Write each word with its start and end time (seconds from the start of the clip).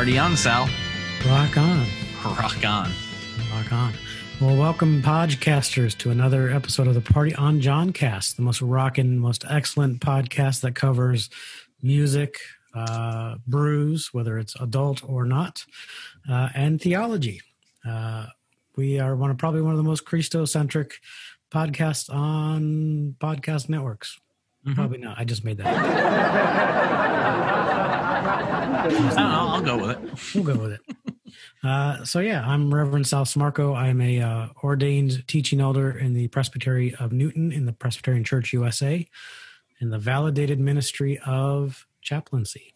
Party 0.00 0.18
on, 0.18 0.34
Todd. 0.34 0.66
Party 0.66 0.66
on, 0.66 0.66
Sal. 1.20 1.28
Rock 1.28 1.56
on. 1.58 1.86
Rock 2.24 2.64
on. 2.64 2.92
Rock 3.52 3.70
on. 3.70 3.94
Well, 4.40 4.56
welcome, 4.56 5.02
podcasters, 5.02 5.94
to 5.98 6.10
another 6.10 6.48
episode 6.48 6.86
of 6.86 6.94
the 6.94 7.02
Party 7.02 7.34
on 7.34 7.60
John 7.60 7.92
Cast, 7.92 8.36
the 8.36 8.42
most 8.42 8.62
rockin', 8.62 9.18
most 9.18 9.44
excellent 9.46 10.00
podcast 10.00 10.62
that 10.62 10.74
covers 10.74 11.28
music, 11.82 12.38
uh, 12.74 13.34
brews, 13.46 14.08
whether 14.14 14.38
it's 14.38 14.56
adult 14.58 15.04
or 15.06 15.26
not, 15.26 15.66
uh, 16.30 16.48
and 16.54 16.80
theology. 16.80 17.42
Uh, 17.86 18.24
we 18.76 18.98
are 18.98 19.14
one 19.14 19.30
of 19.30 19.36
probably 19.36 19.60
one 19.60 19.72
of 19.72 19.76
the 19.76 19.84
most 19.84 20.06
Christocentric 20.06 20.92
podcasts 21.52 22.08
on 22.08 23.16
podcast 23.20 23.68
networks. 23.68 24.18
Mhm. 24.66 24.74
Probably 24.74 24.98
not. 24.98 25.18
I 25.18 25.24
just 25.24 25.44
made 25.44 25.56
that. 25.58 25.66
I 28.80 28.84
don't 28.88 29.14
know, 29.16 29.22
I'll 29.22 29.62
go 29.62 29.78
with 29.78 29.90
it. 29.90 30.34
we'll 30.34 30.44
go 30.54 30.60
with 30.60 30.72
it. 30.72 30.80
Uh, 31.62 32.04
so 32.04 32.20
yeah, 32.20 32.42
I'm 32.46 32.72
Reverend 32.74 33.06
Sal 33.06 33.24
Smarco. 33.24 33.76
I'm 33.76 34.00
a 34.00 34.20
uh, 34.20 34.48
ordained 34.64 35.26
teaching 35.28 35.60
elder 35.60 35.90
in 35.90 36.14
the 36.14 36.28
Presbytery 36.28 36.94
of 36.96 37.12
Newton 37.12 37.52
in 37.52 37.66
the 37.66 37.72
Presbyterian 37.72 38.24
Church 38.24 38.52
USA, 38.52 39.06
in 39.80 39.90
the 39.90 39.98
validated 39.98 40.58
ministry 40.58 41.18
of 41.24 41.86
chaplaincy. 42.02 42.74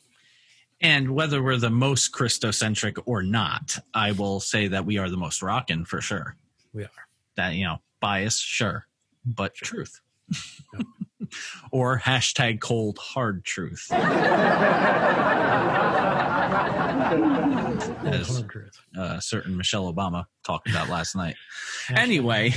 And 0.81 1.11
whether 1.15 1.43
we're 1.43 1.57
the 1.57 1.71
most 1.71 2.13
Christocentric 2.13 3.03
or 3.07 3.23
not, 3.23 3.79
I 3.95 4.13
will 4.13 4.41
say 4.41 4.69
that 4.69 4.85
we 4.85 4.99
are 4.99 5.09
the 5.09 5.17
most 5.17 5.43
rockin' 5.43 5.85
for 5.85 6.01
sure. 6.01 6.37
We 6.73 6.85
are. 6.85 6.91
That, 7.37 7.55
you 7.55 7.65
know, 7.65 7.79
bias, 8.01 8.39
sure, 8.39 8.87
but 9.25 9.55
truth. 9.55 10.01
Or 11.71 11.99
hashtag 11.99 12.61
cold 12.61 12.99
hard 12.99 13.45
truth. 13.45 13.89
As 18.05 18.45
uh, 18.99 19.21
certain 19.21 19.57
Michelle 19.57 19.93
Obama 19.93 20.27
talked 20.45 20.69
about 20.69 20.89
last 20.89 21.17
night. 21.17 21.37
Anyway, 21.89 22.55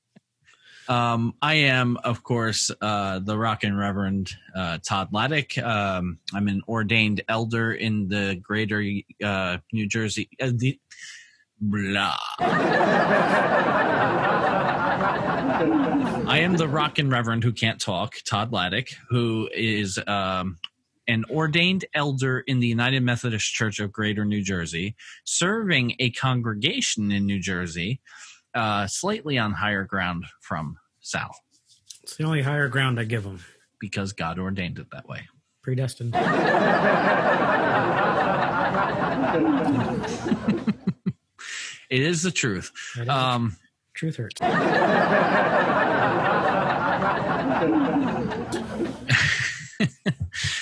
um, 0.88 1.34
I 1.40 1.54
am, 1.54 1.96
of 1.98 2.22
course, 2.22 2.70
uh, 2.80 3.18
the 3.20 3.38
Rockin' 3.38 3.76
Reverend 3.76 4.34
uh, 4.54 4.78
Todd 4.86 5.12
Lattig. 5.12 5.62
Um, 5.62 6.18
I'm 6.34 6.48
an 6.48 6.62
ordained 6.68 7.22
elder 7.28 7.72
in 7.72 8.08
the 8.08 8.38
greater 8.42 8.84
uh, 9.22 9.58
New 9.72 9.86
Jersey. 9.86 10.28
Uh, 10.40 10.50
the, 10.54 10.78
blah. 11.60 12.16
I 15.14 16.38
am 16.38 16.56
the 16.56 16.68
Rockin' 16.68 17.10
Reverend 17.10 17.44
who 17.44 17.52
can't 17.52 17.80
talk, 17.80 18.14
Todd 18.24 18.50
Lattig, 18.52 18.94
who 19.10 19.48
is 19.54 19.98
um, 20.06 20.58
an 21.06 21.24
ordained 21.30 21.84
elder 21.94 22.40
in 22.40 22.60
the 22.60 22.66
United 22.66 23.02
Methodist 23.02 23.52
Church 23.52 23.78
of 23.80 23.92
Greater 23.92 24.24
New 24.24 24.42
Jersey, 24.42 24.96
serving 25.24 25.94
a 25.98 26.10
congregation 26.10 27.10
in 27.12 27.26
New 27.26 27.40
Jersey, 27.40 28.00
uh, 28.54 28.86
slightly 28.86 29.38
on 29.38 29.52
higher 29.52 29.84
ground 29.84 30.26
from 30.40 30.76
Sal, 31.00 31.34
It's 32.02 32.16
the 32.16 32.24
only 32.24 32.42
higher 32.42 32.68
ground 32.68 32.98
I 33.00 33.04
give 33.04 33.24
him. 33.24 33.40
because 33.80 34.12
God 34.12 34.38
ordained 34.38 34.78
it 34.78 34.86
that 34.92 35.08
way. 35.08 35.28
Predestined. 35.62 36.14
It 41.90 42.00
is 42.00 42.22
the 42.22 42.30
truth. 42.30 42.72
Um, 43.06 43.56
truth 44.02 44.16
hurts. 44.16 44.40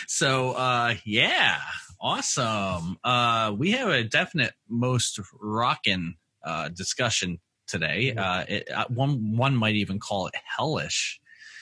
so 0.06 0.52
uh 0.52 0.94
yeah 1.04 1.58
awesome 2.00 2.98
uh 3.04 3.54
we 3.56 3.70
have 3.70 3.88
a 3.88 4.04
definite 4.04 4.52
most 4.68 5.18
rockin 5.40 6.14
uh 6.44 6.68
discussion 6.68 7.38
today 7.66 8.14
uh, 8.14 8.44
it, 8.46 8.70
uh 8.70 8.84
one 8.88 9.36
one 9.36 9.56
might 9.56 9.74
even 9.74 9.98
call 9.98 10.26
it 10.26 10.34
hellish 10.56 11.18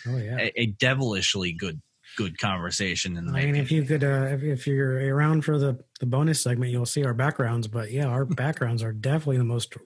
Oh 0.06 0.16
yeah. 0.16 0.36
a, 0.38 0.60
a 0.62 0.66
devilishly 0.66 1.52
good 1.52 1.80
good 2.16 2.38
conversation 2.38 3.16
in 3.16 3.26
the 3.26 3.32
I 3.32 3.44
mean, 3.44 3.54
if 3.54 3.70
you 3.70 3.84
could, 3.84 4.02
uh, 4.02 4.26
if, 4.32 4.42
if 4.42 4.66
you're 4.66 5.14
around 5.14 5.44
for 5.44 5.56
the, 5.56 5.78
the 6.00 6.06
bonus 6.06 6.42
segment, 6.42 6.72
you'll 6.72 6.84
see 6.84 7.04
our 7.04 7.14
backgrounds. 7.14 7.68
But 7.68 7.92
yeah, 7.92 8.06
our 8.06 8.24
backgrounds 8.24 8.82
are 8.82 8.92
definitely 8.92 9.38
the 9.38 9.44
most 9.44 9.76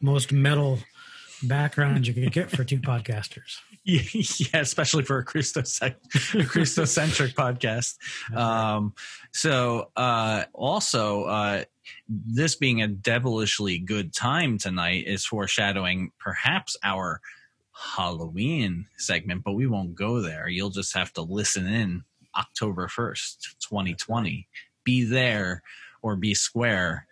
most 0.00 0.32
metal 0.32 0.80
background 1.42 2.06
you 2.06 2.14
could 2.14 2.32
get 2.32 2.50
for 2.50 2.64
two 2.64 2.78
podcasters. 2.78 3.58
yeah 3.84 4.60
especially 4.60 5.04
for 5.04 5.18
a 5.18 5.24
Christocentric, 5.24 5.96
Christocentric 6.10 7.34
podcast. 7.34 7.96
Um 8.36 8.94
so 9.32 9.90
uh 9.96 10.44
also 10.52 11.24
uh 11.24 11.64
this 12.08 12.56
being 12.56 12.82
a 12.82 12.88
devilishly 12.88 13.78
good 13.78 14.12
time 14.12 14.58
tonight 14.58 15.04
is 15.06 15.24
foreshadowing 15.24 16.10
perhaps 16.18 16.76
our 16.82 17.20
halloween 17.72 18.86
segment 18.96 19.44
but 19.44 19.52
we 19.52 19.66
won't 19.66 19.94
go 19.94 20.20
there. 20.20 20.48
You'll 20.48 20.70
just 20.70 20.94
have 20.94 21.12
to 21.14 21.22
listen 21.22 21.66
in 21.66 22.04
october 22.34 22.88
1st 22.88 23.56
2020 23.60 24.48
be 24.84 25.04
there 25.04 25.62
or 26.02 26.16
be 26.16 26.34
square. 26.34 27.06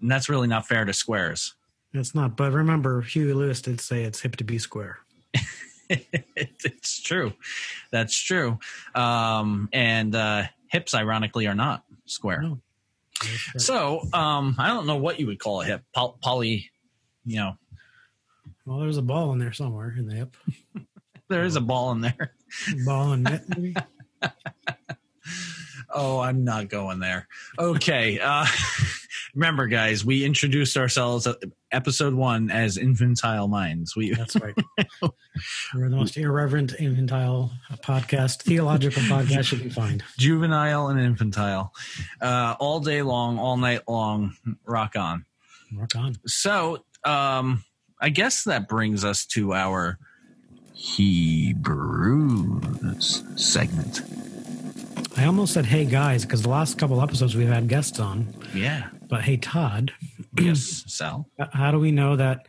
And 0.00 0.10
that's 0.10 0.28
really 0.28 0.48
not 0.48 0.66
fair 0.66 0.84
to 0.84 0.92
squares 0.92 1.54
It's 1.92 2.14
not, 2.14 2.36
but 2.36 2.52
remember, 2.52 3.00
Huey 3.02 3.32
Lewis 3.32 3.62
did 3.62 3.80
say 3.80 4.04
it's 4.04 4.20
hip 4.20 4.36
to 4.36 4.44
be 4.44 4.58
square. 4.58 4.98
it's 5.88 7.00
true. 7.02 7.32
That's 7.90 8.16
true. 8.16 8.58
Um, 8.94 9.68
and 9.72 10.14
uh, 10.14 10.44
hips, 10.68 10.94
ironically, 10.94 11.48
are 11.48 11.54
not 11.54 11.84
square. 12.06 12.42
No. 12.42 12.60
So 13.56 14.00
um, 14.12 14.54
I 14.58 14.68
don't 14.68 14.86
know 14.86 14.96
what 14.96 15.20
you 15.20 15.26
would 15.26 15.40
call 15.40 15.62
a 15.62 15.64
hip. 15.64 15.82
Poly, 15.94 16.14
poly 16.22 16.70
you 17.24 17.36
know, 17.36 17.56
well, 18.64 18.78
there's 18.78 18.96
a 18.96 19.02
ball 19.02 19.32
in 19.32 19.38
there 19.38 19.52
somewhere 19.52 19.94
in 19.96 20.06
the 20.06 20.14
hip. 20.14 20.36
there 21.28 21.44
is 21.44 21.56
a 21.56 21.60
ball 21.60 21.92
in 21.92 22.00
there. 22.00 22.34
Ball 22.84 23.12
and 23.12 23.22
net, 23.22 23.44
maybe. 23.48 23.76
Oh, 25.92 26.18
I'm 26.18 26.44
not 26.44 26.68
going 26.68 26.98
there. 26.98 27.28
Okay. 27.58 28.18
Uh, 28.18 28.44
remember, 29.34 29.66
guys, 29.66 30.04
we 30.04 30.24
introduced 30.24 30.76
ourselves 30.76 31.26
at 31.26 31.36
episode 31.72 32.14
one 32.14 32.50
as 32.50 32.76
infantile 32.76 33.48
minds. 33.48 33.96
We 33.96 34.14
That's 34.14 34.36
right. 34.36 34.54
We're 35.74 35.88
the 35.88 35.96
most 35.96 36.16
irreverent, 36.16 36.74
infantile 36.78 37.50
podcast, 37.82 38.42
theological 38.42 39.02
podcast 39.02 39.52
you 39.52 39.58
can 39.58 39.70
find. 39.70 40.04
juvenile 40.18 40.88
and 40.88 41.00
infantile, 41.00 41.72
uh, 42.20 42.56
all 42.58 42.80
day 42.80 43.02
long, 43.02 43.38
all 43.38 43.56
night 43.56 43.82
long. 43.88 44.34
Rock 44.64 44.96
on. 44.96 45.24
Rock 45.74 45.94
on. 45.96 46.16
So, 46.26 46.84
um, 47.04 47.64
I 48.00 48.08
guess 48.08 48.44
that 48.44 48.68
brings 48.68 49.04
us 49.04 49.26
to 49.26 49.52
our 49.54 49.98
Hebrews 50.74 52.02
segment. 53.36 54.00
I 55.16 55.26
almost 55.26 55.52
said, 55.52 55.66
"Hey 55.66 55.84
guys," 55.84 56.24
because 56.24 56.40
the 56.42 56.48
last 56.48 56.78
couple 56.78 57.02
episodes 57.02 57.36
we've 57.36 57.48
had 57.48 57.68
guests 57.68 58.00
on. 58.00 58.32
Yeah. 58.54 58.88
But 59.10 59.22
hey, 59.22 59.36
Todd, 59.36 59.92
Yes, 60.38 60.84
Sal. 60.86 61.26
how 61.52 61.72
do 61.72 61.78
we 61.78 61.90
know 61.90 62.16
that 62.16 62.46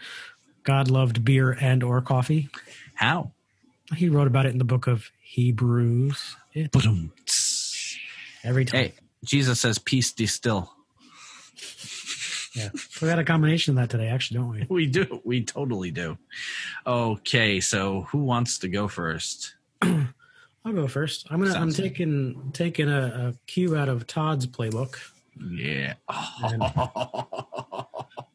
God 0.64 0.90
loved 0.92 1.26
beer 1.26 1.58
and 1.60 1.82
or 1.84 2.02
coffee? 2.02 2.50
How? 2.94 3.32
He 3.96 4.08
wrote 4.08 4.28
about 4.28 4.46
it 4.46 4.50
in 4.50 4.60
the 4.60 4.64
book 4.64 4.88
of 4.88 5.10
Hebrews. 5.24 6.36
It, 6.54 6.74
every 8.44 8.66
time. 8.66 8.80
Hey, 8.80 8.94
Jesus 9.26 9.60
says, 9.60 9.80
"Peace, 9.80 10.12
be 10.14 10.28
still." 10.28 10.72
Yeah, 12.54 12.70
we 13.02 13.08
got 13.08 13.18
a 13.18 13.24
combination 13.24 13.78
of 13.78 13.82
that 13.82 13.90
today, 13.90 14.08
actually, 14.10 14.40
don't 14.40 14.50
we? 14.50 14.66
We 14.70 14.86
do. 14.86 15.22
We 15.24 15.44
totally 15.44 15.90
do. 15.92 16.18
Okay, 16.86 17.60
so 17.60 18.02
who 18.12 18.20
wants 18.20 18.60
to 18.60 18.68
go 18.68 18.88
first? 18.88 19.56
I'll 19.82 20.74
go 20.74 20.88
first. 20.88 21.28
I'm 21.32 21.40
gonna. 21.40 21.54
Sounds 21.54 21.80
I'm 21.80 21.84
taking 21.84 22.52
taking 22.54 22.90
a, 22.90 23.34
a 23.34 23.34
cue 23.48 23.76
out 23.76 23.90
of 23.90 24.06
Todd's 24.06 24.46
playbook. 24.46 24.98
Yeah. 25.50 25.94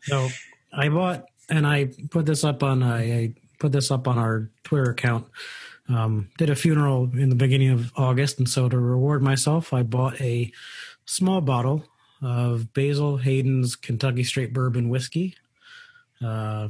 So 0.09 0.29
I 0.73 0.89
bought 0.89 1.27
and 1.49 1.67
I 1.67 1.91
put 2.11 2.27
this 2.27 2.45
up 2.45 2.63
on 2.63 2.83
I, 2.83 2.99
I 2.99 3.35
put 3.59 3.73
this 3.73 3.91
up 3.91 4.07
on 4.07 4.19
our 4.19 4.51
Twitter 4.63 4.91
account. 4.91 5.27
Um, 5.89 6.31
did 6.39 6.49
a 6.49 6.55
funeral 6.55 7.11
in 7.13 7.29
the 7.29 7.35
beginning 7.35 7.71
of 7.71 7.93
August, 7.97 8.39
and 8.39 8.49
so 8.49 8.69
to 8.69 8.79
reward 8.79 9.23
myself, 9.23 9.73
I 9.73 9.83
bought 9.83 10.21
a 10.21 10.53
small 11.05 11.41
bottle 11.41 11.85
of 12.23 12.73
Basil 12.73 13.17
Hayden's 13.17 13.77
Kentucky 13.77 14.25
Straight 14.25 14.53
Bourbon 14.53 14.89
Whiskey. 14.89 15.37
Uh, 16.25 16.69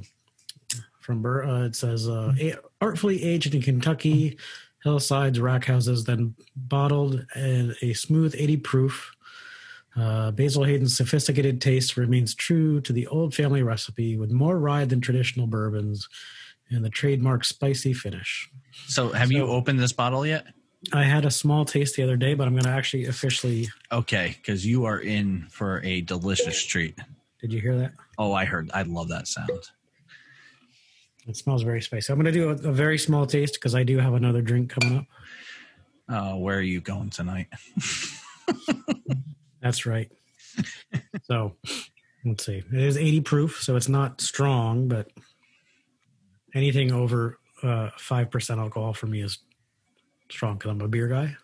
from 1.01 1.25
uh, 1.25 1.65
it 1.65 1.77
says 1.77 2.09
uh, 2.09 2.35
artfully 2.81 3.23
aged 3.23 3.55
in 3.55 3.63
Kentucky 3.63 4.39
hillsides, 4.83 5.41
rack 5.41 5.65
houses, 5.65 6.05
then 6.05 6.35
bottled 6.55 7.27
in 7.35 7.75
a 7.83 7.93
smooth 7.93 8.35
80 8.37 8.57
proof. 8.59 9.16
Uh, 9.97 10.31
Basil 10.31 10.65
Hayden's 10.65 10.97
sophisticated 10.97 11.61
taste 11.61 11.97
remains 11.97 12.35
true 12.35 12.81
to 12.83 12.93
the 12.93 13.07
old 13.07 13.35
family 13.35 13.63
recipe 13.63 14.17
with 14.17 14.31
more 14.31 14.59
rye 14.59 14.85
than 14.85 15.01
traditional 15.01 15.47
bourbons 15.47 16.09
and 16.71 16.85
the 16.85 16.91
trademark 16.91 17.45
spicy 17.45 17.93
finish. 17.93 18.51
So, 18.89 19.11
have 19.11 19.33
you 19.33 19.47
opened 19.47 19.79
this 19.81 19.93
bottle 19.93 20.27
yet? 20.27 20.47
I 20.93 21.05
had 21.05 21.25
a 21.25 21.31
small 21.31 21.65
taste 21.65 21.97
the 21.97 22.03
other 22.03 22.17
day, 22.17 22.35
but 22.35 22.47
I'm 22.47 22.53
going 22.53 22.65
to 22.65 22.71
actually 22.71 23.07
officially. 23.07 23.69
Okay, 23.91 24.37
because 24.37 24.67
you 24.67 24.85
are 24.85 25.01
in 25.01 25.47
for 25.51 25.81
a 25.83 26.03
delicious 26.03 26.63
treat. 26.65 26.99
Did 27.41 27.53
you 27.53 27.61
hear 27.61 27.77
that? 27.79 27.93
Oh, 28.19 28.33
I 28.33 28.45
heard. 28.45 28.71
I 28.75 28.83
love 28.83 29.09
that 29.09 29.29
sound. 29.29 29.51
It 31.27 31.37
smells 31.37 31.63
very 31.63 31.83
spicy. 31.83 32.13
I'm 32.13 32.21
going 32.21 32.33
to 32.33 32.39
do 32.39 32.51
a, 32.51 32.69
a 32.69 32.73
very 32.73 32.99
small 32.99 33.27
taste 33.27 33.55
because 33.55 33.75
I 33.75 33.83
do 33.83 33.99
have 33.99 34.15
another 34.15 34.43
drink 34.43 34.71
coming 34.71 34.99
up. 34.99 35.07
Uh, 36.09 36.37
where 36.37 36.57
are 36.57 36.63
you 36.63 36.81
going 36.81 37.11
tonight? 37.11 37.49
That's 39.61 39.87
right. 39.87 40.11
so 41.25 41.57
let's 42.25 42.45
see. 42.45 42.63
It 42.73 42.81
is 42.81 42.97
80 42.97 43.21
proof, 43.23 43.63
so 43.63 43.77
it's 43.77 43.89
not 43.89 44.21
strong, 44.21 44.89
but 44.89 45.11
anything 46.55 46.93
over 46.93 47.39
uh, 47.63 47.91
5% 47.99 48.59
alcohol 48.59 48.93
for 48.93 49.07
me 49.07 49.23
is 49.23 49.39
strong 50.31 50.55
because 50.57 50.71
I'm 50.71 50.81
a 50.81 50.89
beer 50.89 51.09
guy. 51.09 51.37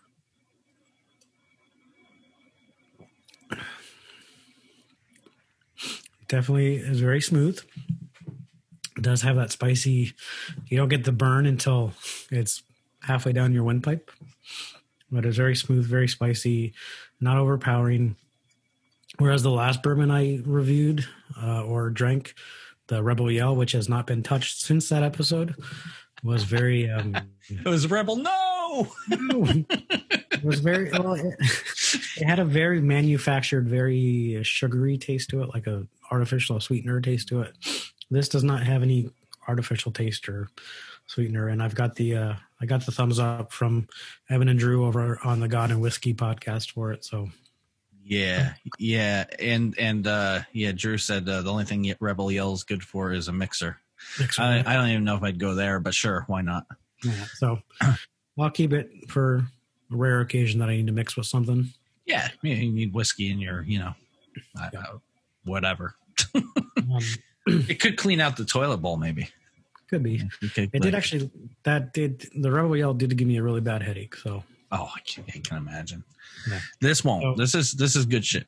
Definitely 6.29 6.77
is 6.77 7.01
very 7.01 7.21
smooth. 7.21 7.61
It 8.97 9.03
does 9.03 9.23
have 9.23 9.37
that 9.37 9.53
spicy, 9.53 10.15
you 10.67 10.77
don't 10.77 10.89
get 10.89 11.05
the 11.05 11.13
burn 11.13 11.47
until 11.47 11.93
it's 12.31 12.63
halfway 13.03 13.33
down 13.33 13.53
your 13.53 13.65
windpipe, 13.65 14.11
but 15.13 15.27
it's 15.27 15.37
very 15.37 15.55
smooth, 15.55 15.87
very 15.87 16.09
spicy, 16.09 16.73
not 17.21 17.37
overpowering. 17.37 18.17
Whereas 19.19 19.43
the 19.43 19.51
last 19.51 19.83
bourbon 19.83 20.11
I 20.11 20.41
reviewed 20.45 21.05
uh, 21.41 21.65
or 21.65 21.91
drank, 21.91 22.35
the 22.87 23.03
Rebel 23.03 23.31
Yell, 23.31 23.55
which 23.55 23.73
has 23.73 23.89
not 23.89 24.07
been 24.07 24.23
touched 24.23 24.63
since 24.63 24.89
that 24.89 25.03
episode, 25.03 25.55
was 26.25 26.45
very. 26.45 26.91
Um, 26.91 27.17
it 27.49 27.69
was 27.69 27.91
Rebel. 27.91 28.17
No, 28.17 28.89
it 29.11 30.43
was 30.43 30.61
very. 30.61 30.91
Well, 30.91 31.15
it, 31.15 31.35
it, 32.17 32.25
had 32.25 32.39
a 32.39 32.45
very 32.45 32.81
manufactured, 32.81 33.69
very 33.69 34.41
sugary 34.43 34.97
taste 34.97 35.31
to 35.31 35.43
it, 35.43 35.51
like 35.53 35.67
a 35.67 35.87
artificial 36.11 36.59
sweetener 36.59 37.01
taste 37.01 37.29
to 37.29 37.43
it. 37.43 37.55
This 38.11 38.29
does 38.29 38.45
not 38.45 38.63
have 38.63 38.83
any 38.83 39.11
artificial 39.47 39.93
taste 39.93 40.29
or 40.29 40.49
sweetener, 41.07 41.49
and 41.49 41.63
I've 41.63 41.75
got 41.75 41.97
the 41.97 42.17
uh, 42.17 42.35
I 42.63 42.67
got 42.67 42.87
the 42.87 42.93
thumbs 42.93 43.19
up 43.19 43.53
from 43.53 43.89
Evan 44.31 44.49
and 44.49 44.59
Drew 44.59 44.87
over 44.87 45.19
on 45.25 45.41
the 45.41 45.49
God 45.49 45.73
and 45.73 45.81
Whiskey 45.81 46.15
podcast 46.15 46.71
for 46.71 46.93
it. 46.93 47.05
So 47.05 47.29
yeah, 48.05 48.55
yeah, 48.79 49.25
and 49.41 49.77
and 49.79 50.07
uh 50.07 50.41
yeah, 50.53 50.71
Drew 50.73 50.97
said 50.97 51.29
uh, 51.29 51.43
the 51.43 51.51
only 51.51 51.65
thing 51.65 51.93
Rebel 51.99 52.31
Yell's 52.31 52.63
good 52.63 52.85
for 52.85 53.13
is 53.13 53.27
a 53.27 53.33
mixer. 53.33 53.79
mixer 54.19 54.43
I, 54.43 54.63
I, 54.65 54.75
don't 54.75 54.89
even 54.89 55.05
know 55.05 55.17
if 55.17 55.25
I'd 55.25 55.41
go 55.41 55.55
there, 55.55 55.81
but 55.81 55.93
sure, 55.93 56.25
why 56.29 56.43
not? 56.43 56.67
Yeah, 57.05 57.25
so 57.35 57.59
I'll 58.39 58.51
keep 58.51 58.73
it 58.73 58.91
for 59.09 59.45
a 59.91 59.97
rare 59.97 60.21
occasion 60.21 60.61
that 60.61 60.69
I 60.69 60.77
need 60.77 60.87
to 60.87 60.93
mix 60.93 61.17
with 61.17 61.27
something. 61.27 61.69
Yeah, 62.07 62.29
you 62.43 62.73
need 62.73 62.95
whiskey 62.95 63.31
in 63.31 63.41
your, 63.41 63.63
you 63.63 63.79
know, 63.79 63.95
yeah. 64.57 64.81
uh, 64.81 64.99
whatever. 65.45 65.95
um, 66.35 67.01
it 67.47 67.81
could 67.81 67.97
clean 67.97 68.21
out 68.21 68.37
the 68.37 68.45
toilet 68.45 68.79
bowl, 68.79 68.97
maybe. 68.97 69.29
Could 69.93 70.05
be. 70.05 70.23
Could, 70.55 70.71
it 70.73 70.81
did 70.81 70.95
actually. 70.95 71.31
That 71.65 71.93
did 71.93 72.27
the 72.35 72.51
Rebel 72.51 72.75
Yell 72.75 72.95
did 72.95 73.15
give 73.15 73.29
me 73.29 73.37
a 73.37 73.43
really 73.43 73.61
bad 73.61 73.83
headache. 73.83 74.17
So. 74.17 74.43
Oh, 74.71 74.89
I 74.97 75.01
can, 75.01 75.23
I 75.29 75.39
can 75.41 75.59
imagine. 75.59 76.03
Yeah. 76.49 76.61
This 76.81 77.05
won't. 77.05 77.23
So, 77.23 77.35
this 77.37 77.55
is 77.55 77.73
this 77.73 77.95
is 77.95 78.07
good 78.07 78.25
shit. 78.25 78.47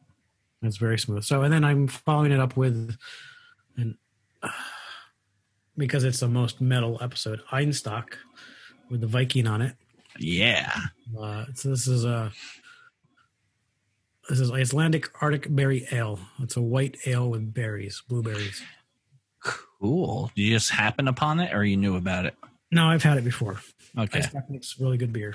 It's 0.63 0.79
very 0.79 0.99
smooth. 0.99 1.23
So, 1.23 1.43
and 1.43 1.53
then 1.53 1.63
I'm 1.63 1.87
following 1.87 2.33
it 2.33 2.41
up 2.41 2.57
with, 2.57 2.97
and 3.77 3.97
uh, 4.43 4.49
because 5.77 6.03
it's 6.03 6.21
the 6.21 6.29
most 6.29 6.63
metal 6.63 6.97
episode, 7.03 7.43
Einstok, 7.53 8.15
with 8.89 9.03
the 9.03 9.07
Viking 9.07 9.47
on 9.47 9.61
it. 9.61 9.77
Yeah. 10.19 10.75
Uh, 11.21 11.45
so 11.53 11.69
this 11.69 11.87
is 11.87 12.07
a. 12.07 12.33
This 14.31 14.41
is 14.41 14.51
Icelandic 14.51 15.11
Arctic 15.21 15.55
Berry 15.55 15.87
Ale. 15.93 16.19
It's 16.41 16.57
a 16.57 16.63
white 16.63 16.97
ale 17.05 17.29
with 17.29 17.53
berries, 17.53 18.03
blueberries. 18.09 18.63
Cool. 19.85 20.31
Did 20.35 20.43
you 20.45 20.55
just 20.55 20.71
happen 20.71 21.09
upon 21.09 21.41
it, 21.41 21.53
or 21.53 21.63
you 21.63 21.77
knew 21.77 21.97
about 21.97 22.25
it? 22.25 22.35
No, 22.73 22.87
I've 22.87 23.03
had 23.03 23.19
it 23.19 23.25
before. 23.25 23.61
Okay, 23.99 24.23
it's 24.49 24.81
really 24.81 24.97
good 24.97 25.13
beer. 25.13 25.35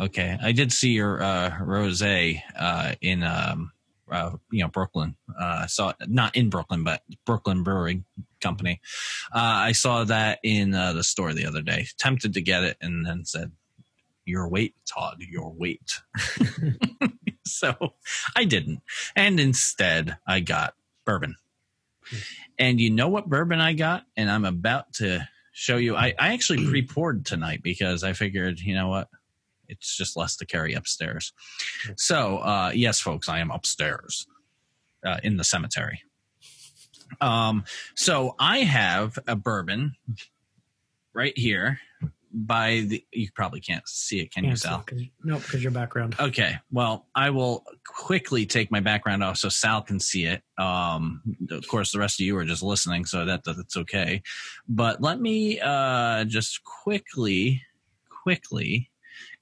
Okay, 0.00 0.36
I 0.42 0.50
did 0.50 0.72
see 0.72 0.90
your 0.90 1.22
uh, 1.22 1.52
rosé 1.60 2.42
uh, 2.58 2.96
in 3.00 3.22
um, 3.22 3.70
uh, 4.10 4.32
you 4.50 4.64
know 4.64 4.68
Brooklyn. 4.68 5.14
Uh, 5.40 5.60
I 5.62 5.66
saw 5.66 5.90
it 5.90 5.96
not 6.08 6.34
in 6.34 6.50
Brooklyn, 6.50 6.82
but 6.82 7.02
Brooklyn 7.24 7.62
Brewing 7.62 8.04
Company. 8.40 8.80
Uh, 9.32 9.38
I 9.38 9.70
saw 9.70 10.02
that 10.02 10.40
in 10.42 10.74
uh, 10.74 10.92
the 10.92 11.04
store 11.04 11.32
the 11.32 11.46
other 11.46 11.62
day. 11.62 11.86
Tempted 11.96 12.34
to 12.34 12.40
get 12.40 12.64
it, 12.64 12.76
and 12.80 13.06
then 13.06 13.24
said, 13.24 13.52
"Your 14.24 14.48
weight, 14.48 14.74
Todd. 14.92 15.18
Your 15.20 15.52
weight." 15.52 16.00
so 17.46 17.76
I 18.34 18.44
didn't, 18.44 18.82
and 19.14 19.38
instead 19.38 20.16
I 20.26 20.40
got 20.40 20.74
bourbon. 21.06 21.36
And 22.58 22.80
you 22.80 22.90
know 22.90 23.08
what 23.08 23.28
bourbon 23.28 23.60
I 23.60 23.72
got? 23.72 24.04
And 24.16 24.30
I'm 24.30 24.44
about 24.44 24.92
to 24.94 25.28
show 25.52 25.76
you. 25.76 25.96
I, 25.96 26.14
I 26.18 26.32
actually 26.32 26.66
pre 26.68 26.86
poured 26.86 27.26
tonight 27.26 27.62
because 27.62 28.04
I 28.04 28.12
figured, 28.12 28.60
you 28.60 28.74
know 28.74 28.88
what? 28.88 29.08
It's 29.68 29.96
just 29.96 30.16
less 30.16 30.36
to 30.36 30.46
carry 30.46 30.74
upstairs. 30.74 31.32
So, 31.96 32.38
uh, 32.38 32.72
yes, 32.74 33.00
folks, 33.00 33.28
I 33.28 33.38
am 33.38 33.50
upstairs 33.50 34.26
uh, 35.04 35.18
in 35.22 35.36
the 35.36 35.44
cemetery. 35.44 36.02
Um, 37.20 37.64
so 37.94 38.34
I 38.38 38.58
have 38.58 39.18
a 39.26 39.36
bourbon 39.36 39.94
right 41.14 41.36
here 41.36 41.80
by 42.34 42.84
the 42.88 43.04
you 43.12 43.28
probably 43.34 43.60
can't 43.60 43.86
see 43.88 44.20
it 44.20 44.32
can 44.32 44.44
you 44.44 44.56
sal? 44.56 44.84
no 45.22 45.38
because 45.38 45.62
your 45.62 45.70
background. 45.70 46.16
Okay 46.18 46.56
well 46.72 47.06
i 47.14 47.30
will 47.30 47.64
quickly 47.86 48.44
take 48.44 48.70
my 48.70 48.80
background 48.80 49.22
off 49.22 49.36
so 49.36 49.48
sal 49.48 49.82
can 49.82 50.00
see 50.00 50.24
it. 50.24 50.42
Um 50.58 51.22
of 51.50 51.66
course 51.68 51.92
the 51.92 52.00
rest 52.00 52.20
of 52.20 52.26
you 52.26 52.36
are 52.36 52.44
just 52.44 52.62
listening 52.62 53.04
so 53.04 53.24
that 53.24 53.44
that's 53.44 53.76
okay. 53.76 54.22
But 54.68 55.00
let 55.00 55.20
me 55.20 55.60
uh 55.60 56.24
just 56.24 56.62
quickly 56.64 57.62
quickly 58.08 58.90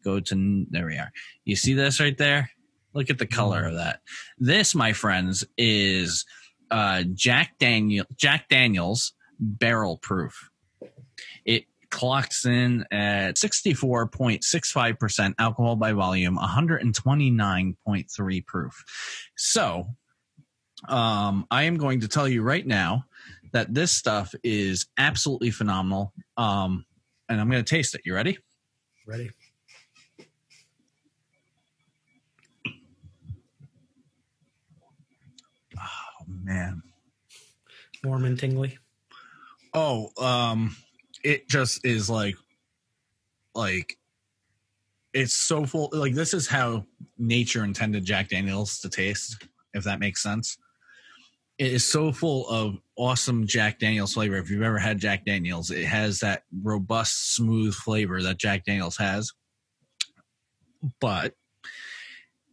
go 0.05 0.21
to 0.21 0.67
there 0.71 0.87
we 0.87 0.97
are. 0.97 1.11
You 1.45 1.57
see 1.57 1.73
this 1.73 1.99
right 1.99 2.19
there? 2.19 2.50
Look 2.93 3.09
at 3.09 3.19
the 3.19 3.26
color 3.26 3.64
of 3.64 3.75
that. 3.75 4.00
This 4.38 4.75
my 4.75 4.93
friends 4.93 5.45
is 5.57 6.26
uh 6.71 7.05
jack 7.14 7.59
daniel 7.59 8.07
jack 8.17 8.49
daniels 8.50 9.14
barrel 9.40 9.97
proof. 9.97 10.50
It 11.45 11.64
clocks 11.93 12.45
in 12.45 12.85
at 12.91 13.37
64.65% 13.37 15.35
alcohol 15.39 15.77
by 15.77 15.93
volume, 15.93 16.37
129.3 16.37 18.47
proof. 18.47 18.85
So, 19.37 19.87
um, 20.89 21.47
I 21.51 21.65
am 21.65 21.77
going 21.77 22.01
to 22.01 22.09
tell 22.09 22.27
you 22.27 22.43
right 22.43 22.67
now 22.67 23.05
that 23.53 23.73
this 23.73 23.93
stuff 23.93 24.35
is 24.43 24.87
absolutely 24.99 25.51
phenomenal. 25.51 26.13
Um, 26.37 26.85
and 27.29 27.41
I'm 27.41 27.49
going 27.49 27.65
to 27.65 27.75
taste 27.75 27.95
it. 27.95 28.01
You 28.05 28.15
ready? 28.15 28.39
Ready. 29.07 29.31
Oh 35.79 36.25
man. 36.27 36.83
Warm 38.03 38.25
and 38.25 38.39
tingly. 38.39 38.79
Oh, 39.75 40.11
um, 40.19 40.77
it 41.23 41.49
just 41.49 41.85
is 41.85 42.11
like 42.11 42.37
like 43.55 43.97
it's 45.12 45.35
so 45.35 45.67
full 45.67 45.91
like 45.93 46.14
this 46.14 46.35
is 46.35 46.47
how 46.47 46.85
nature 47.19 47.64
intended 47.64 48.05
jack 48.05 48.29
daniels 48.29 48.81
to 48.81 48.88
taste 48.88 49.47
if 49.75 49.85
that 49.85 50.00
makes 50.00 50.23
sense. 50.23 50.59
It 51.59 51.73
is 51.73 51.91
so 51.91 52.12
full 52.12 52.49
of 52.49 52.76
awesome 52.97 53.47
jack 53.47 53.79
daniels 53.79 54.14
flavor. 54.14 54.37
If 54.37 54.50
you've 54.50 54.62
ever 54.62 54.79
had 54.79 54.99
jack 54.99 55.25
daniels 55.25 55.71
it 55.71 55.85
has 55.85 56.21
that 56.21 56.45
robust 56.62 57.35
smooth 57.35 57.75
flavor 57.75 58.23
that 58.23 58.38
jack 58.38 58.64
daniels 58.64 58.97
has. 58.97 59.33
But 61.00 61.35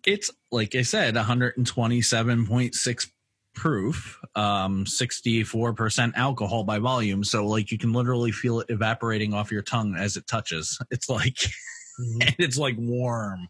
it's 0.05 0.31
like 0.49 0.75
i 0.75 0.81
said 0.81 1.15
127.6 1.15 3.07
proof, 3.53 4.19
um, 4.35 4.85
64% 4.85 6.13
alcohol 6.15 6.63
by 6.63 6.79
volume. 6.79 7.23
So 7.23 7.45
like 7.45 7.71
you 7.71 7.77
can 7.77 7.93
literally 7.93 8.31
feel 8.31 8.61
it 8.61 8.69
evaporating 8.69 9.33
off 9.33 9.51
your 9.51 9.61
tongue 9.61 9.95
as 9.95 10.17
it 10.17 10.27
touches. 10.27 10.79
It's 10.91 11.09
like, 11.09 11.35
mm-hmm. 11.35 12.29
it's 12.39 12.57
like 12.57 12.75
warm 12.77 13.47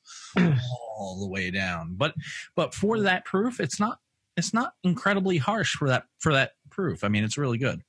all 0.98 1.20
the 1.20 1.28
way 1.28 1.52
down. 1.52 1.96
But, 1.96 2.14
but 2.56 2.74
for 2.74 3.00
that 3.02 3.26
proof, 3.26 3.60
it's 3.60 3.80
not, 3.80 4.00
it's 4.36 4.54
not 4.54 4.74
incredibly 4.84 5.38
harsh 5.38 5.74
for 5.74 5.88
that, 5.90 6.06
for 6.20 6.34
that 6.34 6.54
proof. 6.70 7.04
I 7.04 7.08
mean, 7.08 7.24
it's 7.24 7.38
really 7.38 7.58
good. 7.58 7.82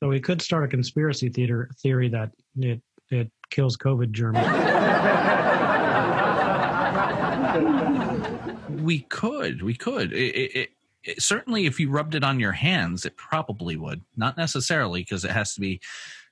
So 0.00 0.08
we 0.08 0.20
could 0.20 0.42
start 0.42 0.64
a 0.64 0.68
conspiracy 0.68 1.28
theater 1.28 1.70
theory 1.80 2.08
that 2.08 2.32
it, 2.56 2.82
it 3.10 3.30
kills 3.50 3.76
COVID 3.76 4.10
germs. 4.10 4.38
we 8.82 9.00
could, 9.00 9.62
we 9.62 9.74
could. 9.74 10.12
It, 10.12 10.34
it, 10.34 10.56
it, 10.56 10.70
certainly 11.18 11.66
if 11.66 11.78
you 11.80 11.90
rubbed 11.90 12.14
it 12.14 12.24
on 12.24 12.38
your 12.40 12.52
hands, 12.52 13.04
it 13.06 13.16
probably 13.16 13.76
would. 13.76 14.02
Not 14.16 14.36
necessarily 14.36 15.02
because 15.02 15.24
it 15.24 15.30
has 15.30 15.54
to 15.54 15.60
be. 15.60 15.80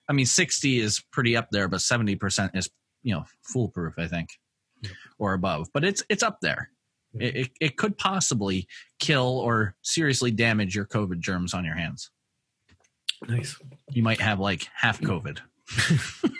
I 0.08 0.12
mean, 0.12 0.26
sixty 0.26 0.80
is 0.80 1.00
pretty 1.12 1.36
up 1.36 1.48
there, 1.50 1.68
but 1.68 1.80
seventy 1.80 2.16
percent 2.16 2.52
is 2.54 2.68
you 3.02 3.14
know 3.14 3.24
foolproof. 3.42 3.94
I 3.98 4.06
think. 4.06 4.28
or 5.18 5.34
above, 5.34 5.68
but 5.74 5.84
it's 5.84 6.02
it's 6.08 6.22
up 6.22 6.38
there. 6.40 6.70
It, 7.18 7.36
it, 7.36 7.50
it 7.60 7.76
could 7.76 7.98
possibly 7.98 8.66
kill 9.00 9.26
or 9.40 9.74
seriously 9.82 10.30
damage 10.30 10.74
your 10.76 10.86
COVID 10.86 11.18
germs 11.18 11.54
on 11.54 11.64
your 11.64 11.74
hands. 11.74 12.10
Nice. 13.28 13.58
You 13.90 14.02
might 14.04 14.20
have 14.20 14.38
like 14.40 14.68
half 14.74 15.00
COVID. 15.00 15.40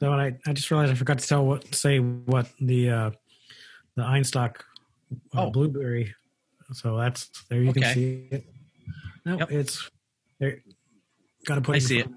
So 0.00 0.10
I, 0.12 0.32
I 0.46 0.52
just 0.54 0.70
realized 0.70 0.90
I 0.90 0.94
forgot 0.94 1.18
to 1.18 1.26
tell 1.26 1.44
what 1.44 1.74
say 1.74 1.98
what 1.98 2.48
the 2.60 2.88
uh 2.90 3.10
the 3.94 4.02
Einstok 4.02 4.56
uh, 5.34 5.46
Oh. 5.46 5.50
blueberry. 5.50 6.14
So 6.72 6.96
that's 6.96 7.30
there 7.48 7.62
you 7.62 7.70
Okay. 7.70 7.80
can 7.80 7.94
see 7.94 8.28
it. 8.30 8.44
No, 9.24 9.38
Yep. 9.38 9.50
it's 9.52 9.90
there. 10.40 10.62
Got 11.44 11.56
to 11.56 11.60
put. 11.60 11.76
I 11.76 11.78
see 11.78 12.00
front. 12.02 12.16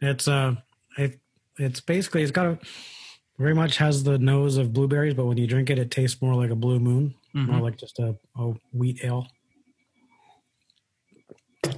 It's 0.00 0.28
uh, 0.28 0.54
it 0.96 1.20
it's 1.58 1.80
basically 1.80 2.22
it's 2.22 2.30
got 2.30 2.46
a 2.46 2.58
very 3.38 3.54
much 3.54 3.76
has 3.78 4.02
the 4.04 4.18
nose 4.18 4.56
of 4.56 4.72
blueberries, 4.72 5.14
but 5.14 5.26
when 5.26 5.36
you 5.38 5.46
drink 5.46 5.70
it, 5.70 5.78
it 5.78 5.90
tastes 5.90 6.20
more 6.22 6.34
like 6.34 6.50
a 6.50 6.56
blue 6.56 6.78
moon, 6.80 7.14
more 7.34 7.58
Mhm. 7.58 7.62
like 7.62 7.76
just 7.76 7.98
a, 7.98 8.16
a 8.36 8.54
wheat 8.72 9.00
ale. 9.04 9.26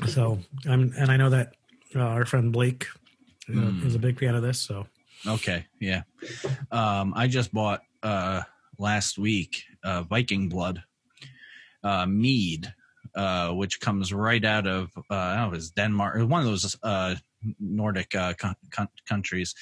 So 0.09 0.39
I'm 0.67 0.93
and 0.99 1.11
I 1.11 1.17
know 1.17 1.31
that 1.31 1.55
uh, 1.95 2.01
our 2.01 2.25
friend 2.27 2.53
Blake 2.53 2.87
uh, 3.49 3.53
Mm. 3.53 3.85
is 3.85 3.95
a 3.95 3.99
big 3.99 4.19
fan 4.19 4.35
of 4.35 4.43
this. 4.43 4.61
So 4.61 4.87
Okay, 5.27 5.67
yeah. 5.81 6.03
Um, 6.71 7.13
I 7.17 7.27
just 7.27 7.53
bought 7.53 7.83
uh, 8.03 8.43
last 8.79 9.19
week 9.19 9.63
uh, 9.83 10.03
Viking 10.05 10.49
Blood 10.49 10.83
uh, 11.83 12.07
mead, 12.07 12.73
uh, 13.15 13.51
which 13.51 13.81
comes 13.81 14.13
right 14.13 14.45
out 14.45 14.67
of 14.67 14.91
uh, 15.11 15.15
I 15.15 15.37
don't 15.37 15.51
know 15.51 15.53
if 15.53 15.59
it's 15.59 15.71
Denmark 15.71 16.29
one 16.29 16.41
of 16.41 16.47
those 16.47 16.77
uh, 16.83 17.17
Nordic 17.59 18.15
uh, 18.15 18.35
co- 18.35 18.55
co- 18.71 18.87
countries. 19.09 19.55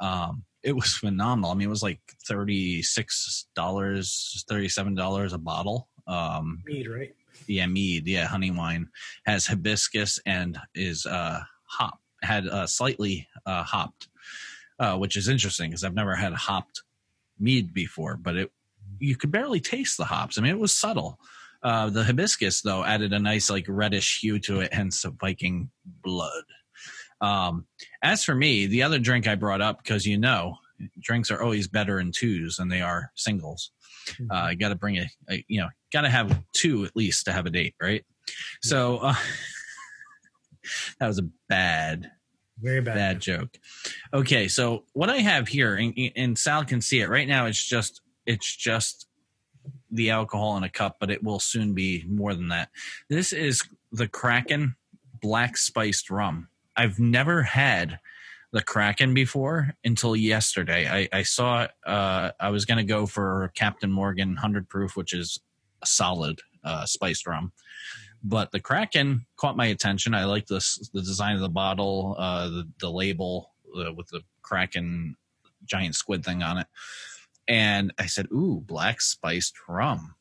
Um, 0.00 0.44
it 0.62 0.74
was 0.74 0.94
phenomenal. 0.96 1.50
I 1.50 1.54
mean, 1.54 1.66
it 1.66 1.70
was 1.70 1.82
like 1.82 2.00
thirty 2.26 2.82
six 2.82 3.46
dollars, 3.54 4.44
thirty 4.48 4.68
seven 4.68 4.94
dollars 4.94 5.32
a 5.32 5.38
bottle. 5.38 5.88
Um, 6.06 6.62
mead, 6.64 6.86
right? 6.88 7.14
yeah, 7.46 7.66
mead, 7.66 8.06
yeah, 8.06 8.26
honey 8.26 8.50
wine 8.50 8.88
has 9.24 9.46
hibiscus 9.46 10.18
and 10.24 10.58
is 10.74 11.06
uh 11.06 11.40
hop 11.64 12.00
had 12.22 12.46
uh 12.46 12.66
slightly 12.66 13.28
uh 13.44 13.62
hopped, 13.62 14.08
uh, 14.78 14.96
which 14.96 15.16
is 15.16 15.28
interesting 15.28 15.70
because 15.70 15.84
I've 15.84 15.94
never 15.94 16.14
had 16.14 16.32
hopped 16.32 16.82
mead 17.38 17.74
before, 17.74 18.16
but 18.16 18.36
it 18.36 18.52
you 18.98 19.16
could 19.16 19.30
barely 19.30 19.60
taste 19.60 19.96
the 19.96 20.06
hops. 20.06 20.38
I 20.38 20.42
mean, 20.42 20.52
it 20.52 20.58
was 20.58 20.72
subtle. 20.72 21.18
Uh, 21.66 21.90
the 21.90 22.04
hibiscus 22.04 22.60
though 22.62 22.84
added 22.84 23.12
a 23.12 23.18
nice 23.18 23.50
like 23.50 23.64
reddish 23.66 24.20
hue 24.20 24.38
to 24.38 24.60
it, 24.60 24.72
hence 24.72 25.02
the 25.02 25.10
Viking 25.10 25.68
blood. 26.04 26.44
Um, 27.20 27.66
as 28.04 28.22
for 28.22 28.36
me, 28.36 28.66
the 28.66 28.84
other 28.84 29.00
drink 29.00 29.26
I 29.26 29.34
brought 29.34 29.60
up 29.60 29.82
because 29.82 30.06
you 30.06 30.16
know 30.16 30.58
drinks 31.00 31.28
are 31.32 31.42
always 31.42 31.66
better 31.66 31.98
in 31.98 32.12
twos 32.12 32.58
than 32.58 32.68
they 32.68 32.82
are 32.82 33.10
singles. 33.16 33.72
Uh, 34.30 34.54
got 34.54 34.68
to 34.68 34.76
bring 34.76 34.98
a, 34.98 35.08
a 35.28 35.44
you 35.48 35.60
know 35.60 35.68
got 35.92 36.02
to 36.02 36.08
have 36.08 36.40
two 36.52 36.84
at 36.84 36.94
least 36.94 37.24
to 37.24 37.32
have 37.32 37.46
a 37.46 37.50
date 37.50 37.74
right? 37.82 38.04
So 38.62 38.98
uh, 38.98 39.14
that 41.00 41.08
was 41.08 41.18
a 41.18 41.28
bad 41.48 42.12
Very 42.60 42.80
bad. 42.80 42.94
bad 42.94 43.20
joke. 43.20 43.58
Okay 44.14 44.46
so 44.46 44.84
what 44.92 45.10
i 45.10 45.16
have 45.16 45.48
here 45.48 45.74
and, 45.74 45.92
and 46.14 46.38
sal 46.38 46.64
can 46.64 46.80
see 46.80 47.00
it. 47.00 47.08
Right 47.08 47.26
now 47.26 47.46
it's 47.46 47.64
just 47.64 48.02
it's 48.24 48.54
just 48.54 49.08
the 49.90 50.10
alcohol 50.10 50.56
in 50.56 50.62
a 50.62 50.68
cup 50.68 50.96
but 51.00 51.10
it 51.10 51.22
will 51.22 51.40
soon 51.40 51.74
be 51.74 52.04
more 52.08 52.34
than 52.34 52.48
that 52.48 52.68
this 53.08 53.32
is 53.32 53.62
the 53.92 54.08
kraken 54.08 54.76
black 55.20 55.56
spiced 55.56 56.10
rum 56.10 56.48
i've 56.76 56.98
never 56.98 57.42
had 57.42 57.98
the 58.52 58.62
Kraken 58.62 59.12
before 59.12 59.74
until 59.84 60.16
yesterday. 60.16 60.88
I, 60.88 61.18
I 61.18 61.22
saw. 61.24 61.66
Uh, 61.84 62.30
I 62.40 62.48
was 62.48 62.64
going 62.64 62.78
to 62.78 62.84
go 62.84 63.04
for 63.04 63.52
Captain 63.54 63.92
Morgan 63.92 64.30
100 64.30 64.68
proof, 64.68 64.96
which 64.96 65.12
is 65.12 65.40
a 65.82 65.86
solid 65.86 66.40
uh, 66.64 66.86
spiced 66.86 67.26
rum. 67.26 67.52
But 68.22 68.52
the 68.52 68.60
Kraken 68.60 69.26
caught 69.36 69.58
my 69.58 69.66
attention. 69.66 70.14
I 70.14 70.24
like 70.24 70.46
this, 70.46 70.88
the 70.94 71.02
design 71.02 71.34
of 71.34 71.42
the 71.42 71.50
bottle, 71.50 72.16
uh, 72.18 72.48
the, 72.48 72.68
the 72.80 72.90
label 72.90 73.52
uh, 73.78 73.92
with 73.92 74.08
the 74.08 74.22
Kraken 74.40 75.16
giant 75.64 75.94
squid 75.94 76.24
thing 76.24 76.42
on 76.42 76.58
it. 76.58 76.66
And 77.48 77.92
I 77.98 78.06
said, 78.06 78.26
Ooh, 78.32 78.62
black 78.66 79.00
spiced 79.00 79.54
rum. 79.68 80.14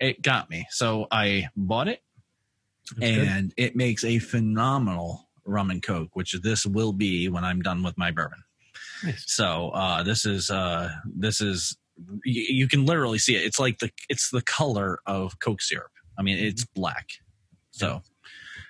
It 0.00 0.20
got 0.22 0.50
me. 0.50 0.66
So 0.70 1.06
I 1.12 1.48
bought 1.56 1.86
it 1.88 2.02
That's 2.96 3.12
good. 3.12 3.26
and 3.28 3.54
it 3.56 3.76
makes 3.76 4.04
a 4.04 4.18
phenomenal 4.18 5.28
rum 5.44 5.70
and 5.70 5.82
coke 5.82 6.10
which 6.14 6.32
this 6.42 6.64
will 6.64 6.92
be 6.92 7.28
when 7.28 7.42
i'm 7.42 7.60
done 7.62 7.82
with 7.82 7.98
my 7.98 8.12
bourbon 8.12 8.44
Nice. 9.02 9.24
so 9.26 9.70
uh 9.70 10.04
this 10.04 10.24
is 10.24 10.50
uh 10.50 10.88
this 11.04 11.40
is 11.40 11.76
you, 12.24 12.42
you 12.48 12.68
can 12.68 12.86
literally 12.86 13.18
see 13.18 13.34
it 13.34 13.42
it's 13.44 13.58
like 13.58 13.80
the 13.80 13.90
it's 14.08 14.30
the 14.30 14.42
color 14.42 15.00
of 15.04 15.40
coke 15.40 15.60
syrup 15.60 15.90
i 16.16 16.22
mean 16.22 16.38
it's 16.38 16.64
black 16.64 17.08
so 17.72 18.02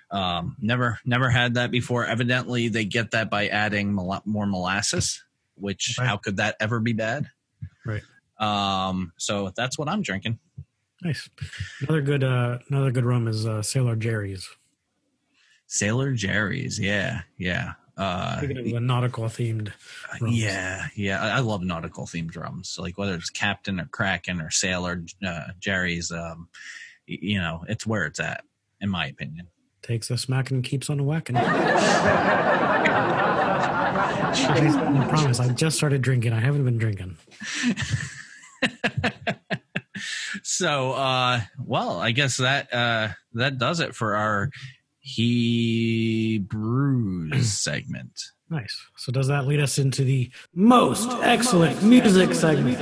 um 0.09 0.55
never 0.59 0.97
never 1.05 1.29
had 1.29 1.53
that 1.53 1.69
before 1.69 2.07
evidently 2.07 2.69
they 2.69 2.85
get 2.85 3.11
that 3.11 3.29
by 3.29 3.47
adding 3.49 3.93
mol- 3.93 4.23
more 4.25 4.47
molasses 4.47 5.23
which 5.53 5.95
Right. 5.99 6.07
how 6.07 6.17
could 6.17 6.37
that 6.37 6.55
ever 6.59 6.79
be 6.79 6.93
bad 6.93 7.29
Right. 7.85 8.01
um 8.39 9.13
so 9.17 9.51
that's 9.55 9.77
what 9.77 9.87
i'm 9.89 10.01
drinking 10.01 10.39
Nice. 11.03 11.29
Another 11.81 12.01
good 12.01 12.23
uh 12.23 12.59
another 12.69 12.89
good 12.91 13.03
rum 13.03 13.27
is 13.27 13.45
uh 13.45 13.61
Sailor 13.61 13.97
Jerry's. 13.97 14.47
sailor 15.67 16.13
jerry's 16.13 16.79
yeah 16.79 17.21
yeah 17.37 17.73
uh 17.97 18.37
Speaking 18.37 18.57
of 18.59 18.63
the 18.65 18.79
nautical 18.79 19.25
themed 19.25 19.71
rums. 20.21 20.35
Yeah, 20.41 20.87
yeah. 20.95 21.21
I, 21.21 21.37
I 21.37 21.39
love 21.41 21.61
nautical 21.61 22.05
themed 22.05 22.31
drums. 22.31 22.77
Like 22.79 22.97
whether 22.97 23.13
it's 23.15 23.29
Captain 23.29 23.79
or 23.79 23.85
Kraken 23.85 24.41
or 24.41 24.49
Sailor, 24.49 25.03
uh, 25.23 25.49
Jerry's. 25.59 26.11
Um, 26.11 26.47
you 27.05 27.37
know, 27.39 27.63
it's 27.67 27.85
where 27.85 28.05
it's 28.05 28.19
at, 28.19 28.45
in 28.81 28.89
my 28.89 29.05
opinion. 29.05 29.47
Takes 29.83 30.09
a 30.09 30.17
smack 30.17 30.49
and 30.49 30.63
keeps 30.63 30.89
on 30.89 31.05
whacking. 31.05 31.37
I 34.35 35.05
promise, 35.09 35.39
I 35.39 35.49
just 35.49 35.77
started 35.77 36.01
drinking. 36.01 36.33
I 36.33 36.39
haven't 36.39 36.65
been 36.65 36.79
drinking. 36.79 37.17
so, 40.43 40.93
uh, 40.93 41.41
well, 41.63 41.99
I 41.99 42.11
guess 42.11 42.37
that 42.37 42.73
uh, 42.73 43.09
that 43.33 43.59
does 43.59 43.79
it 43.79 43.93
for 43.95 44.15
our 44.15 44.49
he 44.99 46.39
brews 46.39 47.51
segment. 47.59 48.23
Nice. 48.49 48.85
So 48.97 49.11
does 49.11 49.27
that 49.27 49.45
lead 49.45 49.59
us 49.59 49.77
into 49.77 50.03
the 50.03 50.31
most 50.53 51.09
excellent 51.21 51.83
music 51.83 52.33
segment? 52.33 52.79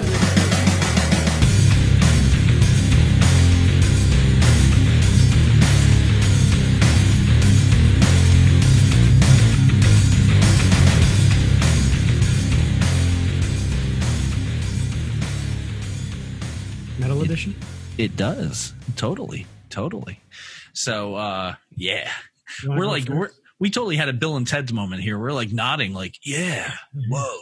It 17.98 18.16
does 18.16 18.74
totally, 18.96 19.46
totally. 19.70 20.20
So, 20.74 21.16
uh, 21.16 21.56
yeah, 21.76 22.10
we're 22.66 22.88
like 22.88 23.08
we're 23.10 23.30
we 23.60 23.70
totally 23.70 23.96
had 23.96 24.10
a 24.10 24.14
Bill 24.14 24.38
and 24.38 24.48
Ted's 24.48 24.74
moment 24.74 25.04
here. 25.04 25.20
We're 25.20 25.34
like 25.34 25.52
nodding, 25.52 25.94
like, 25.94 26.16
yeah, 26.24 26.74
whoa. 27.10 27.38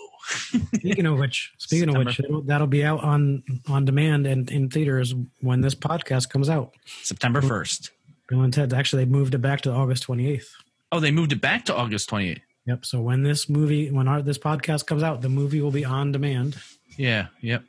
Speaking 0.76 1.06
of 1.06 1.18
which, 1.18 1.54
speaking 1.58 1.90
of 1.90 2.06
which, 2.06 2.20
that'll 2.46 2.68
be 2.68 2.84
out 2.84 3.04
on 3.04 3.44
on 3.68 3.86
demand 3.86 4.28
and 4.28 4.50
in 4.52 4.70
theaters 4.70 5.16
when 5.42 5.62
this 5.62 5.76
podcast 5.76 6.30
comes 6.30 6.50
out. 6.50 6.74
September 7.04 7.42
first. 7.42 7.92
Bill 8.28 8.42
and 8.42 8.54
Ted 8.54 8.74
actually 8.74 9.06
they 9.06 9.10
moved 9.10 9.34
it 9.34 9.40
back 9.40 9.62
to 9.62 9.72
August 9.72 10.06
28th. 10.08 10.46
Oh, 10.92 11.00
they 11.00 11.12
moved 11.12 11.32
it 11.32 11.42
back 11.42 11.66
to 11.66 11.76
August 11.76 12.10
28th. 12.10 12.42
Yep. 12.66 12.86
So 12.86 13.02
when 13.02 13.24
this 13.24 13.50
movie, 13.50 13.90
when 13.90 14.08
our 14.08 14.22
this 14.22 14.38
podcast 14.38 14.86
comes 14.86 15.02
out, 15.02 15.22
the 15.22 15.30
movie 15.30 15.62
will 15.62 15.72
be 15.72 15.86
on 15.86 16.12
demand. 16.12 16.58
Yeah, 16.98 17.28
yep. 17.42 17.64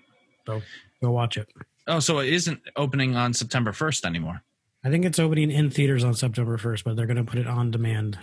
So 0.47 0.61
go 1.01 1.11
watch 1.13 1.37
it. 1.37 1.49
Oh, 1.91 1.99
so 1.99 2.21
it 2.21 2.29
isn't 2.29 2.61
opening 2.77 3.17
on 3.17 3.35
September 3.35 3.73
1st 3.73 4.05
anymore. 4.05 4.43
I 4.85 4.91
think 4.91 5.05
it's 5.05 5.19
opening 5.19 5.51
in 5.51 5.71
theaters 5.71 6.05
on 6.05 6.15
September 6.15 6.57
1st, 6.57 6.85
but 6.85 6.97
they're 6.97 7.07
going 7.07 7.17
to 7.17 7.25
put 7.25 7.39
it 7.41 7.49
on 7.49 7.73
demand. 7.73 8.17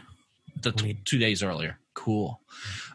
The 0.61 0.71
t- 0.71 0.99
two 1.03 1.19
days 1.19 1.43
earlier. 1.43 1.77
Cool. 1.93 2.39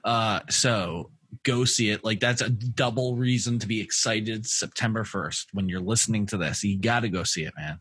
Uh, 0.03 0.41
so 0.49 1.11
go 1.45 1.65
see 1.67 1.91
it. 1.91 2.03
Like 2.05 2.21
that's 2.21 2.41
a 2.41 2.49
double 2.49 3.17
reason 3.17 3.59
to 3.59 3.69
be 3.69 3.83
excited. 3.83 4.47
September 4.47 5.05
1st, 5.05 5.47
when 5.53 5.69
you're 5.69 5.81
listening 5.81 6.25
to 6.27 6.39
this, 6.39 6.65
you 6.65 6.79
got 6.79 7.01
to 7.01 7.11
go 7.11 7.23
see 7.23 7.45
it, 7.45 7.53
man. 7.57 7.79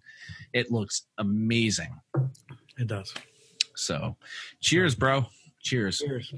It 0.53 0.69
looks 0.69 1.03
amazing. 1.17 1.95
It 2.77 2.87
does. 2.87 3.13
So 3.75 4.17
cheers, 4.59 4.95
bro. 4.95 5.25
Cheers. 5.61 5.99
Cheers. 5.99 6.33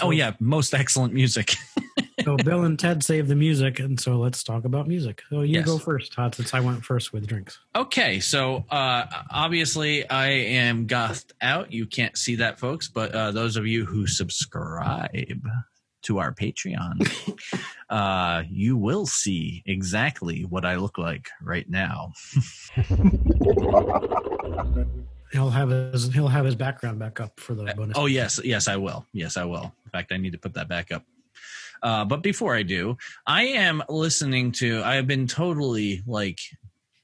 Oh, 0.00 0.10
yeah. 0.10 0.32
Most 0.40 0.72
excellent 0.72 1.12
music. 1.12 1.54
So 2.24 2.36
Bill 2.36 2.64
and 2.64 2.78
Ted 2.78 3.02
save 3.02 3.28
the 3.28 3.34
music, 3.34 3.80
and 3.80 3.98
so 3.98 4.16
let's 4.16 4.44
talk 4.44 4.64
about 4.64 4.86
music. 4.86 5.22
So 5.30 5.40
you 5.40 5.54
Yes. 5.58 5.66
go 5.66 5.78
first, 5.78 6.12
Todd, 6.12 6.34
since 6.34 6.52
I 6.54 6.60
went 6.60 6.84
first 6.84 7.12
with 7.12 7.26
drinks. 7.26 7.58
Okay, 7.74 8.20
so 8.20 8.64
uh, 8.70 9.04
obviously 9.30 10.08
I 10.08 10.28
am 10.28 10.86
gothed 10.86 11.32
out. 11.40 11.72
You 11.72 11.86
can't 11.86 12.16
see 12.16 12.36
that, 12.36 12.58
folks, 12.58 12.88
but 12.88 13.14
uh, 13.14 13.30
those 13.32 13.56
of 13.56 13.66
you 13.66 13.84
who 13.84 14.06
subscribe 14.06 15.42
to 16.02 16.18
our 16.18 16.32
Patreon, 16.34 17.00
uh, 17.90 18.42
you 18.50 18.76
will 18.76 19.06
see 19.06 19.62
exactly 19.66 20.42
what 20.44 20.64
I 20.64 20.76
look 20.76 20.98
like 20.98 21.28
right 21.40 21.68
now. 21.68 22.12
He'll 25.32 25.48
have 25.48 25.70
his 25.70 26.12
he'll 26.12 26.28
have 26.28 26.44
his 26.44 26.54
background 26.54 26.98
back 26.98 27.18
up 27.18 27.40
for 27.40 27.54
the 27.54 27.72
bonus. 27.74 27.96
Oh 27.96 28.04
yes, 28.04 28.38
yes, 28.44 28.68
I 28.68 28.76
will. 28.76 29.06
Yes, 29.14 29.38
I 29.38 29.44
will. 29.44 29.72
In 29.86 29.90
fact, 29.90 30.12
I 30.12 30.18
need 30.18 30.32
to 30.32 30.38
put 30.38 30.52
that 30.54 30.68
back 30.68 30.92
up. 30.92 31.04
Uh, 31.82 32.04
but 32.04 32.22
before 32.22 32.54
I 32.54 32.62
do, 32.62 32.96
I 33.26 33.44
am 33.44 33.82
listening 33.88 34.52
to. 34.52 34.82
I 34.82 34.94
have 34.94 35.06
been 35.06 35.26
totally 35.26 36.02
like 36.06 36.38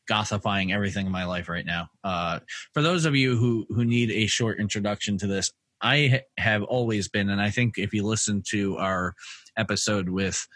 gothifying 0.08 0.73
everything 0.73 1.06
in 1.06 1.12
my 1.12 1.25
life 1.25 1.49
right 1.49 1.66
now. 1.66 1.88
Uh, 2.02 2.40
for 2.73 2.82
those 2.82 3.04
of 3.04 3.14
you 3.14 3.37
who 3.37 3.66
who 3.68 3.85
need 3.85 4.11
a 4.11 4.26
short 4.26 4.61
introduction 4.61 5.18
to 5.18 5.26
this, 5.26 5.52
I 5.80 6.23
have 6.38 6.62
always 6.62 7.08
been, 7.08 7.28
and 7.28 7.40
I 7.40 7.50
think 7.50 7.78
if 7.78 7.92
you 7.92 8.04
listen 8.04 8.42
to 8.50 8.76
our 8.78 9.14
episode 9.56 10.08
with 10.08 10.47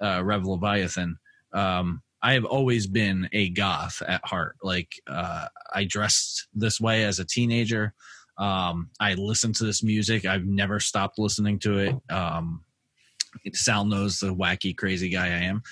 uh, 0.00 0.22
Rev 0.24 0.46
Leviathan, 0.46 1.18
um, 1.52 2.02
I 2.22 2.34
have 2.34 2.44
always 2.44 2.86
been 2.86 3.28
a 3.32 3.50
goth 3.50 4.02
at 4.06 4.24
heart. 4.24 4.56
Like 4.62 4.92
uh, 5.06 5.46
I 5.74 5.84
dressed 5.84 6.48
this 6.54 6.80
way 6.80 7.04
as 7.04 7.18
a 7.18 7.24
teenager. 7.24 7.94
Um, 8.38 8.90
I 8.98 9.14
listened 9.14 9.56
to 9.56 9.64
this 9.64 9.82
music. 9.82 10.24
I've 10.24 10.46
never 10.46 10.80
stopped 10.80 11.18
listening 11.18 11.58
to 11.60 11.78
it. 11.78 11.96
Um, 12.10 12.64
Sal 13.52 13.84
knows 13.84 14.20
the 14.20 14.34
wacky, 14.34 14.76
crazy 14.76 15.08
guy 15.08 15.26
I 15.26 15.44
am. 15.44 15.62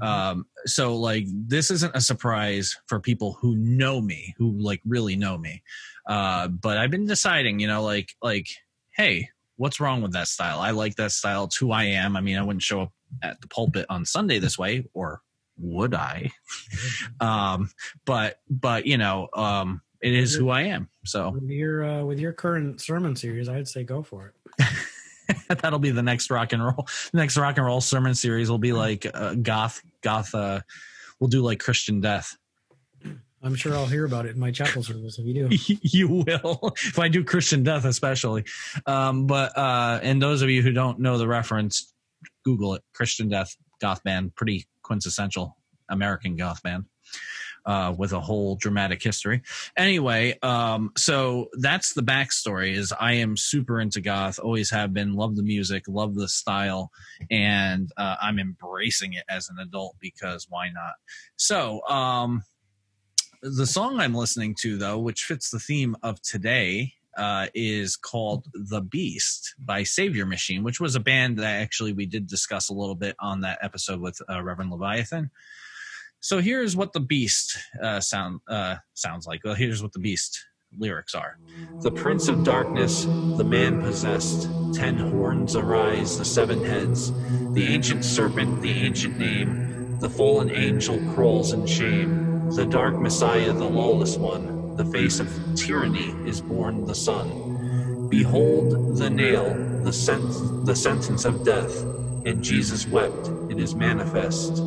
Um, 0.00 0.46
so 0.66 0.96
like 0.96 1.26
this 1.28 1.70
isn't 1.70 1.96
a 1.96 2.00
surprise 2.00 2.76
for 2.86 3.00
people 3.00 3.34
who 3.34 3.56
know 3.56 4.00
me, 4.00 4.34
who 4.38 4.58
like 4.58 4.80
really 4.84 5.16
know 5.16 5.38
me. 5.38 5.62
Uh, 6.06 6.48
but 6.48 6.78
I've 6.78 6.90
been 6.90 7.06
deciding, 7.06 7.60
you 7.60 7.66
know, 7.66 7.82
like 7.82 8.14
like, 8.22 8.48
hey, 8.96 9.28
what's 9.56 9.80
wrong 9.80 10.02
with 10.02 10.12
that 10.12 10.28
style? 10.28 10.60
I 10.60 10.70
like 10.70 10.96
that 10.96 11.12
style. 11.12 11.44
It's 11.44 11.56
who 11.56 11.72
I 11.72 11.84
am. 11.84 12.16
I 12.16 12.20
mean, 12.20 12.38
I 12.38 12.42
wouldn't 12.42 12.62
show 12.62 12.82
up 12.82 12.92
at 13.22 13.40
the 13.40 13.48
pulpit 13.48 13.86
on 13.88 14.04
Sunday 14.04 14.38
this 14.38 14.58
way, 14.58 14.84
or 14.94 15.22
would 15.58 15.94
I? 15.94 16.30
um, 17.20 17.70
but 18.04 18.40
but 18.48 18.86
you 18.86 18.98
know, 18.98 19.28
um, 19.34 19.82
it 20.00 20.14
is 20.14 20.34
who 20.34 20.50
I 20.50 20.62
am. 20.62 20.88
So 21.04 21.30
with 21.30 21.48
your 21.48 21.84
uh, 21.84 22.04
with 22.04 22.18
your 22.18 22.32
current 22.32 22.80
sermon 22.80 23.16
series, 23.16 23.48
I'd 23.48 23.68
say 23.68 23.84
go 23.84 24.02
for 24.02 24.34
it. 24.58 24.66
That'll 25.48 25.78
be 25.78 25.90
the 25.90 26.02
next 26.02 26.30
rock 26.30 26.52
and 26.52 26.62
roll. 26.62 26.86
The 27.12 27.18
next 27.18 27.36
rock 27.36 27.56
and 27.56 27.66
roll 27.66 27.80
sermon 27.80 28.14
series 28.14 28.50
will 28.50 28.58
be 28.58 28.72
like 28.72 29.06
uh, 29.12 29.34
goth 29.34 29.82
goth. 30.02 30.34
Uh, 30.34 30.60
we'll 31.20 31.28
do 31.28 31.42
like 31.42 31.60
Christian 31.60 32.00
death. 32.00 32.36
I'm 33.42 33.54
sure 33.54 33.74
I'll 33.74 33.86
hear 33.86 34.06
about 34.06 34.24
it 34.24 34.34
in 34.34 34.40
my 34.40 34.50
chapel 34.50 34.82
service 34.82 35.18
if 35.18 35.26
you 35.26 35.34
do. 35.34 35.48
you 35.82 36.08
will 36.08 36.72
if 36.76 36.98
I 36.98 37.08
do 37.08 37.22
Christian 37.22 37.62
death, 37.62 37.84
especially. 37.84 38.44
Um, 38.86 39.26
but 39.26 39.56
uh, 39.56 40.00
and 40.02 40.20
those 40.20 40.40
of 40.40 40.48
you 40.48 40.62
who 40.62 40.72
don't 40.72 40.98
know 40.98 41.18
the 41.18 41.28
reference, 41.28 41.92
Google 42.44 42.74
it. 42.74 42.82
Christian 42.94 43.28
death 43.28 43.54
goth 43.80 44.02
band, 44.02 44.34
pretty 44.34 44.66
quintessential 44.82 45.58
American 45.90 46.36
goth 46.36 46.62
band. 46.62 46.84
Uh, 47.66 47.94
with 47.96 48.12
a 48.12 48.20
whole 48.20 48.56
dramatic 48.56 49.02
history. 49.02 49.40
Anyway, 49.74 50.38
um, 50.42 50.92
so 50.98 51.48
that's 51.54 51.94
the 51.94 52.02
backstory. 52.02 52.74
Is 52.74 52.92
I 52.92 53.14
am 53.14 53.38
super 53.38 53.80
into 53.80 54.02
goth, 54.02 54.38
always 54.38 54.70
have 54.70 54.92
been, 54.92 55.14
love 55.14 55.34
the 55.34 55.42
music, 55.42 55.84
love 55.88 56.14
the 56.14 56.28
style, 56.28 56.90
and 57.30 57.90
uh, 57.96 58.16
I'm 58.20 58.38
embracing 58.38 59.14
it 59.14 59.24
as 59.30 59.48
an 59.48 59.56
adult 59.58 59.96
because 59.98 60.46
why 60.50 60.68
not? 60.68 60.94
So, 61.36 61.80
um, 61.88 62.42
the 63.40 63.66
song 63.66 64.00
I'm 64.00 64.14
listening 64.14 64.54
to, 64.60 64.76
though, 64.76 64.98
which 64.98 65.24
fits 65.24 65.50
the 65.50 65.58
theme 65.58 65.96
of 66.02 66.20
today, 66.22 66.94
uh, 67.16 67.46
is 67.54 67.96
called 67.96 68.46
The 68.54 68.80
Beast 68.80 69.54
by 69.58 69.82
Saviour 69.82 70.26
Machine, 70.26 70.62
which 70.62 70.80
was 70.80 70.96
a 70.96 71.00
band 71.00 71.38
that 71.38 71.60
actually 71.60 71.92
we 71.92 72.06
did 72.06 72.26
discuss 72.26 72.68
a 72.68 72.74
little 72.74 72.94
bit 72.94 73.16
on 73.20 73.42
that 73.42 73.58
episode 73.62 74.00
with 74.00 74.20
uh, 74.28 74.42
Reverend 74.42 74.70
Leviathan. 74.70 75.30
So 76.24 76.40
here's 76.40 76.74
what 76.76 76.94
The 76.94 77.00
Beast 77.00 77.58
uh, 77.82 78.00
sound 78.00 78.40
uh, 78.48 78.76
sounds 78.94 79.26
like. 79.26 79.42
Well, 79.44 79.54
here's 79.54 79.82
what 79.82 79.92
The 79.92 79.98
Beast 80.00 80.42
lyrics 80.78 81.14
are. 81.14 81.38
The 81.82 81.92
Prince 81.92 82.28
of 82.28 82.42
Darkness, 82.42 83.08
the 83.36 83.44
man 83.44 83.78
possessed, 83.78 84.50
ten 84.72 84.98
horns 84.98 85.54
arise, 85.54 86.16
the 86.16 86.24
seven 86.24 86.62
heads, 86.62 87.12
the 87.54 87.66
ancient 87.66 88.04
serpent, 88.04 88.60
the 88.62 88.72
ancient 88.78 89.18
name, 89.18 89.58
the 90.00 90.08
fallen 90.08 90.50
angel 90.50 91.02
crawls 91.02 91.52
in 91.52 91.66
shame, 91.66 92.22
the 92.56 92.66
dark 92.66 93.00
Messiah, 93.00 93.52
the 93.52 93.68
lawless 93.68 94.18
one, 94.18 94.54
the 94.78 94.86
face 94.86 95.20
of 95.20 95.38
tyranny 95.56 96.20
is 96.24 96.40
born 96.40 96.86
the 96.86 96.96
sun. 96.96 97.40
Behold 98.10 98.76
the 98.88 99.10
nail, 99.10 99.64
the, 99.82 99.92
sent- 99.92 100.44
the 100.62 100.76
sentence 100.76 101.24
of 101.24 101.42
death, 101.42 101.86
and 102.24 102.42
Jesus 102.42 102.88
wept, 102.88 103.32
it 103.48 103.58
is 103.60 103.76
manifest. 103.76 104.64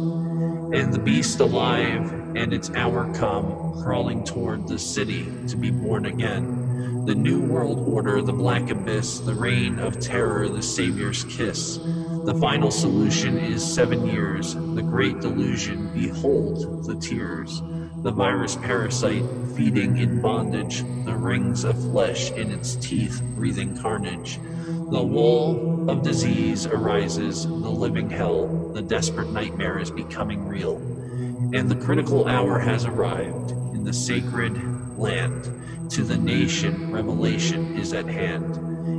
And 0.74 0.94
the 0.94 1.00
beast 1.00 1.40
alive, 1.40 2.12
and 2.36 2.54
its 2.54 2.70
hour 2.76 3.14
come, 3.14 3.74
crawling 3.84 4.24
toward 4.26 4.68
the 4.68 4.80
city 4.80 5.34
to 5.48 5.58
be 5.58 5.72
born 5.72 6.06
again. 6.06 7.06
The 7.06 7.16
new 7.16 7.42
world 7.42 7.80
order, 7.80 8.22
the 8.22 8.34
black 8.34 8.70
abyss, 8.70 9.22
the 9.22 9.36
reign 9.36 9.80
of 9.80 10.00
terror, 10.00 10.50
the 10.50 10.62
Savior's 10.62 11.24
kiss. 11.24 11.80
The 12.26 12.36
final 12.36 12.72
solution 12.72 13.40
is 13.40 13.64
seven 13.64 14.06
years, 14.06 14.58
the 14.74 14.84
great 14.84 15.22
delusion. 15.22 15.90
Behold 15.94 16.86
the 16.86 16.96
tears. 16.96 17.64
The 18.04 18.12
virus 18.12 18.56
parasite 18.56 19.26
feeding 19.56 19.98
in 19.98 20.22
bondage, 20.22 20.84
the 21.04 21.16
rings 21.16 21.64
of 21.64 21.82
flesh 21.92 22.32
in 22.32 22.52
its 22.52 22.76
teeth 22.76 23.22
breathing 23.36 23.76
carnage. 23.82 24.40
The 24.92 25.04
wall 25.04 25.90
of 25.90 26.04
disease 26.04 26.68
arises, 26.68 27.46
the 27.46 27.52
living 27.52 28.10
hell, 28.10 28.72
the 28.74 28.84
desperate 28.84 29.32
nightmare 29.32 29.80
is 29.80 29.90
becoming 29.90 30.48
real. 30.48 30.78
And 31.54 31.70
the 31.70 31.76
critical 31.76 32.28
hour 32.28 32.60
has 32.60 32.86
arrived 32.86 33.52
in 33.74 33.84
the 33.84 33.94
sacred 33.94 34.62
land. 34.98 35.90
To 35.92 36.04
the 36.04 36.18
nation, 36.18 36.92
revelation 36.92 37.78
is 37.78 37.94
at 37.94 38.06
hand. 38.08 38.58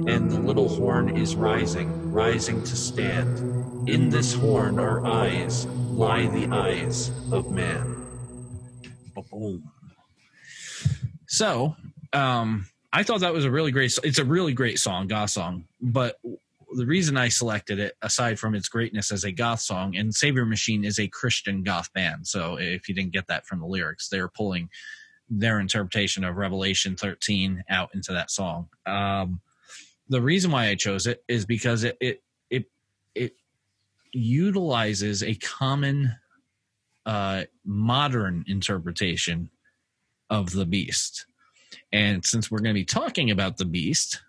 And 0.08 0.30
the 0.30 0.40
little 0.40 0.68
horn 0.68 1.16
is 1.16 1.36
rising, 1.36 2.10
rising 2.10 2.64
to 2.64 2.76
stand. 2.76 3.88
In 3.88 4.08
this 4.10 4.34
horn 4.34 4.78
are 4.80 5.06
eyes, 5.06 5.66
lie 5.66 6.26
the 6.26 6.48
eyes 6.48 7.10
of 7.30 7.50
man. 7.50 7.97
Boom. 9.22 9.70
So, 11.26 11.76
um, 12.12 12.66
I 12.92 13.02
thought 13.02 13.20
that 13.20 13.32
was 13.32 13.44
a 13.44 13.50
really 13.50 13.70
great. 13.70 13.96
It's 14.02 14.18
a 14.18 14.24
really 14.24 14.54
great 14.54 14.78
song, 14.78 15.08
goth 15.08 15.30
song. 15.30 15.64
But 15.80 16.18
the 16.72 16.86
reason 16.86 17.16
I 17.16 17.28
selected 17.28 17.78
it, 17.78 17.94
aside 18.02 18.38
from 18.38 18.54
its 18.54 18.68
greatness 18.68 19.12
as 19.12 19.24
a 19.24 19.32
goth 19.32 19.60
song, 19.60 19.96
and 19.96 20.14
Saviour 20.14 20.44
Machine 20.44 20.84
is 20.84 20.98
a 20.98 21.08
Christian 21.08 21.62
goth 21.62 21.92
band. 21.92 22.26
So 22.26 22.56
if 22.58 22.88
you 22.88 22.94
didn't 22.94 23.12
get 23.12 23.26
that 23.28 23.46
from 23.46 23.60
the 23.60 23.66
lyrics, 23.66 24.08
they're 24.08 24.28
pulling 24.28 24.70
their 25.30 25.60
interpretation 25.60 26.24
of 26.24 26.36
Revelation 26.36 26.96
13 26.96 27.64
out 27.68 27.90
into 27.94 28.12
that 28.12 28.30
song. 28.30 28.68
Um, 28.86 29.40
the 30.08 30.22
reason 30.22 30.50
why 30.50 30.68
I 30.68 30.74
chose 30.74 31.06
it 31.06 31.22
is 31.28 31.44
because 31.44 31.84
it 31.84 31.96
it 32.00 32.22
it 32.48 32.64
it 33.14 33.34
utilizes 34.12 35.22
a 35.22 35.34
common 35.34 36.16
uh, 37.08 37.44
modern 37.64 38.44
interpretation 38.46 39.50
of 40.28 40.52
the 40.52 40.66
beast. 40.66 41.24
And 41.90 42.22
since 42.24 42.50
we're 42.50 42.58
going 42.58 42.74
to 42.74 42.80
be 42.80 42.84
talking 42.84 43.30
about 43.30 43.56
the 43.56 43.64
beast, 43.64 44.20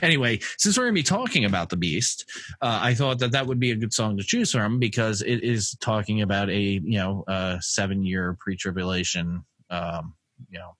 anyway, 0.02 0.38
since 0.56 0.78
we're 0.78 0.84
going 0.84 0.94
to 0.94 0.98
be 0.98 1.02
talking 1.02 1.44
about 1.44 1.68
the 1.68 1.76
beast, 1.76 2.24
uh, 2.62 2.80
I 2.82 2.94
thought 2.94 3.18
that 3.18 3.32
that 3.32 3.46
would 3.46 3.60
be 3.60 3.72
a 3.72 3.76
good 3.76 3.92
song 3.92 4.16
to 4.16 4.24
choose 4.24 4.52
from 4.52 4.78
because 4.78 5.20
it 5.20 5.44
is 5.44 5.76
talking 5.80 6.22
about 6.22 6.48
a 6.48 6.60
you 6.60 6.98
know 6.98 7.22
uh, 7.28 7.58
seven 7.60 8.04
year 8.04 8.34
pre 8.40 8.56
tribulation, 8.56 9.44
um, 9.68 10.14
you 10.48 10.58
know, 10.58 10.76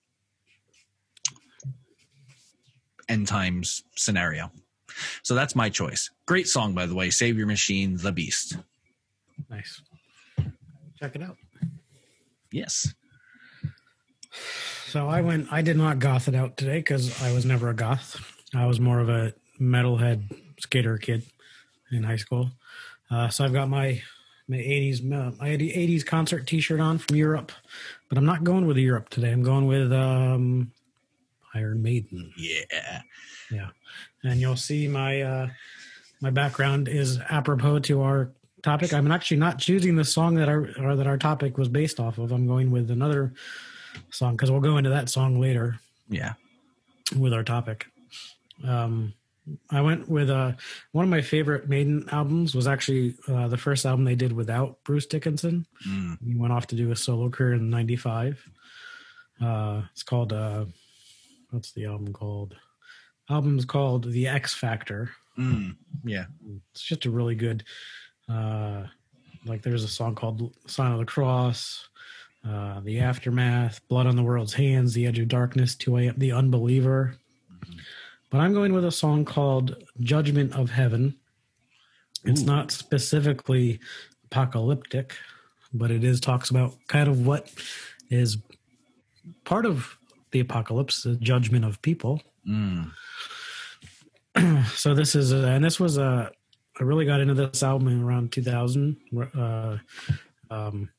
end 3.07 3.27
times 3.27 3.83
scenario. 3.95 4.51
So 5.21 5.35
that's 5.35 5.55
my 5.55 5.69
choice. 5.69 6.09
Great 6.25 6.47
song, 6.47 6.73
by 6.73 6.85
the 6.85 6.95
way. 6.95 7.09
Saviour 7.09 7.45
Machine, 7.45 7.97
The 7.97 8.11
Beast. 8.11 8.57
Nice. 9.49 9.81
Check 10.99 11.15
it 11.15 11.23
out. 11.23 11.37
Yes. 12.51 12.93
So 14.87 15.07
I 15.07 15.21
went. 15.21 15.51
I 15.51 15.61
did 15.61 15.77
not 15.77 15.99
goth 15.99 16.27
it 16.27 16.35
out 16.35 16.55
today 16.57 16.77
because 16.77 17.21
I 17.21 17.33
was 17.33 17.45
never 17.45 17.69
a 17.69 17.73
goth. 17.73 18.21
I 18.53 18.67
was 18.67 18.79
more 18.79 18.99
of 18.99 19.09
a 19.09 19.33
metalhead 19.59 20.23
skater 20.59 20.97
kid 20.97 21.23
in 21.91 22.03
high 22.03 22.17
school. 22.17 22.51
Uh, 23.09 23.29
so 23.29 23.43
I've 23.43 23.53
got 23.53 23.69
my 23.69 24.01
my 24.47 24.57
eighties 24.57 25.01
my 25.01 25.33
eighties 25.41 26.03
concert 26.03 26.45
T-shirt 26.45 26.79
on 26.79 26.99
from 26.99 27.15
Europe, 27.15 27.51
but 28.09 28.17
I'm 28.17 28.25
not 28.25 28.43
going 28.43 28.67
with 28.67 28.77
Europe 28.77 29.09
today. 29.09 29.31
I'm 29.31 29.43
going 29.43 29.65
with 29.67 29.91
um, 29.91 30.71
Iron 31.55 31.81
Maiden. 31.81 32.31
Yeah. 32.37 33.01
Yeah, 33.51 33.69
and 34.23 34.39
you'll 34.39 34.55
see 34.55 34.87
my 34.87 35.21
uh, 35.21 35.47
my 36.21 36.29
background 36.29 36.87
is 36.87 37.19
apropos 37.29 37.79
to 37.79 38.01
our 38.01 38.31
topic. 38.61 38.93
I'm 38.93 39.11
actually 39.11 39.37
not 39.37 39.59
choosing 39.59 39.95
the 39.95 40.05
song 40.05 40.35
that 40.35 40.49
our 40.49 40.69
or 40.79 40.95
that 40.95 41.07
our 41.07 41.17
topic 41.17 41.57
was 41.57 41.67
based 41.69 41.99
off 41.99 42.17
of. 42.17 42.31
I'm 42.31 42.47
going 42.47 42.71
with 42.71 42.89
another 42.91 43.33
song 44.09 44.35
because 44.35 44.49
we'll 44.51 44.61
go 44.61 44.77
into 44.77 44.89
that 44.91 45.09
song 45.09 45.39
later 45.39 45.79
Yeah. 46.09 46.33
with 47.17 47.33
our 47.33 47.43
topic. 47.43 47.85
Um, 48.65 49.13
I 49.69 49.81
went 49.81 50.07
with 50.07 50.29
uh, 50.29 50.53
one 50.93 51.03
of 51.03 51.09
my 51.09 51.21
favorite 51.21 51.67
Maiden 51.67 52.07
albums 52.13 52.55
was 52.55 52.65
actually 52.65 53.15
uh, 53.27 53.49
the 53.49 53.57
first 53.57 53.85
album 53.85 54.05
they 54.05 54.15
did 54.15 54.31
without 54.31 54.81
Bruce 54.85 55.05
Dickinson. 55.05 55.65
Mm. 55.85 56.17
He 56.25 56.35
went 56.35 56.53
off 56.53 56.67
to 56.67 56.77
do 56.77 56.91
a 56.91 56.95
solo 56.95 57.29
career 57.29 57.53
in 57.53 57.69
'95. 57.69 58.41
Uh, 59.41 59.81
it's 59.91 60.03
called 60.03 60.31
uh, 60.31 60.63
what's 61.49 61.73
the 61.73 61.85
album 61.85 62.13
called? 62.13 62.55
Album's 63.29 63.65
called 63.65 64.11
The 64.11 64.27
X 64.27 64.53
Factor. 64.53 65.11
Mm. 65.37 65.75
Yeah. 66.03 66.25
It's 66.71 66.83
just 66.83 67.05
a 67.05 67.09
really 67.11 67.35
good. 67.35 67.63
Uh, 68.29 68.83
like 69.45 69.61
there's 69.61 69.83
a 69.83 69.89
song 69.89 70.15
called 70.15 70.55
"Sign 70.67 70.91
of 70.91 70.99
the 70.99 71.05
Cross," 71.05 71.89
uh, 72.47 72.79
"The 72.81 72.99
Aftermath," 72.99 73.85
"Blood 73.87 74.07
on 74.07 74.15
the 74.15 74.23
World's 74.23 74.53
Hands," 74.53 74.91
"The 74.93 75.05
Edge 75.05 75.19
of 75.19 75.27
Darkness," 75.27 75.75
"2 75.75 75.97
A.M." 75.97 76.15
"The 76.17 76.31
Unbeliever." 76.31 77.17
But 78.29 78.39
I'm 78.39 78.53
going 78.53 78.73
with 78.73 78.85
a 78.85 78.91
song 78.91 79.25
called 79.25 79.75
"Judgment 79.99 80.53
of 80.53 80.69
Heaven." 80.69 81.15
It's 82.23 82.41
Ooh. 82.41 82.45
not 82.45 82.71
specifically 82.71 83.79
apocalyptic, 84.25 85.15
but 85.73 85.91
it 85.91 86.03
is 86.03 86.19
talks 86.21 86.49
about 86.49 86.75
kind 86.87 87.09
of 87.09 87.25
what 87.25 87.51
is 88.09 88.37
part 89.43 89.65
of 89.65 89.97
the 90.31 90.39
apocalypse, 90.39 91.03
the 91.03 91.15
judgment 91.15 91.65
of 91.65 91.81
people. 91.81 92.21
Mm. 92.47 92.91
so 94.73 94.93
this 94.93 95.15
is 95.15 95.33
uh, 95.33 95.37
and 95.47 95.63
this 95.63 95.79
was 95.79 95.97
a 95.97 96.31
I 96.79 96.83
really 96.83 97.05
got 97.05 97.21
into 97.21 97.35
this 97.35 97.61
album 97.61 97.87
in 97.87 98.03
around 98.03 98.31
2000. 98.31 98.97
Uh, 99.37 99.77
um, 100.49 100.89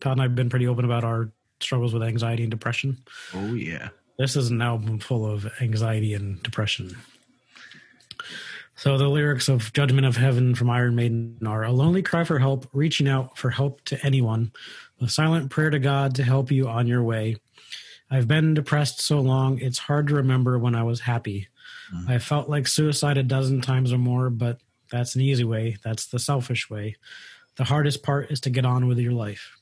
Todd 0.00 0.12
and 0.12 0.22
I've 0.22 0.34
been 0.34 0.50
pretty 0.50 0.66
open 0.66 0.84
about 0.84 1.04
our 1.04 1.30
struggles 1.60 1.94
with 1.94 2.02
anxiety 2.02 2.42
and 2.42 2.50
depression. 2.50 2.98
Oh 3.32 3.54
yeah. 3.54 3.90
This 4.18 4.36
is 4.36 4.50
an 4.50 4.60
album 4.60 4.98
full 4.98 5.26
of 5.26 5.46
anxiety 5.60 6.14
and 6.14 6.42
depression. 6.42 6.96
So 8.76 8.98
the 8.98 9.08
lyrics 9.08 9.48
of 9.48 9.72
Judgment 9.72 10.06
of 10.06 10.16
Heaven 10.16 10.54
from 10.54 10.68
Iron 10.68 10.96
Maiden 10.96 11.38
are 11.46 11.62
a 11.62 11.72
lonely 11.72 12.02
cry 12.02 12.24
for 12.24 12.40
help, 12.40 12.68
reaching 12.72 13.08
out 13.08 13.38
for 13.38 13.50
help 13.50 13.84
to 13.84 14.04
anyone, 14.04 14.52
a 15.00 15.08
silent 15.08 15.50
prayer 15.50 15.70
to 15.70 15.78
God 15.78 16.16
to 16.16 16.24
help 16.24 16.50
you 16.50 16.68
on 16.68 16.86
your 16.86 17.02
way. 17.02 17.36
I've 18.10 18.28
been 18.28 18.52
depressed 18.54 19.00
so 19.00 19.20
long, 19.20 19.58
it's 19.58 19.78
hard 19.78 20.08
to 20.08 20.14
remember 20.16 20.58
when 20.58 20.74
I 20.74 20.82
was 20.82 21.00
happy. 21.00 21.48
Mhm. 21.92 22.08
I 22.08 22.18
felt 22.18 22.48
like 22.48 22.66
suicide 22.66 23.18
a 23.18 23.22
dozen 23.22 23.60
times 23.60 23.92
or 23.92 23.98
more, 23.98 24.30
but 24.30 24.60
that's 24.90 25.14
an 25.14 25.22
easy 25.22 25.44
way. 25.44 25.76
That's 25.82 26.06
the 26.06 26.18
selfish 26.18 26.70
way. 26.70 26.96
The 27.56 27.64
hardest 27.64 28.02
part 28.02 28.30
is 28.30 28.40
to 28.40 28.50
get 28.50 28.64
on 28.64 28.86
with 28.86 28.98
your 28.98 29.12
life. 29.12 29.56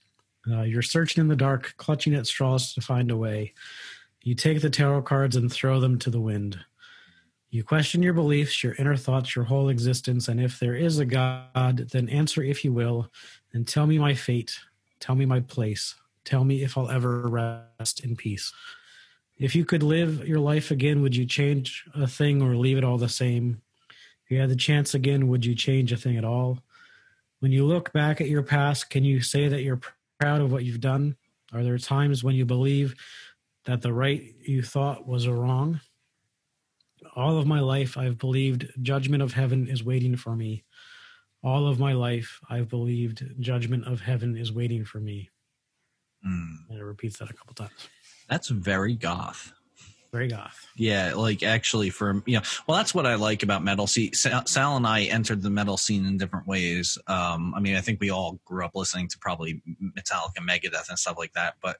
Uh, 0.51 0.63
you're 0.63 0.83
searching 0.83 1.21
in 1.21 1.29
the 1.29 1.37
dark, 1.37 1.75
clutching 1.77 2.15
at 2.15 2.27
straws 2.27 2.75
to 2.75 2.81
find 2.81 3.11
a 3.11 3.17
way. 3.17 3.55
You 4.23 4.35
take 4.35 4.61
the 4.61 4.71
tarot 4.71 5.03
cards 5.03 5.37
and 5.37 5.53
throw 5.53 5.81
them 5.81 5.99
to 6.01 6.11
the 6.11 6.21
wind. 6.21 6.59
You 7.51 7.63
question 7.63 8.03
your 8.03 8.15
beliefs, 8.15 8.63
your 8.65 8.75
inner 8.79 8.97
thoughts, 8.97 9.37
your 9.37 9.45
whole 9.45 9.69
existence, 9.69 10.27
and 10.27 10.41
if 10.41 10.59
there 10.59 10.75
is 10.75 10.99
a 10.99 11.05
God, 11.05 11.91
then 11.93 12.09
answer 12.09 12.43
if 12.43 12.65
you 12.65 12.73
will, 12.73 13.11
and 13.53 13.69
tell 13.69 13.87
me 13.87 13.99
my 13.99 14.15
fate, 14.15 14.59
tell 15.01 15.15
me 15.15 15.27
my 15.27 15.41
place, 15.41 15.95
tell 16.25 16.45
me 16.45 16.63
if 16.63 16.79
I'll 16.79 16.89
ever 16.91 17.29
rest 17.29 18.01
in 18.01 18.17
peace. 18.17 18.53
If 19.43 19.57
you 19.57 19.65
could 19.65 19.83
live 19.83 20.29
your 20.29 20.39
life 20.39 20.71
again, 20.71 21.03
would 21.03 21.17
you 21.17 21.27
change 21.27 21.85
a 21.97 22.07
thing 22.07 22.41
or 22.43 22.55
leave 22.55 22.79
it 22.79 22.85
all 22.85 22.97
the 22.97 23.09
same? 23.09 23.61
If 24.25 24.31
you 24.31 24.39
had 24.39 24.51
the 24.51 24.55
chance 24.55 24.95
again, 24.95 25.27
would 25.27 25.45
you 25.45 25.57
change 25.57 25.91
a 25.91 25.97
thing 25.97 26.17
at 26.17 26.25
all? 26.25 26.61
When 27.41 27.51
you 27.51 27.67
look 27.67 27.93
back 27.93 28.21
at 28.21 28.29
your 28.29 28.45
past, 28.45 28.89
can 28.89 29.03
you 29.03 29.21
say 29.21 29.49
that 29.49 29.63
you're 29.63 29.81
proud 30.21 30.43
of 30.43 30.53
what 30.53 30.65
you've 30.65 30.81
done? 30.81 31.17
Are 31.53 31.65
there 31.65 31.77
times 31.77 32.23
when 32.23 32.37
you 32.37 32.45
believe 32.45 32.95
that 33.65 33.83
the 33.83 33.93
right 33.93 34.23
you 34.47 34.63
thought 34.63 35.09
was 35.09 35.27
a 35.27 35.35
wrong? 35.35 35.81
All 37.17 37.37
of 37.37 37.45
my 37.45 37.59
life, 37.59 37.99
I've 37.99 38.19
believed 38.19 38.71
judgment 38.81 39.25
of 39.25 39.33
heaven 39.33 39.67
is 39.67 39.83
waiting 39.83 40.15
for 40.15 40.37
me. 40.37 40.63
All 41.43 41.67
of 41.67 41.81
my 41.81 41.95
life, 41.95 42.39
I've 42.49 42.69
believed 42.69 43.29
judgment 43.41 43.89
of 43.89 44.03
heaven 44.03 44.37
is 44.37 44.53
waiting 44.53 44.85
for 44.85 45.01
me. 45.01 45.31
Mm. 46.25 46.71
And 46.71 46.79
it 46.79 46.85
repeats 46.85 47.19
that 47.19 47.29
a 47.29 47.35
couple 47.35 47.55
times. 47.55 47.89
That's 48.33 48.49
very 48.49 48.95
goth. 48.95 49.53
Very 50.11 50.27
goth. 50.27 50.67
Yeah, 50.75 51.13
like 51.13 51.43
actually, 51.43 51.91
for 51.91 52.23
you 52.25 52.39
know, 52.39 52.43
well, 52.67 52.79
that's 52.79 52.95
what 52.95 53.05
I 53.05 53.17
like 53.17 53.43
about 53.43 53.63
metal. 53.63 53.87
See, 53.87 54.11
Sal, 54.15 54.47
Sal 54.47 54.79
and 54.79 54.87
I 54.87 55.03
entered 55.03 55.43
the 55.43 55.51
metal 55.51 55.77
scene 55.77 56.07
in 56.07 56.17
different 56.17 56.47
ways. 56.47 56.97
Um, 57.09 57.53
I 57.55 57.61
mean, 57.61 57.77
I 57.77 57.83
think 57.83 58.01
we 58.01 58.09
all 58.09 58.41
grew 58.47 58.65
up 58.65 58.71
listening 58.75 59.09
to 59.09 59.19
probably 59.19 59.61
Metallica, 59.83 60.39
Megadeth, 60.41 60.89
and 60.89 60.99
stuff 60.99 61.19
like 61.19 61.35
that. 61.35 61.57
But, 61.61 61.77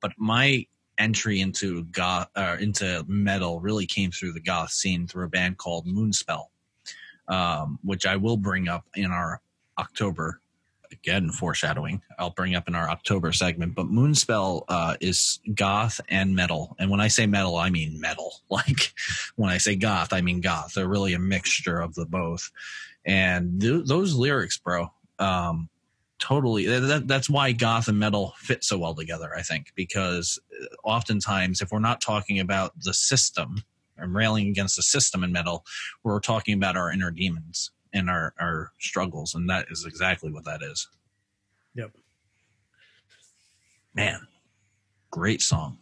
but 0.00 0.12
my 0.16 0.66
entry 0.96 1.42
into 1.42 1.84
goth 1.84 2.30
uh, 2.34 2.56
into 2.58 3.04
metal 3.06 3.60
really 3.60 3.84
came 3.84 4.10
through 4.10 4.32
the 4.32 4.40
goth 4.40 4.70
scene 4.70 5.06
through 5.06 5.26
a 5.26 5.28
band 5.28 5.58
called 5.58 5.86
Moonspell, 5.86 6.46
um, 7.28 7.78
which 7.84 8.06
I 8.06 8.16
will 8.16 8.38
bring 8.38 8.68
up 8.68 8.86
in 8.94 9.10
our 9.10 9.42
October. 9.78 10.40
Again, 10.92 11.30
foreshadowing. 11.30 12.02
I'll 12.18 12.30
bring 12.30 12.54
up 12.54 12.66
in 12.68 12.74
our 12.74 12.90
October 12.90 13.32
segment. 13.32 13.74
But 13.74 13.86
Moonspell 13.86 14.64
uh, 14.68 14.96
is 15.00 15.38
goth 15.54 16.00
and 16.08 16.34
metal, 16.34 16.76
and 16.78 16.90
when 16.90 17.00
I 17.00 17.08
say 17.08 17.26
metal, 17.26 17.56
I 17.56 17.70
mean 17.70 18.00
metal. 18.00 18.32
Like 18.50 18.92
when 19.36 19.48
I 19.48 19.58
say 19.58 19.76
goth, 19.76 20.12
I 20.12 20.20
mean 20.20 20.40
goth. 20.40 20.74
They're 20.74 20.88
really 20.88 21.14
a 21.14 21.18
mixture 21.18 21.80
of 21.80 21.94
the 21.94 22.04
both. 22.04 22.50
And 23.06 23.60
th- 23.60 23.86
those 23.86 24.14
lyrics, 24.14 24.58
bro, 24.58 24.92
um, 25.18 25.68
totally. 26.18 26.66
That, 26.66 27.08
that's 27.08 27.30
why 27.30 27.52
goth 27.52 27.88
and 27.88 27.98
metal 27.98 28.34
fit 28.36 28.64
so 28.64 28.76
well 28.78 28.94
together. 28.94 29.30
I 29.36 29.42
think 29.42 29.72
because 29.74 30.38
oftentimes, 30.84 31.62
if 31.62 31.70
we're 31.70 31.78
not 31.78 32.00
talking 32.00 32.40
about 32.40 32.72
the 32.80 32.92
system 32.92 33.62
and 33.96 34.14
railing 34.14 34.48
against 34.48 34.76
the 34.76 34.82
system 34.82 35.24
in 35.24 35.32
metal, 35.32 35.64
we're 36.02 36.20
talking 36.20 36.54
about 36.54 36.76
our 36.76 36.90
inner 36.90 37.10
demons 37.10 37.70
and 37.92 38.08
our 38.08 38.34
our 38.40 38.72
struggles, 38.78 39.34
and 39.34 39.48
that 39.48 39.66
is 39.70 39.84
exactly 39.84 40.30
what 40.30 40.44
that 40.44 40.62
is. 40.62 40.88
Yep. 41.74 41.92
Man, 43.94 44.26
great 45.10 45.42
song. 45.42 45.78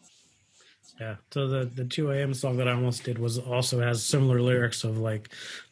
Yeah. 1.01 1.17
So 1.33 1.47
the 1.47 1.67
the 1.67 1.85
two 1.85 2.13
AM 2.13 2.35
song 2.35 2.57
that 2.57 2.69
I 2.69 2.73
almost 2.73 3.05
did 3.05 3.19
was 3.19 3.39
also 3.39 3.81
has 3.81 4.05
similar 4.05 4.41
lyrics 4.41 4.85
of 4.85 4.99
like, 4.99 5.29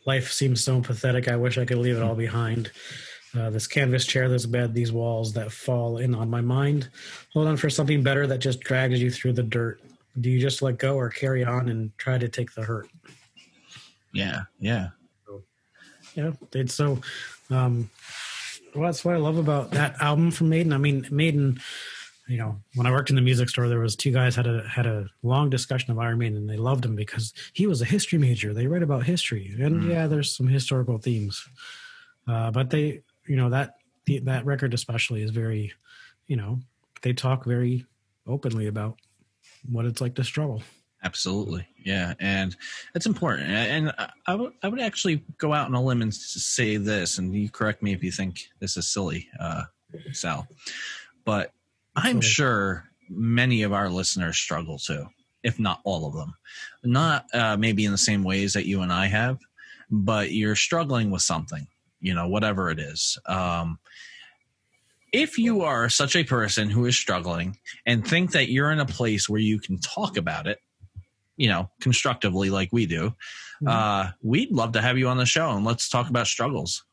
life 0.07 0.31
seems 0.31 0.62
so 0.62 0.81
pathetic. 0.81 1.29
I 1.29 1.37
wish 1.37 1.59
I 1.59 1.64
could 1.64 1.79
leave 1.79 1.96
it 1.96 2.03
all 2.03 2.14
behind. 2.14 2.70
Uh, 3.37 3.51
this 3.51 3.66
canvas 3.66 4.07
chair 4.07 4.29
this 4.29 4.46
bed, 4.46 4.72
these 4.72 4.92
walls 4.92 5.33
that 5.35 5.53
fall 5.53 5.99
in 5.99 6.14
on 6.14 6.31
my 6.31 6.40
mind. 6.40 6.88
Hold 7.35 7.49
on 7.49 7.57
for 7.57 7.68
something 7.68 8.03
better 8.03 8.27
that 8.27 8.38
just 8.38 8.61
drags 8.61 9.03
you 9.03 9.11
through 9.11 9.35
the 9.35 9.42
dirt. 9.42 9.81
Do 10.20 10.31
you 10.31 10.40
just 10.40 10.62
let 10.62 10.79
go 10.79 10.96
or 10.96 11.11
carry 11.11 11.44
on 11.44 11.68
and 11.68 11.90
try 11.99 12.16
to 12.16 12.29
take 12.29 12.55
the 12.55 12.62
hurt? 12.62 12.88
Yeah, 14.14 14.44
yeah. 14.59 14.88
Yeah, 16.16 16.33
it's 16.52 16.74
so. 16.74 17.00
Um, 17.50 17.90
well, 18.74 18.87
that's 18.87 19.05
what 19.05 19.14
I 19.14 19.18
love 19.18 19.38
about 19.38 19.70
that 19.72 20.00
album 20.02 20.31
from 20.31 20.48
Maiden. 20.48 20.72
I 20.72 20.79
mean, 20.79 21.07
Maiden. 21.11 21.61
You 22.29 22.38
know, 22.38 22.57
when 22.74 22.88
I 22.88 22.90
worked 22.90 23.11
in 23.11 23.14
the 23.14 23.22
music 23.22 23.48
store, 23.48 23.68
there 23.68 23.79
was 23.79 23.94
two 23.94 24.11
guys 24.11 24.35
had 24.35 24.48
a 24.48 24.66
had 24.66 24.85
a 24.87 25.07
long 25.22 25.48
discussion 25.48 25.92
of 25.92 25.98
Iron 26.00 26.18
Maiden, 26.18 26.37
and 26.38 26.50
they 26.50 26.57
loved 26.57 26.85
him 26.85 26.96
because 26.96 27.33
he 27.52 27.68
was 27.68 27.81
a 27.81 27.85
history 27.85 28.18
major. 28.18 28.52
They 28.52 28.66
write 28.66 28.83
about 28.83 29.05
history, 29.05 29.55
and 29.61 29.83
Mm. 29.83 29.88
yeah, 29.88 30.07
there's 30.09 30.35
some 30.37 30.48
historical 30.48 30.98
themes, 30.98 31.46
uh, 32.26 32.50
but 32.50 32.70
they, 32.70 33.02
you 33.29 33.37
know, 33.37 33.50
that 33.50 33.76
the, 34.07 34.18
that 34.20 34.44
record 34.44 34.74
especially 34.74 35.22
is 35.22 35.31
very, 35.31 35.72
you 36.26 36.35
know, 36.37 36.59
they 37.02 37.12
talk 37.12 37.44
very 37.44 37.87
openly 38.26 38.66
about 38.66 38.98
what 39.70 39.85
it's 39.85 40.00
like 40.00 40.16
to 40.16 40.24
struggle. 40.24 40.64
Absolutely, 41.07 41.69
yeah, 41.85 42.14
and 42.19 42.57
it's 42.97 43.07
important. 43.07 43.49
And 43.49 43.92
I- 44.27 44.35
would 44.35 44.53
I 44.61 44.69
would 44.69 44.81
actually 44.81 45.23
go 45.38 45.53
out 45.55 45.66
on 45.69 45.75
a 45.75 45.81
limb 45.83 46.03
and 46.03 46.12
say 46.12 46.79
this, 46.79 47.19
and 47.19 47.33
you 47.33 47.49
correct 47.49 47.81
me 47.81 47.92
if 47.92 48.03
you 48.03 48.11
think 48.11 48.49
this 48.59 48.77
is 48.77 48.88
silly, 48.88 49.29
uh, 49.38 49.64
Sal, 50.12 50.49
but 51.25 51.53
I'm 51.95 52.21
sure 52.21 52.90
many 53.09 53.62
of 53.62 53.73
our 53.73 53.88
listeners 53.88 54.37
struggle 54.37 54.79
too, 54.79 55.07
if 55.45 55.61
not 55.61 55.81
all 55.85 56.09
of 56.09 56.14
them. 56.14 56.35
Not 56.83 57.27
uh, 57.33 57.57
maybe 57.57 57.85
in 57.85 57.92
the 57.92 57.99
same 57.99 58.25
ways 58.25 58.55
that 58.55 58.66
you 58.66 58.83
and 58.83 58.92
I 58.92 59.07
have, 59.07 59.38
but 59.88 60.33
you're 60.33 60.57
struggling 60.57 61.11
with 61.12 61.23
something, 61.23 61.69
you 62.01 62.14
know, 62.14 62.27
whatever 62.27 62.69
it 62.69 62.81
is. 62.81 63.16
Um, 63.27 63.79
if 65.12 65.38
you 65.38 65.62
are 65.62 65.88
such 65.88 66.16
a 66.16 66.25
person 66.25 66.69
who 66.69 66.85
is 66.85 66.97
struggling 66.97 67.59
and 67.87 68.07
think 68.07 68.33
that 68.33 68.51
you're 68.51 68.73
in 68.73 68.81
a 68.81 68.87
place 68.87 69.29
where 69.29 69.40
you 69.40 69.61
can 69.61 69.79
talk 69.79 70.16
about 70.16 70.49
it, 70.49 70.59
you 71.37 71.49
know, 71.49 71.70
constructively 71.81 72.51
like 72.51 72.68
we 72.72 72.87
do, 72.87 73.14
Mhm. 73.62 73.68
uh, 73.68 74.12
we'd 74.22 74.51
love 74.53 74.72
to 74.72 74.83
have 74.83 74.99
you 74.99 75.09
on 75.09 75.16
the 75.16 75.27
show 75.27 75.51
and 75.57 75.64
let's 75.64 75.88
talk 75.88 76.09
about 76.11 76.27
struggles. 76.27 76.85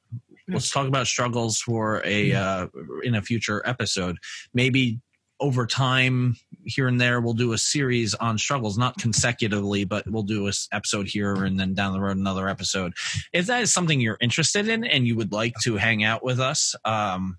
Let's 0.48 0.72
talk 0.72 0.88
about 0.88 1.08
struggles 1.08 1.60
for 1.60 2.02
a 2.06 2.34
uh, 2.34 2.68
in 3.04 3.16
a 3.16 3.22
future 3.22 3.62
episode. 3.66 4.18
Maybe 4.54 5.00
over 5.44 5.68
time, 5.68 6.38
here 6.64 6.88
and 6.88 7.02
there, 7.02 7.20
we'll 7.20 7.34
do 7.34 7.52
a 7.52 7.58
series 7.58 8.14
on 8.14 8.38
struggles, 8.38 8.78
not 8.78 8.98
consecutively, 8.98 9.84
but 9.84 10.10
we'll 10.10 10.24
do 10.24 10.46
a 10.46 10.50
s- 10.50 10.70
episode 10.72 11.06
here 11.06 11.44
and 11.44 11.60
then 11.60 11.74
down 11.74 11.92
the 11.92 12.00
road 12.00 12.16
another 12.16 12.48
episode. 12.48 12.94
If 13.34 13.48
that 13.48 13.62
is 13.62 13.74
something 13.74 14.00
you're 14.00 14.18
interested 14.22 14.70
in 14.70 14.86
and 14.86 15.06
you 15.06 15.18
would 15.18 15.34
like 15.34 15.54
to 15.64 15.76
hang 15.76 16.06
out 16.06 16.24
with 16.24 16.40
us, 16.40 16.76
um, 16.86 17.38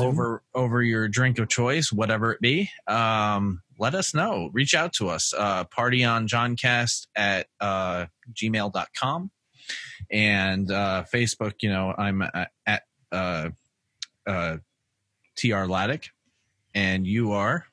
over 0.00 0.42
over 0.54 0.82
your 0.82 1.06
drink 1.06 1.38
of 1.38 1.48
choice, 1.48 1.92
whatever 1.92 2.32
it 2.32 2.40
be, 2.40 2.70
um, 2.86 3.60
let 3.78 3.94
us 3.94 4.14
know. 4.14 4.48
Reach 4.54 4.74
out 4.74 4.94
to 4.94 5.10
us. 5.10 5.34
Uh, 5.36 5.64
partyonjohncast 5.64 7.08
at 7.14 7.48
uh, 7.60 8.06
gmail.com. 8.32 9.30
And 10.10 10.70
uh, 10.70 11.04
Facebook, 11.12 11.54
you 11.60 11.68
know, 11.68 11.94
I'm 11.96 12.22
at, 12.22 12.50
at 12.66 12.82
uh, 13.12 13.50
uh, 14.26 14.56
TR 15.36 15.66
Lattig. 15.68 16.08
And 16.74 17.06
you 17.06 17.32
are? 17.32 17.66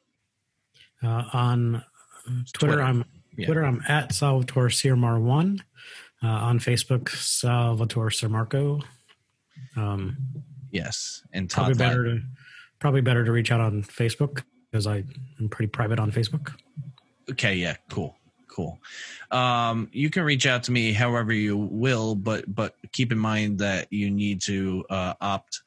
Uh, 1.03 1.23
on 1.33 1.83
Twitter, 2.53 2.73
Twitter. 2.75 2.81
I'm 2.81 3.05
yeah. 3.37 3.45
Twitter, 3.47 3.65
I'm 3.65 3.81
at 3.87 4.13
Salvatore 4.13 4.69
Sirmar1. 4.69 5.61
Uh, 6.23 6.27
on 6.27 6.59
Facebook, 6.59 7.09
Salvatore 7.09 8.09
Seirmarco. 8.09 8.83
Um, 9.75 10.17
yes, 10.69 11.23
and 11.33 11.49
Todd 11.49 11.65
probably 11.65 11.77
better 11.77 12.03
to 12.03 12.21
probably 12.77 13.01
better 13.01 13.25
to 13.25 13.31
reach 13.31 13.51
out 13.51 13.59
on 13.59 13.81
Facebook 13.81 14.43
because 14.69 14.85
I 14.85 15.03
am 15.39 15.49
pretty 15.49 15.69
private 15.69 15.99
on 15.99 16.11
Facebook. 16.11 16.53
Okay, 17.31 17.55
yeah, 17.55 17.75
cool, 17.89 18.15
cool. 18.47 18.79
Um, 19.31 19.89
you 19.91 20.11
can 20.11 20.23
reach 20.23 20.45
out 20.45 20.61
to 20.63 20.71
me 20.71 20.93
however 20.93 21.33
you 21.33 21.57
will, 21.57 22.13
but 22.13 22.53
but 22.53 22.75
keep 22.91 23.11
in 23.11 23.17
mind 23.17 23.57
that 23.57 23.91
you 23.91 24.11
need 24.11 24.41
to 24.41 24.85
uh, 24.91 25.15
opt 25.21 25.59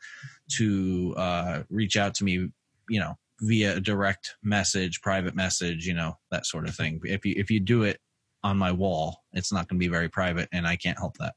to 0.50 1.14
uh, 1.16 1.62
reach 1.68 1.96
out 1.96 2.14
to 2.14 2.24
me. 2.24 2.48
You 2.88 3.00
know, 3.00 3.18
via 3.46 3.76
a 3.76 3.80
direct 3.80 4.36
message, 4.42 5.00
private 5.00 5.34
message, 5.34 5.86
you 5.86 5.94
know, 5.94 6.18
that 6.30 6.46
sort 6.46 6.68
of 6.68 6.74
thing. 6.74 7.00
If 7.04 7.24
you 7.24 7.34
if 7.36 7.50
you 7.50 7.60
do 7.60 7.82
it 7.82 8.00
on 8.42 8.58
my 8.58 8.72
wall, 8.72 9.22
it's 9.32 9.52
not 9.52 9.68
going 9.68 9.78
to 9.78 9.84
be 9.84 9.88
very 9.88 10.08
private, 10.08 10.48
and 10.52 10.66
I 10.66 10.76
can't 10.76 10.98
help 10.98 11.16
that. 11.18 11.34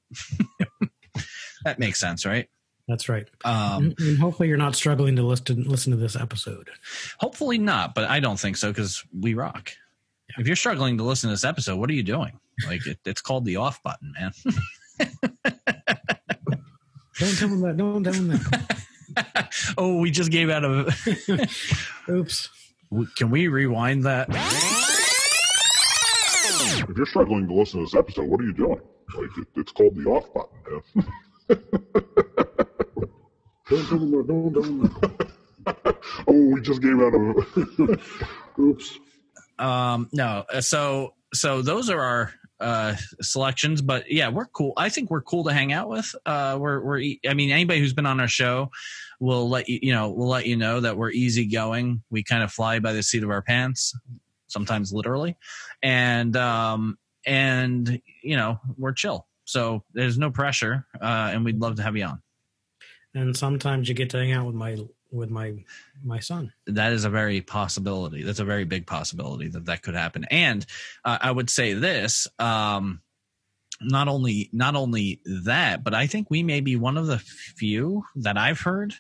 that 1.66 1.80
makes 1.80 2.00
sense, 2.00 2.26
right? 2.26 2.48
That's 2.88 3.10
right. 3.10 3.28
Um, 3.44 3.94
and 4.00 4.18
hopefully, 4.18 4.48
you're 4.48 4.58
not 4.58 4.76
struggling 4.76 5.16
to 5.18 5.24
listen 5.24 5.64
listen 5.64 5.92
to 5.92 5.98
this 5.98 6.16
episode. 6.16 6.70
Hopefully 7.20 7.58
not, 7.58 7.94
but 7.94 8.10
I 8.10 8.20
don't 8.20 8.40
think 8.40 8.58
so 8.58 8.70
because 8.70 9.04
we 9.18 9.34
rock. 9.34 9.72
Yeah. 10.30 10.42
If 10.42 10.48
you're 10.48 10.56
struggling 10.56 10.98
to 10.98 11.04
listen 11.04 11.30
to 11.30 11.34
this 11.34 11.44
episode, 11.44 11.78
what 11.78 11.90
are 11.90 11.94
you 11.94 12.04
doing? 12.04 12.40
Like 12.66 12.86
it, 12.88 13.00
it's 13.06 13.22
called 13.22 13.46
the 13.46 13.58
off 13.58 13.84
button, 13.84 14.14
man. 14.18 14.32
don't 17.20 17.38
tell 17.38 17.50
them 17.50 17.62
that. 17.62 17.78
Don't 17.78 18.04
tell 18.04 18.14
them 18.14 18.28
that. 18.30 18.74
oh, 19.78 19.98
we 19.98 20.12
just 20.12 20.32
gave 20.32 20.50
out 20.50 20.64
a. 20.64 20.92
Oops. 22.10 22.50
Can 23.16 23.30
we 23.30 23.48
rewind 23.48 24.04
that? 24.04 24.28
If 26.90 26.96
you're 26.96 27.06
struggling 27.06 27.48
to 27.48 27.54
listen 27.54 27.80
to 27.80 27.86
this 27.86 27.96
episode, 27.96 28.28
what 28.30 28.40
are 28.40 28.46
you 28.46 28.54
doing? 28.54 28.80
Like 29.16 29.30
it, 29.38 29.48
it's 29.56 29.72
called 29.72 29.96
the 29.96 30.06
off 30.06 30.34
button. 30.34 30.84
Man. 30.96 31.08
Don't 33.70 33.88
tell 33.88 34.00
them. 34.00 34.28
Don't 34.28 34.54
tell 34.54 34.62
them 34.62 35.28
oh, 36.28 36.52
we 36.54 36.62
just 36.62 36.82
gave 36.82 37.00
out 37.00 37.14
a. 37.14 38.00
Oops. 38.62 39.00
Um. 39.60 40.10
No. 40.14 40.46
Uh, 40.52 40.62
so 40.62 41.14
so 41.34 41.62
those 41.62 41.90
are 41.90 42.00
our 42.00 42.34
uh 42.60 42.96
selections 43.22 43.82
but 43.82 44.12
yeah 44.12 44.30
we're 44.30 44.46
cool. 44.46 44.74
I 44.78 44.90
think 44.90 45.10
we're 45.10 45.22
cool 45.22 45.44
to 45.46 45.54
hang 45.54 45.74
out 45.74 45.90
with. 45.90 46.14
Uh 46.26 46.58
we're 46.60 46.82
we're 46.82 47.02
i 47.30 47.34
mean 47.34 47.52
anybody 47.52 47.80
who's 47.80 47.94
been 47.94 48.06
on 48.06 48.20
our 48.20 48.28
show 48.28 48.70
will 49.20 49.50
let 49.50 49.68
you 49.70 49.80
you 49.82 49.94
know 49.94 50.10
we'll 50.10 50.28
let 50.28 50.46
you 50.48 50.56
know 50.56 50.80
that 50.80 50.98
we're 50.98 51.12
easygoing. 51.12 52.02
We 52.10 52.24
kind 52.24 52.44
of 52.44 52.52
fly 52.52 52.80
by 52.80 52.94
the 52.94 53.04
seat 53.04 53.24
of 53.24 53.30
our 53.30 53.42
pants 53.42 53.96
sometimes 54.48 54.94
literally. 54.94 55.38
And 55.84 56.36
um 56.36 56.98
and 57.26 58.02
you 58.24 58.36
know 58.36 58.60
we're 58.78 58.94
chill. 58.94 59.28
So 59.46 59.84
there's 59.94 60.18
no 60.18 60.32
pressure 60.32 60.86
uh 61.02 61.32
and 61.34 61.46
we'd 61.46 61.60
love 61.60 61.76
to 61.76 61.84
have 61.84 61.96
you 61.96 62.06
on. 62.06 62.22
And 63.14 63.36
sometimes 63.36 63.90
you 63.90 63.96
get 63.96 64.10
to 64.12 64.18
hang 64.18 64.32
out 64.32 64.46
with 64.46 64.56
my 64.56 64.78
with 65.12 65.30
my 65.30 65.64
my 66.04 66.20
son. 66.20 66.54
That 66.66 66.94
is 66.94 67.06
a 67.06 67.10
very 67.10 67.42
possibility. 67.42 68.24
That's 68.24 68.40
a 68.40 68.46
very 68.46 68.66
big 68.66 68.86
possibility 68.88 69.48
that 69.50 69.66
that 69.66 69.82
could 69.82 69.96
happen. 69.96 70.26
And 70.30 70.66
uh, 71.06 71.18
i 71.22 71.32
would 71.32 71.50
say 71.50 71.74
this 71.74 72.28
um 72.40 73.02
not 73.82 74.08
only 74.08 74.50
not 74.52 74.76
only 74.76 75.22
that 75.26 75.84
but 75.84 75.94
i 75.94 76.08
think 76.08 76.30
we 76.30 76.42
may 76.42 76.62
be 76.62 76.76
one 76.76 76.98
of 76.98 77.08
the 77.08 77.20
few 77.20 78.04
that 78.16 78.38
i've 78.38 78.62
heard 78.62 78.94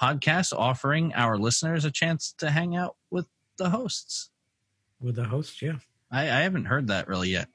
podcasts 0.00 0.52
offering 0.52 1.12
our 1.14 1.38
listeners 1.38 1.84
a 1.84 1.90
chance 1.90 2.34
to 2.38 2.50
hang 2.50 2.74
out 2.74 2.96
with 3.10 3.26
the 3.58 3.70
hosts. 3.70 4.30
With 5.00 5.16
the 5.16 5.24
hosts 5.24 5.62
yeah. 5.62 5.76
I, 6.10 6.22
I 6.22 6.40
haven't 6.40 6.66
heard 6.66 6.88
that 6.88 7.08
really 7.08 7.30
yet. 7.30 7.48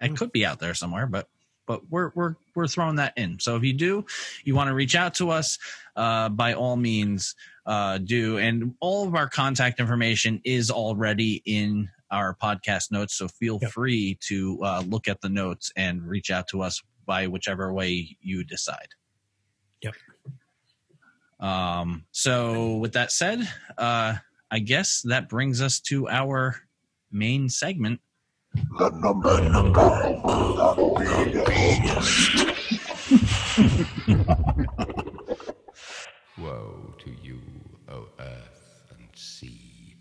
It 0.00 0.08
hmm. 0.08 0.14
could 0.14 0.32
be 0.32 0.44
out 0.44 0.60
there 0.60 0.74
somewhere 0.74 1.06
but 1.06 1.28
but 1.66 1.88
we're 1.90 2.10
we're 2.14 2.34
we're 2.54 2.66
throwing 2.66 2.96
that 2.96 3.12
in. 3.16 3.38
So 3.40 3.56
if 3.56 3.64
you 3.64 3.72
do, 3.72 4.04
you 4.44 4.54
want 4.54 4.68
to 4.68 4.74
reach 4.74 4.94
out 4.94 5.14
to 5.14 5.30
us, 5.30 5.58
uh, 5.96 6.28
by 6.28 6.54
all 6.54 6.76
means, 6.76 7.34
uh, 7.66 7.98
do. 7.98 8.38
And 8.38 8.74
all 8.80 9.06
of 9.06 9.14
our 9.14 9.28
contact 9.28 9.80
information 9.80 10.40
is 10.44 10.70
already 10.70 11.42
in 11.44 11.88
our 12.10 12.36
podcast 12.40 12.92
notes. 12.92 13.14
So 13.14 13.28
feel 13.28 13.58
yep. 13.60 13.70
free 13.72 14.18
to 14.28 14.58
uh, 14.62 14.82
look 14.86 15.08
at 15.08 15.20
the 15.20 15.28
notes 15.28 15.72
and 15.76 16.02
reach 16.02 16.30
out 16.30 16.48
to 16.48 16.62
us 16.62 16.82
by 17.06 17.26
whichever 17.26 17.72
way 17.72 18.16
you 18.20 18.44
decide. 18.44 18.88
Yep. 19.82 19.94
Um, 21.40 22.04
so 22.12 22.76
with 22.76 22.92
that 22.92 23.12
said, 23.12 23.46
uh, 23.76 24.14
I 24.50 24.58
guess 24.60 25.02
that 25.02 25.28
brings 25.28 25.60
us 25.60 25.80
to 25.80 26.08
our 26.08 26.56
main 27.10 27.48
segment 27.48 28.00
the 28.54 28.90
number, 28.90 29.36
the 29.36 29.48
number 29.48 29.80
of 29.80 30.22
the 31.32 31.44
Woe 36.38 36.94
to 36.98 37.10
you, 37.22 37.40
O 37.88 38.08
earth 38.18 38.92
and 38.98 39.08
sea, 39.14 39.96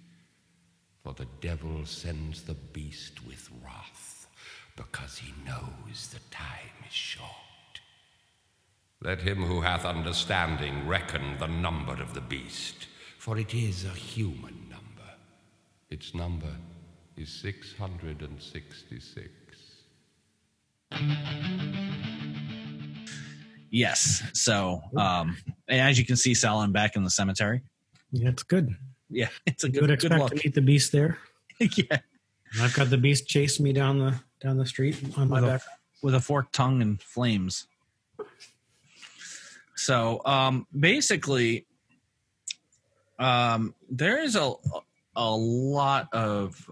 for 1.03 1.13
the 1.13 1.27
devil 1.41 1.85
sends 1.85 2.43
the 2.43 2.53
beast 2.53 3.25
with 3.27 3.49
wrath, 3.63 4.27
because 4.75 5.17
he 5.17 5.33
knows 5.45 6.07
the 6.07 6.19
time 6.31 6.73
is 6.87 6.93
short. 6.93 7.29
Let 9.01 9.21
him 9.21 9.43
who 9.43 9.61
hath 9.61 9.85
understanding 9.85 10.87
reckon 10.87 11.37
the 11.39 11.47
number 11.47 11.93
of 11.93 12.13
the 12.13 12.21
beast, 12.21 12.87
for 13.17 13.37
it 13.37 13.53
is 13.53 13.85
a 13.85 13.89
human 13.89 14.67
number. 14.69 15.11
Its 15.89 16.15
number 16.15 16.55
is 17.17 17.29
666. 17.29 19.29
Yes. 23.69 24.23
So, 24.33 24.81
um, 24.95 25.37
as 25.67 25.97
you 25.97 26.05
can 26.05 26.15
see, 26.15 26.35
Sal, 26.35 26.59
I'm 26.59 26.71
back 26.71 26.95
in 26.95 27.03
the 27.03 27.09
cemetery. 27.09 27.61
Yeah, 28.11 28.29
it's 28.29 28.43
good. 28.43 28.75
Yeah, 29.09 29.29
it's 29.45 29.63
a 29.63 29.67
good. 29.67 29.75
You 29.75 29.81
would 29.81 29.91
expect 29.91 30.29
good 30.29 30.29
to 30.29 30.47
meet 30.47 30.53
the 30.53 30.61
beast 30.61 30.91
there. 30.91 31.17
yeah, 31.59 31.99
I've 32.61 32.73
got 32.73 32.89
the 32.89 32.97
beast 32.97 33.27
chasing 33.27 33.63
me 33.63 33.73
down 33.73 33.99
the 33.99 34.15
down 34.39 34.57
the 34.57 34.65
street 34.65 34.97
on 35.17 35.29
my 35.29 35.41
with 35.41 35.49
back 35.49 35.61
a, 35.61 36.05
with 36.05 36.15
a 36.15 36.19
forked 36.19 36.53
tongue 36.53 36.81
and 36.81 37.01
flames. 37.01 37.67
So, 39.75 40.21
um, 40.25 40.67
basically, 40.77 41.65
um, 43.17 43.73
there 43.89 44.21
is 44.21 44.35
a 44.35 44.53
a 45.15 45.35
lot 45.35 46.13
of 46.13 46.69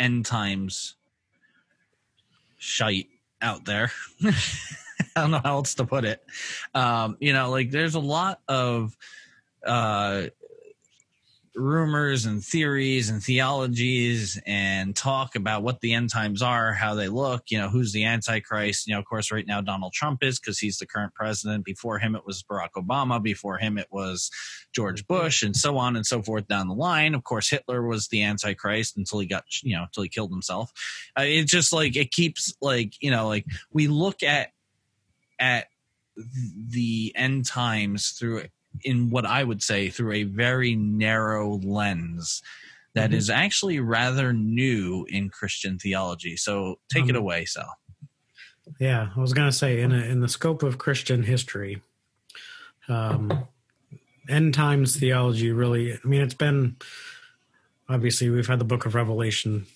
end 0.00 0.26
times 0.26 0.96
shite 2.58 3.08
out 3.40 3.64
there. 3.64 3.92
I 4.24 5.22
don't 5.22 5.30
know 5.30 5.40
how 5.42 5.56
else 5.56 5.74
to 5.76 5.84
put 5.84 6.04
it. 6.04 6.22
Um, 6.74 7.16
you 7.20 7.32
know, 7.32 7.50
like 7.50 7.70
there's 7.70 7.94
a 7.94 8.00
lot 8.00 8.40
of 8.48 8.96
uh, 9.64 10.24
rumors 11.60 12.24
and 12.24 12.42
theories 12.42 13.10
and 13.10 13.22
theologies 13.22 14.40
and 14.46 14.96
talk 14.96 15.36
about 15.36 15.62
what 15.62 15.80
the 15.80 15.92
end 15.92 16.10
times 16.10 16.42
are, 16.42 16.72
how 16.72 16.94
they 16.94 17.08
look, 17.08 17.44
you 17.50 17.58
know, 17.58 17.68
who's 17.68 17.92
the 17.92 18.04
Antichrist. 18.04 18.86
You 18.86 18.94
know, 18.94 19.00
of 19.00 19.04
course, 19.04 19.30
right 19.30 19.46
now 19.46 19.60
Donald 19.60 19.92
Trump 19.92 20.22
is 20.22 20.40
because 20.40 20.58
he's 20.58 20.78
the 20.78 20.86
current 20.86 21.14
president. 21.14 21.64
Before 21.64 21.98
him, 21.98 22.14
it 22.14 22.26
was 22.26 22.42
Barack 22.42 22.72
Obama. 22.76 23.22
Before 23.22 23.58
him, 23.58 23.78
it 23.78 23.88
was 23.90 24.30
George 24.72 25.06
Bush 25.06 25.42
and 25.42 25.54
so 25.54 25.76
on 25.76 25.96
and 25.96 26.06
so 26.06 26.22
forth 26.22 26.48
down 26.48 26.68
the 26.68 26.74
line. 26.74 27.14
Of 27.14 27.24
course, 27.24 27.48
Hitler 27.50 27.86
was 27.86 28.08
the 28.08 28.22
Antichrist 28.22 28.96
until 28.96 29.18
he 29.20 29.26
got, 29.26 29.44
you 29.62 29.76
know, 29.76 29.84
until 29.84 30.02
he 30.02 30.08
killed 30.08 30.30
himself. 30.30 30.72
Uh, 31.14 31.26
just 31.44 31.72
like, 31.72 31.96
it 31.96 32.10
keeps 32.10 32.54
like, 32.60 32.94
you 33.00 33.10
know, 33.10 33.28
like 33.28 33.46
we 33.72 33.86
look 33.86 34.22
at, 34.22 34.50
at 35.38 35.68
the 36.68 37.12
end 37.16 37.46
times 37.46 38.10
through 38.10 38.38
in 38.84 39.10
what 39.10 39.26
I 39.26 39.44
would 39.44 39.62
say 39.62 39.88
through 39.88 40.12
a 40.12 40.22
very 40.24 40.76
narrow 40.76 41.58
lens 41.58 42.42
that 42.94 43.10
mm-hmm. 43.10 43.18
is 43.18 43.30
actually 43.30 43.80
rather 43.80 44.32
new 44.32 45.06
in 45.08 45.28
Christian 45.28 45.78
theology. 45.78 46.36
So 46.36 46.78
take 46.88 47.04
um, 47.04 47.10
it 47.10 47.16
away, 47.16 47.44
Sal. 47.44 47.76
Yeah, 48.78 49.10
I 49.14 49.20
was 49.20 49.32
going 49.32 49.48
to 49.48 49.56
say 49.56 49.80
in 49.80 49.92
a, 49.92 49.98
in 49.98 50.20
the 50.20 50.28
scope 50.28 50.62
of 50.62 50.78
Christian 50.78 51.22
history, 51.22 51.82
um, 52.88 53.46
end 54.28 54.54
times 54.54 54.96
theology 54.96 55.52
really. 55.52 55.94
I 55.94 56.06
mean, 56.06 56.20
it's 56.20 56.34
been 56.34 56.76
obviously 57.88 58.30
we've 58.30 58.46
had 58.46 58.58
the 58.58 58.64
Book 58.64 58.86
of 58.86 58.94
Revelation 58.94 59.66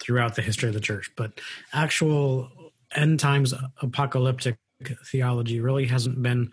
throughout 0.00 0.34
the 0.34 0.42
history 0.42 0.68
of 0.68 0.74
the 0.74 0.80
church, 0.80 1.10
but 1.16 1.40
actual 1.72 2.50
end 2.94 3.20
times 3.20 3.54
apocalyptic 3.80 4.58
theology 5.06 5.60
really 5.60 5.86
hasn't 5.86 6.22
been 6.22 6.50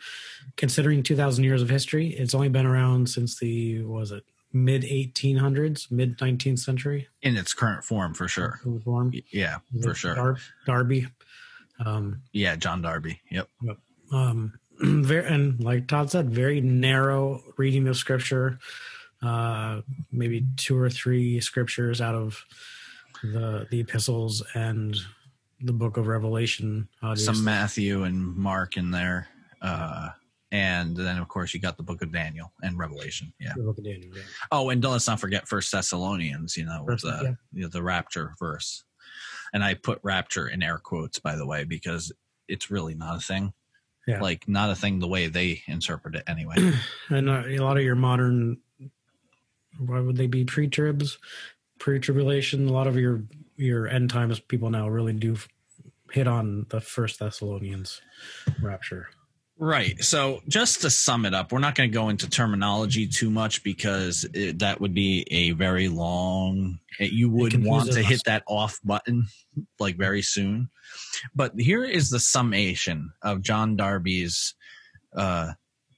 considering 0.56 1.04
2000 1.04 1.44
years 1.44 1.62
of 1.62 1.70
history 1.70 2.10
it's 2.10 2.34
only 2.34 2.50
been 2.50 2.66
around 2.66 3.10
since 3.10 3.40
the 3.40 3.82
was 3.84 4.12
it 4.12 4.24
mid 4.54 4.84
1800s, 4.84 5.92
mid 5.92 6.18
19th 6.18 6.60
century 6.60 7.08
in 7.22 7.38
its 7.38 7.54
current 7.54 7.84
form 7.84 8.14
for 8.14 8.28
sure. 8.28 8.60
form. 8.84 9.14
Yeah, 9.32 9.58
for 9.82 9.94
sure. 9.94 10.16
Dar- 10.16 10.38
Darby. 10.66 11.08
Um, 11.84 12.22
Yeah, 12.34 12.56
John 12.56 12.82
Darby. 12.82 13.22
Yep. 13.32 13.48
um, 14.12 14.60
very, 14.80 15.26
and 15.28 15.64
like 15.64 15.88
Todd 15.88 16.10
said, 16.12 16.30
very 16.32 16.62
narrow 16.62 17.44
reading 17.58 17.88
of 17.88 17.98
scripture. 17.98 18.60
Uh, 19.22 19.82
maybe 20.12 20.46
two 20.56 20.78
or 20.78 20.90
three 20.90 21.42
scriptures 21.42 22.00
out 22.00 22.16
of 22.16 22.44
the 23.22 23.68
the 23.70 23.82
epistles 23.82 24.42
and 24.54 24.96
the 25.62 25.74
book 25.74 25.98
of 25.98 26.08
Revelation. 26.08 26.88
obviously. 27.02 27.34
Some 27.34 27.44
Matthew 27.44 28.04
and 28.04 28.36
Mark 28.36 28.78
in 28.78 28.92
there. 28.92 29.28
Uh 29.62 30.10
and 30.52 30.96
then 30.96 31.18
of 31.18 31.28
course 31.28 31.54
you 31.54 31.60
got 31.60 31.78
the 31.78 31.84
book 31.84 32.02
of 32.02 32.12
Daniel 32.12 32.52
and 32.64 32.78
Revelation. 32.78 33.34
Yeah. 33.40 33.54
The 33.56 33.64
book 33.64 33.78
of 33.78 33.84
Daniel. 33.84 34.16
Yeah. 34.16 34.24
Oh, 34.52 34.70
and 34.70 34.84
let's 34.84 35.08
not 35.08 35.20
forget 35.20 35.48
First 35.48 35.72
Thessalonians, 35.72 36.58
you 36.58 36.66
know, 36.66 36.84
First- 36.88 37.04
the 37.04 37.20
yeah. 37.24 37.34
you 37.54 37.62
know, 37.64 37.68
the 37.70 37.84
rapture 37.84 38.34
verse. 38.40 38.84
And 39.54 39.64
I 39.64 39.74
put 39.74 40.00
rapture 40.04 40.48
in 40.48 40.64
air 40.64 40.78
quotes 40.78 41.20
by 41.20 41.36
the 41.36 41.46
way, 41.46 41.64
because 41.64 42.12
it's 42.48 42.72
really 42.72 42.96
not 42.96 43.18
a 43.18 43.20
thing. 43.20 43.54
Yeah. 44.08 44.22
Like 44.22 44.48
not 44.48 44.72
a 44.72 44.76
thing 44.76 45.00
the 45.00 45.08
way 45.08 45.28
they 45.28 45.62
interpret 45.68 46.16
it 46.16 46.24
anyway. 46.28 46.56
and 47.10 47.30
uh, 47.30 47.44
a 47.46 47.60
lot 47.60 47.78
of 47.78 47.84
your 47.84 47.96
modern 47.96 48.58
why 49.78 50.00
would 50.00 50.18
they 50.18 50.28
be 50.28 50.44
pre-tribs 50.44 51.18
pre-tribulation 51.80 52.68
a 52.68 52.72
lot 52.74 52.88
of 52.88 52.98
your 52.98 53.24
your 53.60 53.88
end 53.88 54.10
times 54.10 54.40
people 54.40 54.70
now 54.70 54.88
really 54.88 55.14
do 55.14 55.38
hit 56.12 56.28
on 56.28 56.66
the 56.70 56.82
first 56.82 57.20
thessalonians 57.20 58.02
rapture 58.62 59.10
Right. 59.62 60.02
So 60.02 60.40
just 60.48 60.82
to 60.82 60.90
sum 60.90 61.26
it 61.26 61.34
up, 61.34 61.52
we're 61.52 61.60
not 61.60 61.76
going 61.76 61.92
to 61.92 61.94
go 61.94 62.08
into 62.08 62.30
terminology 62.30 63.06
too 63.06 63.30
much 63.30 63.62
because 63.62 64.26
it, 64.34 64.60
that 64.60 64.80
would 64.80 64.94
be 64.94 65.28
a 65.30 65.52
very 65.52 65.90
long. 65.90 66.80
It, 66.98 67.12
you 67.12 67.30
would 67.30 67.66
want 67.66 67.92
to 67.92 68.00
us. 68.00 68.06
hit 68.06 68.22
that 68.26 68.44
off 68.48 68.80
button 68.86 69.28
like 69.78 69.98
very 69.98 70.22
soon. 70.22 70.70
But 71.36 71.60
here 71.60 71.84
is 71.84 72.10
the 72.10 72.22
summation 72.22 73.12
of 73.22 73.42
John 73.42 73.76
Darby's 73.76 74.56
uh, 75.14 75.52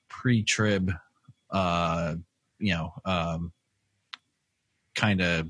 pre-trib, 0.09 0.91
uh, 1.51 2.15
you 2.57 2.73
know, 2.73 2.93
um, 3.05 3.51
kind 4.95 5.21
of 5.21 5.47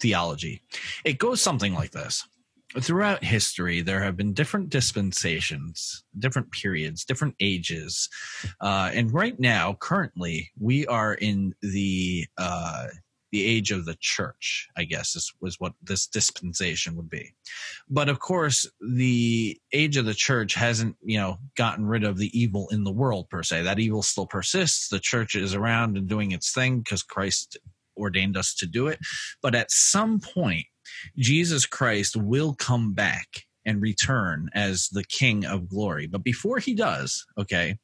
theology. 0.00 0.62
It 1.04 1.18
goes 1.18 1.40
something 1.40 1.74
like 1.74 1.90
this. 1.90 2.26
Throughout 2.78 3.24
history 3.24 3.80
there 3.80 4.02
have 4.02 4.16
been 4.16 4.34
different 4.34 4.68
dispensations 4.68 6.04
different 6.18 6.50
periods 6.50 7.04
different 7.04 7.34
ages 7.40 8.08
uh, 8.60 8.90
and 8.92 9.14
right 9.14 9.38
now 9.38 9.74
currently 9.80 10.50
we 10.58 10.84
are 10.86 11.14
in 11.14 11.54
the 11.62 12.26
uh, 12.36 12.88
the 13.32 13.46
age 13.46 13.70
of 13.70 13.86
the 13.86 13.96
church 14.00 14.68
i 14.76 14.84
guess 14.84 15.16
is 15.16 15.32
was 15.40 15.58
what 15.58 15.72
this 15.82 16.06
dispensation 16.06 16.96
would 16.96 17.08
be. 17.08 17.32
But 17.88 18.08
of 18.08 18.18
course 18.18 18.68
the 18.80 19.58
age 19.72 19.96
of 19.96 20.04
the 20.04 20.14
church 20.14 20.54
hasn't 20.54 20.96
you 21.02 21.18
know 21.18 21.38
gotten 21.56 21.86
rid 21.86 22.04
of 22.04 22.18
the 22.18 22.36
evil 22.38 22.68
in 22.70 22.84
the 22.84 22.92
world 22.92 23.30
per 23.30 23.42
se. 23.42 23.62
That 23.62 23.78
evil 23.78 24.02
still 24.02 24.26
persists. 24.26 24.88
The 24.88 25.00
church 25.00 25.34
is 25.34 25.54
around 25.54 25.96
and 25.96 26.08
doing 26.08 26.32
its 26.32 26.52
thing 26.52 26.80
because 26.80 27.02
christ 27.02 27.56
ordained 27.96 28.36
us 28.36 28.54
to 28.54 28.66
do 28.66 28.86
it 28.86 28.98
but 29.42 29.54
at 29.54 29.70
some 29.70 30.20
point 30.20 30.66
Jesus 31.16 31.66
Christ 31.66 32.16
will 32.16 32.54
come 32.54 32.92
back 32.92 33.46
and 33.64 33.82
return 33.82 34.48
as 34.54 34.88
the 34.88 35.04
King 35.04 35.44
of 35.44 35.68
glory. 35.68 36.06
But 36.06 36.22
before 36.22 36.58
he 36.58 36.74
does, 36.74 37.26
okay, 37.36 37.76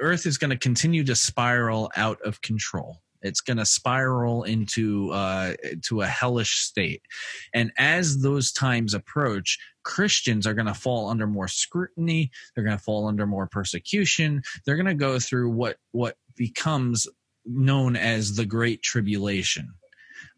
Earth 0.00 0.26
is 0.26 0.38
going 0.38 0.50
to 0.50 0.56
continue 0.56 1.04
to 1.04 1.14
spiral 1.14 1.90
out 1.96 2.20
of 2.22 2.40
control. 2.40 3.02
It's 3.22 3.40
going 3.40 3.56
to 3.56 3.66
spiral 3.66 4.44
into 4.44 5.10
uh, 5.10 5.54
to 5.86 6.02
a 6.02 6.06
hellish 6.06 6.58
state, 6.58 7.02
and 7.54 7.72
as 7.76 8.20
those 8.20 8.52
times 8.52 8.94
approach, 8.94 9.58
Christians 9.84 10.46
are 10.46 10.54
going 10.54 10.66
to 10.66 10.74
fall 10.74 11.08
under 11.08 11.26
more 11.26 11.48
scrutiny. 11.48 12.30
They're 12.54 12.64
going 12.64 12.76
to 12.76 12.82
fall 12.82 13.08
under 13.08 13.26
more 13.26 13.48
persecution. 13.48 14.42
They're 14.64 14.76
going 14.76 14.86
to 14.86 14.94
go 14.94 15.18
through 15.18 15.50
what 15.50 15.78
what 15.92 16.16
becomes 16.36 17.08
known 17.46 17.96
as 17.96 18.34
the 18.34 18.44
Great 18.44 18.82
Tribulation 18.82 19.72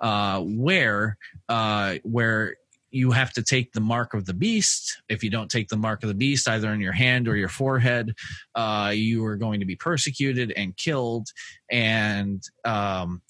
uh, 0.01 0.41
where 0.41 1.17
uh, 1.49 1.97
where 2.03 2.57
you 2.91 3.11
have 3.11 3.33
to 3.35 3.43
take 3.43 3.73
the 3.73 3.81
mark 3.81 4.15
of 4.15 4.25
the 4.25 4.35
beast. 4.35 5.03
If 5.09 5.23
you 5.23 5.29
don't 5.29 5.51
take 5.51 5.69
the 5.69 5.77
mark 5.77 6.03
of 6.03 6.09
the 6.09 6.15
beast, 6.15 6.49
either 6.49 6.73
in 6.73 6.81
your 6.81 6.93
hand 6.93 7.29
or 7.29 7.37
your 7.37 7.51
forehead, 7.51 8.15
uh, 8.55 8.93
you 8.95 9.25
are 9.27 9.37
going 9.37 9.61
to 9.61 9.67
be 9.67 9.77
persecuted 9.77 10.53
and 10.57 10.75
killed. 10.75 11.29
And 11.71 12.43
um, 12.65 13.21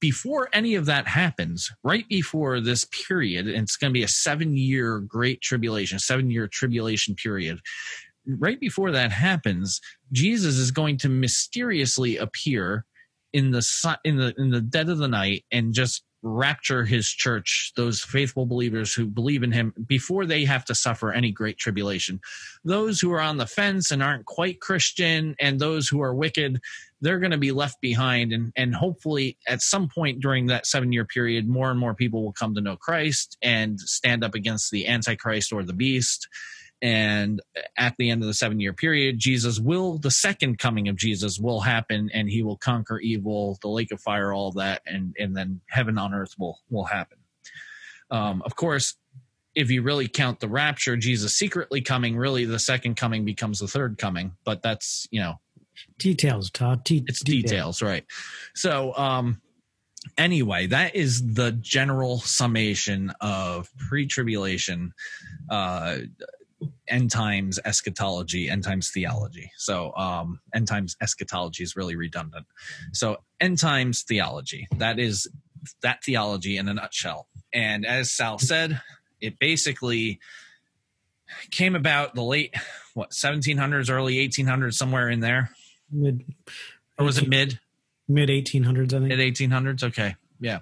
before 0.00 0.48
any 0.52 0.74
of 0.74 0.86
that 0.86 1.06
happens, 1.06 1.70
right 1.84 2.08
before 2.08 2.60
this 2.60 2.86
period, 2.86 3.46
it's 3.46 3.76
going 3.76 3.92
to 3.92 3.98
be 3.98 4.02
a 4.02 4.08
seven 4.08 4.56
year 4.56 4.98
great 4.98 5.42
tribulation, 5.42 6.00
seven 6.00 6.28
year 6.28 6.48
tribulation 6.48 7.14
period. 7.14 7.60
Right 8.26 8.58
before 8.58 8.90
that 8.90 9.12
happens, 9.12 9.80
Jesus 10.10 10.56
is 10.56 10.72
going 10.72 10.98
to 10.98 11.08
mysteriously 11.08 12.16
appear 12.16 12.84
in 13.32 13.50
the 13.50 13.98
in 14.04 14.16
the 14.16 14.34
in 14.38 14.50
the 14.50 14.60
dead 14.60 14.88
of 14.88 14.98
the 14.98 15.08
night 15.08 15.44
and 15.50 15.74
just 15.74 16.04
rapture 16.22 16.84
his 16.84 17.08
church 17.08 17.72
those 17.76 18.00
faithful 18.02 18.44
believers 18.44 18.92
who 18.92 19.06
believe 19.06 19.44
in 19.44 19.52
him 19.52 19.72
before 19.86 20.26
they 20.26 20.44
have 20.44 20.64
to 20.64 20.74
suffer 20.74 21.12
any 21.12 21.30
great 21.30 21.58
tribulation. 21.58 22.20
Those 22.64 23.00
who 23.00 23.12
are 23.12 23.20
on 23.20 23.36
the 23.36 23.46
fence 23.46 23.92
and 23.92 24.02
aren't 24.02 24.26
quite 24.26 24.60
christian 24.60 25.36
and 25.38 25.60
those 25.60 25.88
who 25.88 26.02
are 26.02 26.14
wicked 26.14 26.60
they're 27.00 27.20
going 27.20 27.30
to 27.30 27.38
be 27.38 27.52
left 27.52 27.80
behind 27.80 28.32
and 28.32 28.52
and 28.56 28.74
hopefully 28.74 29.38
at 29.46 29.62
some 29.62 29.88
point 29.88 30.20
during 30.20 30.46
that 30.46 30.66
7 30.66 30.92
year 30.92 31.04
period 31.04 31.48
more 31.48 31.70
and 31.70 31.78
more 31.78 31.94
people 31.94 32.24
will 32.24 32.32
come 32.32 32.54
to 32.54 32.60
know 32.60 32.76
Christ 32.76 33.36
and 33.42 33.78
stand 33.78 34.24
up 34.24 34.34
against 34.34 34.70
the 34.70 34.88
antichrist 34.88 35.52
or 35.52 35.62
the 35.62 35.72
beast 35.72 36.26
and 36.80 37.40
at 37.76 37.94
the 37.98 38.10
end 38.10 38.22
of 38.22 38.28
the 38.28 38.34
seven 38.34 38.60
year 38.60 38.72
period 38.72 39.18
jesus 39.18 39.58
will 39.58 39.98
the 39.98 40.10
second 40.10 40.58
coming 40.58 40.88
of 40.88 40.96
jesus 40.96 41.38
will 41.38 41.60
happen 41.60 42.08
and 42.14 42.30
he 42.30 42.42
will 42.42 42.56
conquer 42.56 43.00
evil 43.00 43.58
the 43.62 43.68
lake 43.68 43.90
of 43.90 44.00
fire 44.00 44.32
all 44.32 44.48
of 44.48 44.54
that 44.54 44.80
and 44.86 45.14
and 45.18 45.36
then 45.36 45.60
heaven 45.68 45.98
on 45.98 46.14
earth 46.14 46.34
will 46.38 46.60
will 46.70 46.84
happen. 46.84 47.18
Um 48.10 48.42
of 48.44 48.54
course 48.54 48.94
if 49.54 49.70
you 49.70 49.82
really 49.82 50.06
count 50.06 50.38
the 50.38 50.48
rapture 50.48 50.96
jesus 50.96 51.34
secretly 51.34 51.80
coming 51.80 52.16
really 52.16 52.44
the 52.44 52.58
second 52.58 52.94
coming 52.94 53.24
becomes 53.24 53.58
the 53.58 53.68
third 53.68 53.98
coming 53.98 54.32
but 54.44 54.62
that's 54.62 55.08
you 55.10 55.20
know 55.20 55.40
details 55.98 56.50
todd. 56.50 56.84
T- 56.84 57.04
it's 57.08 57.20
details 57.20 57.82
right. 57.82 58.04
So 58.54 58.94
um 58.94 59.40
anyway 60.16 60.66
that 60.66 60.94
is 60.94 61.34
the 61.34 61.52
general 61.52 62.18
summation 62.20 63.12
of 63.20 63.68
pre-tribulation 63.88 64.92
uh 65.50 65.98
end 66.88 67.10
times 67.10 67.58
eschatology 67.64 68.48
end 68.48 68.64
times 68.64 68.90
theology. 68.90 69.50
So 69.56 69.94
um 69.96 70.40
end 70.54 70.68
times 70.68 70.96
eschatology 71.00 71.62
is 71.62 71.76
really 71.76 71.96
redundant. 71.96 72.46
So 72.92 73.18
end 73.40 73.58
times 73.58 74.02
theology. 74.02 74.66
That 74.76 74.98
is 74.98 75.28
that 75.82 76.02
theology 76.04 76.56
in 76.56 76.68
a 76.68 76.74
nutshell. 76.74 77.28
And 77.52 77.86
as 77.86 78.10
sal 78.10 78.38
said 78.38 78.80
it 79.20 79.38
basically 79.38 80.20
came 81.50 81.74
about 81.74 82.14
the 82.14 82.22
late 82.22 82.54
what 82.94 83.10
1700s 83.10 83.90
early 83.90 84.16
1800s 84.28 84.74
somewhere 84.74 85.08
in 85.08 85.20
there? 85.20 85.50
Mid 85.90 86.24
or 86.98 87.04
was 87.04 87.18
it 87.18 87.28
mid? 87.28 87.60
Mid 88.08 88.30
1800s 88.30 88.94
i 88.94 88.98
think. 88.98 89.08
Mid 89.08 89.18
1800s 89.18 89.84
okay. 89.84 90.16
Yeah 90.40 90.60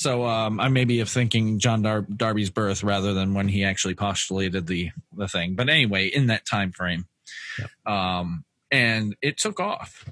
so 0.00 0.24
um 0.24 0.58
i 0.60 0.68
maybe 0.68 1.00
of 1.00 1.10
thinking 1.10 1.58
john 1.58 1.82
Dar- 1.82 2.00
darby's 2.00 2.48
birth 2.48 2.82
rather 2.82 3.12
than 3.12 3.34
when 3.34 3.48
he 3.48 3.64
actually 3.64 3.94
postulated 3.94 4.66
the 4.66 4.90
the 5.12 5.28
thing. 5.28 5.54
But 5.54 5.68
anyway 5.68 6.06
in 6.06 6.28
that 6.28 6.46
time 6.46 6.72
frame 6.72 7.04
um 7.84 8.44
and 8.72 9.16
it 9.20 9.36
took 9.36 9.58
off. 9.58 10.08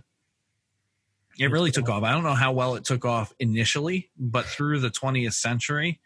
It 1.39 1.51
really 1.51 1.71
took 1.71 1.89
off. 1.89 2.03
i 2.03 2.13
don't 2.13 2.23
know 2.25 2.35
how 2.35 2.53
well 2.53 2.75
it 2.75 2.85
took 2.85 3.07
off 3.07 3.33
initially 3.39 4.11
but 4.19 4.45
through 4.45 4.81
the 4.81 4.91
20th 4.91 5.35
century 5.35 6.01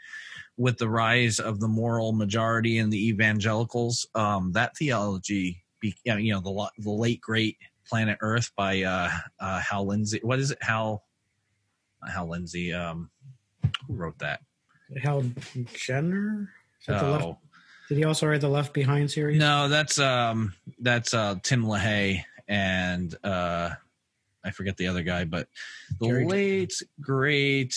with 0.56 0.78
the 0.78 0.88
rise 0.88 1.40
of 1.40 1.58
the 1.58 1.68
moral 1.68 2.12
majority 2.12 2.78
and 2.78 2.92
the 2.92 3.08
evangelicals 3.08 4.06
um 4.14 4.52
that 4.52 4.76
theology 4.76 5.64
be, 5.80 5.96
you 6.04 6.32
know 6.32 6.40
the, 6.40 6.70
the 6.84 6.90
late 6.90 7.20
great 7.20 7.56
planet 7.88 8.18
earth 8.20 8.52
by 8.56 8.82
uh 8.82 9.10
uh 9.40 9.58
hal 9.58 9.86
lindsey 9.86 10.20
what 10.22 10.38
is 10.38 10.52
it? 10.52 10.58
Hal 10.62 11.02
Hal 12.08 12.28
Lindsey. 12.28 12.72
Um, 12.72 13.10
who 13.86 13.94
wrote 13.94 14.18
that? 14.18 14.40
hal 15.02 15.24
jenner 15.74 16.50
Is 16.80 16.86
that 16.86 17.00
the 17.00 17.08
left, 17.10 17.24
Oh, 17.24 17.38
did 17.88 17.98
he 17.98 18.04
also 18.04 18.26
write 18.26 18.42
the 18.42 18.48
left 18.48 18.74
behind 18.74 19.10
series 19.10 19.38
no, 19.38 19.68
that's 19.68 19.98
um, 19.98 20.52
that's 20.78 21.14
uh, 21.14 21.36
Tim 21.42 21.64
LaHaye 21.64 22.22
and 22.48 23.14
uh, 23.24 23.70
I 24.44 24.50
forget 24.50 24.76
the 24.76 24.88
other 24.88 25.02
guy, 25.02 25.24
but 25.24 25.48
the 26.00 26.08
Gary- 26.08 26.26
late 26.26 26.74
great 27.00 27.74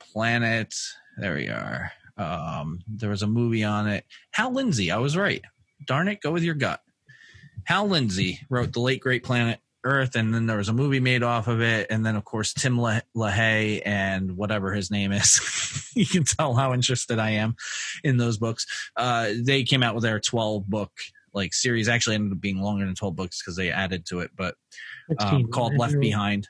planet. 0.00 0.74
There 1.18 1.34
we 1.34 1.48
are. 1.48 1.92
Um, 2.16 2.80
there 2.88 3.10
was 3.10 3.22
a 3.22 3.26
movie 3.26 3.62
on 3.64 3.86
it. 3.88 4.04
Hal 4.32 4.52
Lindsey. 4.52 4.90
I 4.90 4.96
was 4.98 5.16
right. 5.16 5.42
Darn 5.86 6.08
it, 6.08 6.20
go 6.22 6.32
with 6.32 6.42
your 6.42 6.54
gut. 6.54 6.80
Hal 7.64 7.88
Lindsey 7.88 8.40
wrote 8.48 8.72
the 8.72 8.80
late 8.80 9.00
great 9.00 9.22
planet 9.22 9.60
Earth, 9.86 10.16
and 10.16 10.34
then 10.34 10.46
there 10.46 10.56
was 10.56 10.68
a 10.68 10.72
movie 10.72 11.00
made 11.00 11.22
off 11.22 11.46
of 11.48 11.60
it, 11.62 11.86
and 11.90 12.04
then 12.04 12.16
of 12.16 12.24
course 12.24 12.52
Tim 12.52 12.76
La- 12.78 13.00
LaHaye 13.16 13.80
and 13.86 14.36
whatever 14.36 14.72
his 14.74 14.90
name 14.90 15.12
is, 15.12 15.90
you 15.94 16.04
can 16.04 16.24
tell 16.24 16.54
how 16.54 16.74
interested 16.74 17.18
I 17.18 17.30
am 17.30 17.54
in 18.04 18.16
those 18.16 18.36
books. 18.36 18.66
Uh, 18.96 19.30
they 19.42 19.62
came 19.62 19.82
out 19.82 19.94
with 19.94 20.02
their 20.02 20.20
twelve 20.20 20.66
book 20.68 20.90
like 21.32 21.54
series. 21.54 21.88
Actually, 21.88 22.16
ended 22.16 22.32
up 22.32 22.40
being 22.40 22.60
longer 22.60 22.84
than 22.84 22.94
twelve 22.94 23.14
books 23.16 23.40
because 23.40 23.56
they 23.56 23.70
added 23.70 24.04
to 24.06 24.20
it, 24.20 24.30
but 24.36 24.56
um, 25.20 25.46
called 25.48 25.72
And 25.72 25.80
Left 25.80 25.92
there- 25.92 26.00
Behind. 26.00 26.46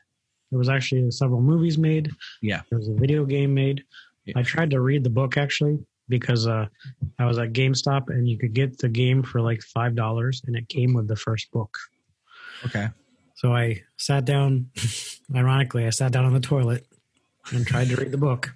There 0.51 0.59
was 0.59 0.69
actually 0.69 1.11
several 1.11 1.41
movies 1.43 1.77
made. 1.77 2.11
Yeah. 2.41 2.63
There 2.71 2.79
was 2.79 2.89
a 2.89 2.95
video 2.95 3.25
game 3.25 3.53
made. 3.53 3.83
Yeah. 4.27 4.35
I 4.37 4.43
tried 4.43 4.71
to 4.71 4.81
read 4.81 5.03
the 5.03 5.11
book 5.11 5.37
actually 5.37 5.79
because 6.09 6.47
uh, 6.47 6.67
I 7.19 7.27
was 7.27 7.37
at 7.39 7.53
GameStop 7.53 8.11
and 8.11 8.29
you 8.29 8.39
could 8.39 8.55
get 8.55 8.79
the 8.79 8.89
game 8.89 9.25
for 9.25 9.41
like 9.41 9.61
five 9.61 9.97
dollars 9.97 10.43
and 10.47 10.55
it 10.55 10.69
came 10.69 10.95
with 10.95 11.09
the 11.09 11.17
first 11.17 11.51
book. 11.51 11.77
Okay. 12.65 12.87
So 13.37 13.55
I 13.55 13.83
sat 13.97 14.25
down. 14.25 14.71
ironically, 15.35 15.87
I 15.87 15.91
sat 15.91 16.13
down 16.13 16.25
on 16.25 16.33
the 16.33 16.41
toilet 16.41 16.87
and 17.53 17.67
tried 17.67 17.89
to 17.89 17.97
read 17.97 18.11
the 18.11 18.19
book, 18.19 18.53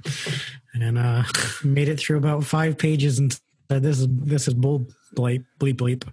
and 0.75 0.99
uh, 0.99 1.23
made 1.65 1.89
it 1.89 2.01
through 2.01 2.17
about 2.19 2.45
five 2.45 2.77
pages 2.79 3.19
and 3.19 3.33
said, 3.71 3.83
"This 3.83 4.01
is 4.01 4.09
this 4.11 4.49
is 4.49 4.55
bull 4.55 4.87
bleep 5.15 5.45
bleep 5.59 5.75
bleep," 5.77 6.05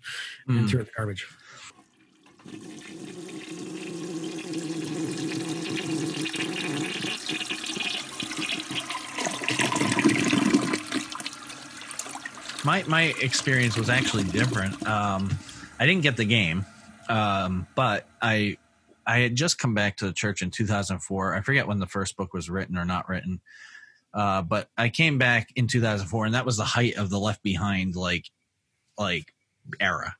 and 0.48 0.60
Mm. 0.66 0.70
threw 0.70 0.80
it 0.80 0.82
in 0.82 0.86
the 0.86 0.92
garbage. 0.96 1.28
my 12.64 12.84
my 12.88 13.14
experience 13.22 13.78
was 13.78 13.90
actually 13.90 14.24
different. 14.26 14.86
Um, 14.88 15.38
I 15.80 15.86
didn't 15.86 16.04
get 16.04 16.18
the 16.18 16.26
game, 16.26 16.66
um, 17.10 17.68
but 17.76 18.08
I 18.22 18.58
I 19.06 19.20
had 19.20 19.36
just 19.36 19.60
come 19.60 19.74
back 19.74 19.98
to 19.98 20.06
the 20.06 20.14
church 20.14 20.42
in 20.42 20.52
2004. 20.52 21.36
I 21.36 21.42
forget 21.42 21.68
when 21.68 21.80
the 21.80 21.88
first 21.88 22.18
book 22.18 22.34
was 22.34 22.50
written 22.50 22.78
or 22.78 22.86
not 22.86 23.08
written, 23.08 23.42
uh, 24.14 24.42
but 24.42 24.70
I 24.78 24.90
came 24.90 25.18
back 25.18 25.50
in 25.56 25.68
2004, 25.68 26.26
and 26.26 26.36
that 26.36 26.46
was 26.46 26.58
the 26.58 26.66
height 26.66 26.98
of 26.98 27.10
the 27.10 27.20
Left 27.20 27.44
Behind 27.44 27.96
like 27.96 28.26
like 28.98 29.34
era. 29.80 30.16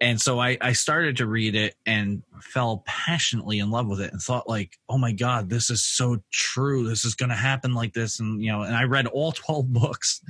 And 0.00 0.20
so 0.20 0.38
I, 0.38 0.58
I 0.60 0.72
started 0.72 1.16
to 1.18 1.26
read 1.26 1.54
it 1.54 1.74
and 1.86 2.22
fell 2.40 2.82
passionately 2.86 3.58
in 3.58 3.70
love 3.70 3.86
with 3.86 4.00
it 4.00 4.12
and 4.12 4.20
thought 4.20 4.48
like, 4.48 4.78
oh 4.88 4.98
my 4.98 5.12
God, 5.12 5.48
this 5.48 5.70
is 5.70 5.84
so 5.84 6.22
true. 6.30 6.88
This 6.88 7.04
is 7.04 7.14
going 7.14 7.30
to 7.30 7.36
happen 7.36 7.74
like 7.74 7.92
this. 7.92 8.20
And, 8.20 8.42
you 8.42 8.50
know, 8.50 8.62
and 8.62 8.74
I 8.74 8.84
read 8.84 9.06
all 9.06 9.32
12 9.32 9.72
books, 9.72 10.22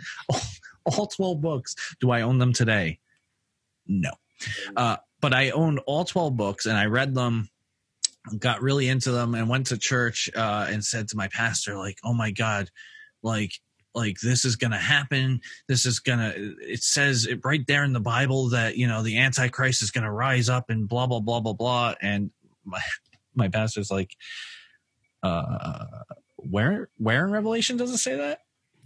all 0.85 1.07
12 1.07 1.41
books. 1.41 1.75
Do 2.01 2.11
I 2.11 2.23
own 2.23 2.39
them 2.39 2.53
today? 2.53 2.99
No. 3.87 4.11
Uh, 4.77 4.97
but 5.21 5.33
I 5.33 5.51
owned 5.51 5.81
all 5.87 6.05
12 6.05 6.37
books 6.37 6.67
and 6.67 6.77
I 6.77 6.87
read 6.87 7.15
them, 7.15 7.49
got 8.39 8.63
really 8.63 8.89
into 8.89 9.13
them 9.13 9.35
and 9.35 9.49
went 9.49 9.69
to 9.69 9.79
church 9.79 10.29
uh, 10.37 10.67
and 10.69 10.85
said 10.85 11.09
to 11.09 11.17
my 11.17 11.29
pastor, 11.29 11.77
like, 11.77 11.99
oh 12.05 12.13
my 12.13 12.31
God, 12.31 12.71
like, 13.23 13.53
like 13.95 14.21
this 14.21 14.45
is 14.45 14.57
going 14.57 14.73
to 14.73 14.77
happen. 14.77 15.41
This 15.69 15.87
is 15.87 16.01
going 16.01 16.19
to, 16.19 16.57
it 16.61 16.83
says 16.83 17.27
it 17.27 17.41
right 17.45 17.65
there 17.67 17.85
in 17.85 17.93
the 17.93 18.01
Bible 18.01 18.51
that, 18.51 18.77
you 18.77 18.87
know, 18.87 19.03
the 19.03 19.19
Antichrist 19.19 19.83
is 19.83 19.91
going 19.91 20.05
to 20.05 20.11
rise 20.11 20.49
up 20.49 20.69
and 20.69 20.89
blah, 20.89 21.07
blah, 21.07 21.21
blah, 21.21 21.41
blah, 21.41 21.55
blah. 21.55 21.95
And 22.03 22.31
my, 22.65 22.83
my 23.35 23.49
pastor's 23.49 23.91
like, 23.91 24.15
uh, 25.23 25.87
where, 26.37 26.91
where 26.99 27.25
in 27.25 27.33
Revelation 27.33 27.79
does 27.79 27.91
it 27.91 27.99
say 27.99 28.17
that? 28.17 28.41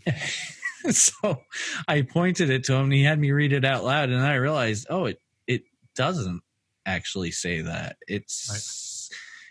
so 0.95 1.43
I 1.89 2.03
pointed 2.03 2.51
it 2.51 2.65
to 2.65 2.75
him 2.75 2.85
and 2.85 2.93
he 2.93 3.03
had 3.03 3.19
me 3.19 3.33
read 3.33 3.53
it 3.53 3.65
out 3.65 3.85
loud 3.85 4.11
and 4.11 4.25
I 4.25 4.35
realized, 4.37 4.87
oh, 4.89 5.07
it 5.07 5.19
it 5.19 5.19
doesn't 6.01 6.43
actually 6.87 7.31
say 7.31 7.61
that. 7.61 7.97
It's 8.09 9.11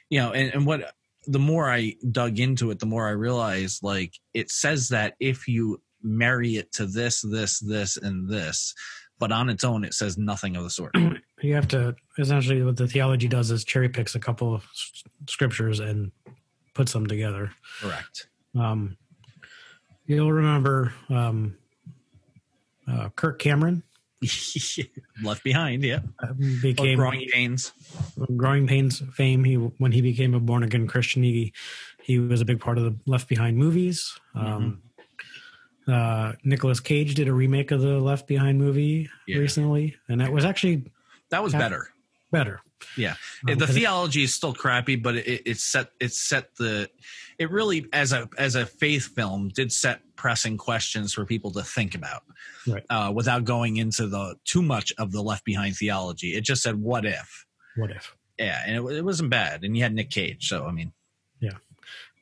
you 0.10 0.20
know, 0.20 0.32
and, 0.32 0.52
and 0.52 0.66
what 0.66 0.96
the 1.28 1.38
more 1.38 1.70
I 1.70 1.94
dug 2.12 2.40
into 2.40 2.72
it, 2.72 2.80
the 2.80 2.88
more 2.88 3.08
I 3.08 3.12
realized 3.12 3.84
like 3.84 4.16
it 4.34 4.50
says 4.50 4.90
that 4.90 5.14
if 5.20 5.48
you 5.48 5.80
marry 6.02 6.56
it 6.56 6.72
to 6.74 6.88
this, 6.88 7.22
this, 7.22 7.60
this, 7.60 7.98
and 7.98 8.28
this, 8.28 8.74
but 9.20 9.32
on 9.32 9.50
its 9.50 9.64
own 9.64 9.84
it 9.84 9.94
says 9.94 10.18
nothing 10.18 10.56
of 10.56 10.64
the 10.64 10.70
sort. 10.70 10.96
You 11.42 11.56
have 11.56 11.70
to 11.70 11.96
essentially 12.18 12.62
what 12.64 12.76
the 12.76 12.86
theology 12.86 13.30
does 13.30 13.50
is 13.50 13.64
cherry 13.64 13.88
picks 13.88 14.14
a 14.14 14.20
couple 14.20 14.54
of 14.54 14.64
s- 14.64 15.04
scriptures 15.30 15.80
and 15.80 16.12
puts 16.74 16.92
them 16.92 17.08
together. 17.08 17.54
Correct. 17.80 18.28
Um, 18.60 18.98
you'll 20.06 20.34
remember 20.34 20.94
um, 21.10 21.56
uh, 22.92 23.08
Kirk 23.16 23.40
Cameron 23.40 23.84
Left 25.24 25.44
behind, 25.44 25.84
yeah. 25.84 26.00
Or 26.22 26.34
became 26.62 26.98
growing 26.98 27.28
pains. 27.32 27.72
growing 28.36 28.68
pains 28.68 29.02
fame. 29.14 29.44
He 29.44 29.56
when 29.56 29.92
he 29.92 30.02
became 30.02 30.34
a 30.34 30.40
born 30.40 30.64
again 30.64 30.88
Christian, 30.88 31.24
he 31.24 31.54
he 32.02 32.20
was 32.20 32.42
a 32.42 32.46
big 32.46 32.60
part 32.60 32.78
of 32.78 32.84
the 32.84 32.96
Left 33.06 33.28
Behind 33.30 33.58
movies. 33.58 34.18
Um, 34.36 34.82
uh, 35.88 36.34
Nicolas 36.44 36.80
Cage 36.80 37.16
did 37.16 37.28
a 37.28 37.34
remake 37.34 37.72
of 37.72 37.82
the 37.82 38.00
Left 38.00 38.28
Behind 38.28 38.58
movie 38.60 39.10
Yeah. 39.28 39.38
recently, 39.40 39.96
and 40.08 40.22
that 40.22 40.32
was 40.32 40.46
actually 40.46 40.84
That 41.30 41.44
was 41.44 41.54
Yeah. 41.54 41.60
better. 41.60 41.90
better. 42.32 42.62
Yeah, 42.98 43.16
Um, 43.48 43.58
the 43.58 43.66
'cause 43.66 43.76
it- 43.76 43.80
theology 43.80 44.24
is 44.24 44.34
still 44.34 44.54
crappy, 44.54 44.96
but 44.96 45.16
it, 45.16 45.44
it 45.46 45.60
set 45.60 45.92
it 46.00 46.14
set 46.14 46.56
the 46.56 46.90
it 47.38 47.52
really 47.52 47.88
as 47.94 48.14
a 48.14 48.30
as 48.38 48.56
a 48.56 48.66
faith 48.66 49.14
film 49.16 49.50
did 49.50 49.72
set 49.72 50.02
pressing 50.20 50.58
questions 50.58 51.14
for 51.14 51.26
people 51.26 51.52
to 51.52 51.64
think 51.64 51.96
about, 51.96 52.24
Right. 52.68 52.84
uh, 52.90 53.12
without 53.16 53.46
going 53.46 53.78
into 53.78 54.06
the 54.08 54.36
too 54.44 54.62
much 54.62 54.92
of 54.98 55.12
the 55.14 55.22
left 55.24 55.46
behind 55.46 55.76
theology. 55.78 56.36
It 56.36 56.42
just 56.42 56.62
said, 56.62 56.76
"What 56.76 57.06
if?" 57.06 57.46
What 57.78 57.90
if? 57.92 58.14
Yeah, 58.38 58.62
and 58.68 58.76
it, 58.76 58.98
it 58.98 59.06
wasn't 59.06 59.30
bad. 59.30 59.64
And 59.64 59.76
you 59.76 59.84
had 59.84 59.94
Nick 59.94 60.10
Cage, 60.10 60.48
so 60.50 60.66
I 60.66 60.72
mean, 60.72 60.92
yeah. 61.40 61.58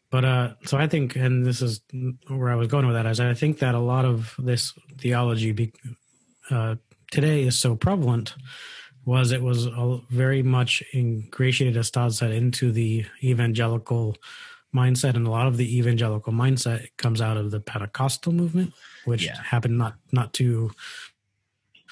But 0.10 0.24
uh, 0.26 0.54
so 0.66 0.78
I 0.78 0.88
think, 0.88 1.16
and 1.16 1.46
this 1.46 1.62
is 1.62 1.82
where 2.28 2.50
I 2.52 2.56
was 2.56 2.68
going 2.68 2.86
with 2.86 2.96
that, 2.96 3.06
is 3.08 3.20
I 3.20 3.34
think 3.34 3.60
that 3.60 3.76
a 3.76 3.80
lot 3.80 4.06
of 4.06 4.36
this 4.40 4.74
theology 5.00 5.52
be, 5.52 5.74
uh, 6.50 6.76
today 7.12 7.44
is 7.44 7.60
so 7.60 7.76
prevalent 7.76 8.36
was 9.06 9.32
it 9.32 9.42
was 9.42 9.66
a, 9.66 10.00
very 10.10 10.44
much 10.44 10.82
ingratiated, 10.94 11.78
as 11.78 11.92
Todd 11.92 12.14
said, 12.14 12.32
into 12.32 12.72
the 12.72 13.06
evangelical 13.24 14.16
mindset, 14.76 15.16
and 15.16 15.26
a 15.28 15.30
lot 15.32 15.48
of 15.48 15.58
the 15.58 15.78
evangelical 15.78 16.34
mindset 16.34 16.88
comes 16.98 17.22
out 17.22 17.38
of 17.38 17.52
the 17.52 17.60
Pentecostal 17.60 18.32
movement, 18.34 18.74
which 19.06 19.24
Yeah. 19.26 19.42
happened 19.42 19.78
not 19.78 19.96
not 20.12 20.34
too 20.34 20.72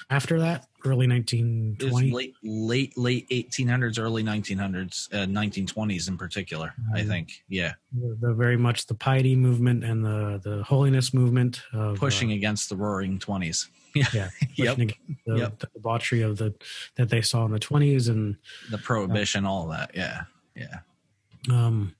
after 0.08 0.38
that, 0.38 0.66
early 0.84 1.06
it 1.06 1.08
was 1.08 1.14
nineteen 1.16 1.76
twenty. 1.80 2.10
late 2.12 2.34
late 2.44 2.96
late 2.96 3.26
eighteen 3.30 3.66
hundreds, 3.66 3.98
early 3.98 4.22
nineteen 4.22 4.58
hundreds, 4.58 5.08
uh, 5.12 5.26
nineteen 5.26 5.66
twenties 5.66 6.06
in 6.06 6.16
particular. 6.16 6.74
I 6.94 7.00
Mhm. 7.02 7.08
think, 7.08 7.44
yeah, 7.48 7.72
The, 7.92 8.32
very 8.34 8.56
much 8.56 8.86
the 8.86 8.94
piety 8.94 9.34
movement 9.34 9.82
and 9.82 10.04
the 10.04 10.40
the 10.44 10.62
holiness 10.62 11.12
movement 11.12 11.62
of 11.72 11.98
pushing 11.98 12.30
uh, 12.30 12.34
against 12.36 12.68
the 12.68 12.76
Roaring 12.76 13.18
Twenties. 13.18 13.68
yeah, 14.12 14.28
Yep. 14.56 14.76
the, 14.76 14.94
Yep. 15.26 15.58
the 15.58 15.68
debauchery 15.74 16.20
of 16.20 16.36
the 16.38 16.54
that 16.96 17.08
they 17.08 17.22
saw 17.22 17.44
in 17.46 17.50
the 17.52 17.58
twenties, 17.58 18.06
and 18.08 18.36
the 18.70 18.78
prohibition, 18.78 19.44
all 19.44 19.66
that. 19.68 19.90
Yeah, 19.94 20.24
yeah. 20.54 20.80
um, 21.50 21.94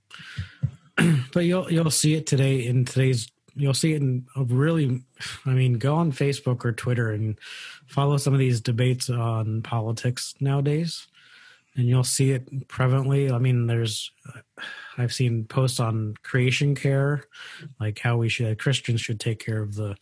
but 1.32 1.44
you'll 1.44 1.70
you'll 1.70 1.90
see 1.90 2.14
it 2.14 2.26
today 2.26 2.66
in 2.66 2.84
today's 2.84 3.30
you'll 3.56 3.74
see 3.74 3.94
it 3.94 4.02
in 4.02 4.26
a 4.36 4.44
really, 4.44 5.02
I 5.46 5.50
mean, 5.50 5.74
go 5.74 5.94
on 5.96 6.12
Facebook 6.12 6.64
or 6.64 6.72
Twitter 6.72 7.10
and 7.10 7.38
follow 7.86 8.18
some 8.18 8.34
of 8.34 8.38
these 8.38 8.60
debates 8.60 9.08
on 9.08 9.62
politics 9.62 10.34
nowadays, 10.40 11.06
and 11.74 11.86
you'll 11.86 12.04
see 12.04 12.32
it 12.32 12.68
prevalently. 12.68 13.32
I 13.32 13.38
mean, 13.38 13.66
there's 13.66 14.10
uh, 14.34 14.40
I've 14.98 15.12
seen 15.12 15.44
posts 15.44 15.80
on 15.80 16.14
creation 16.22 16.74
care, 16.74 17.24
like 17.80 17.98
how 17.98 18.16
we 18.18 18.28
should 18.28 18.58
Christians 18.58 19.00
should 19.00 19.20
take 19.20 19.44
care 19.44 19.62
of 19.62 19.74
the 19.74 19.96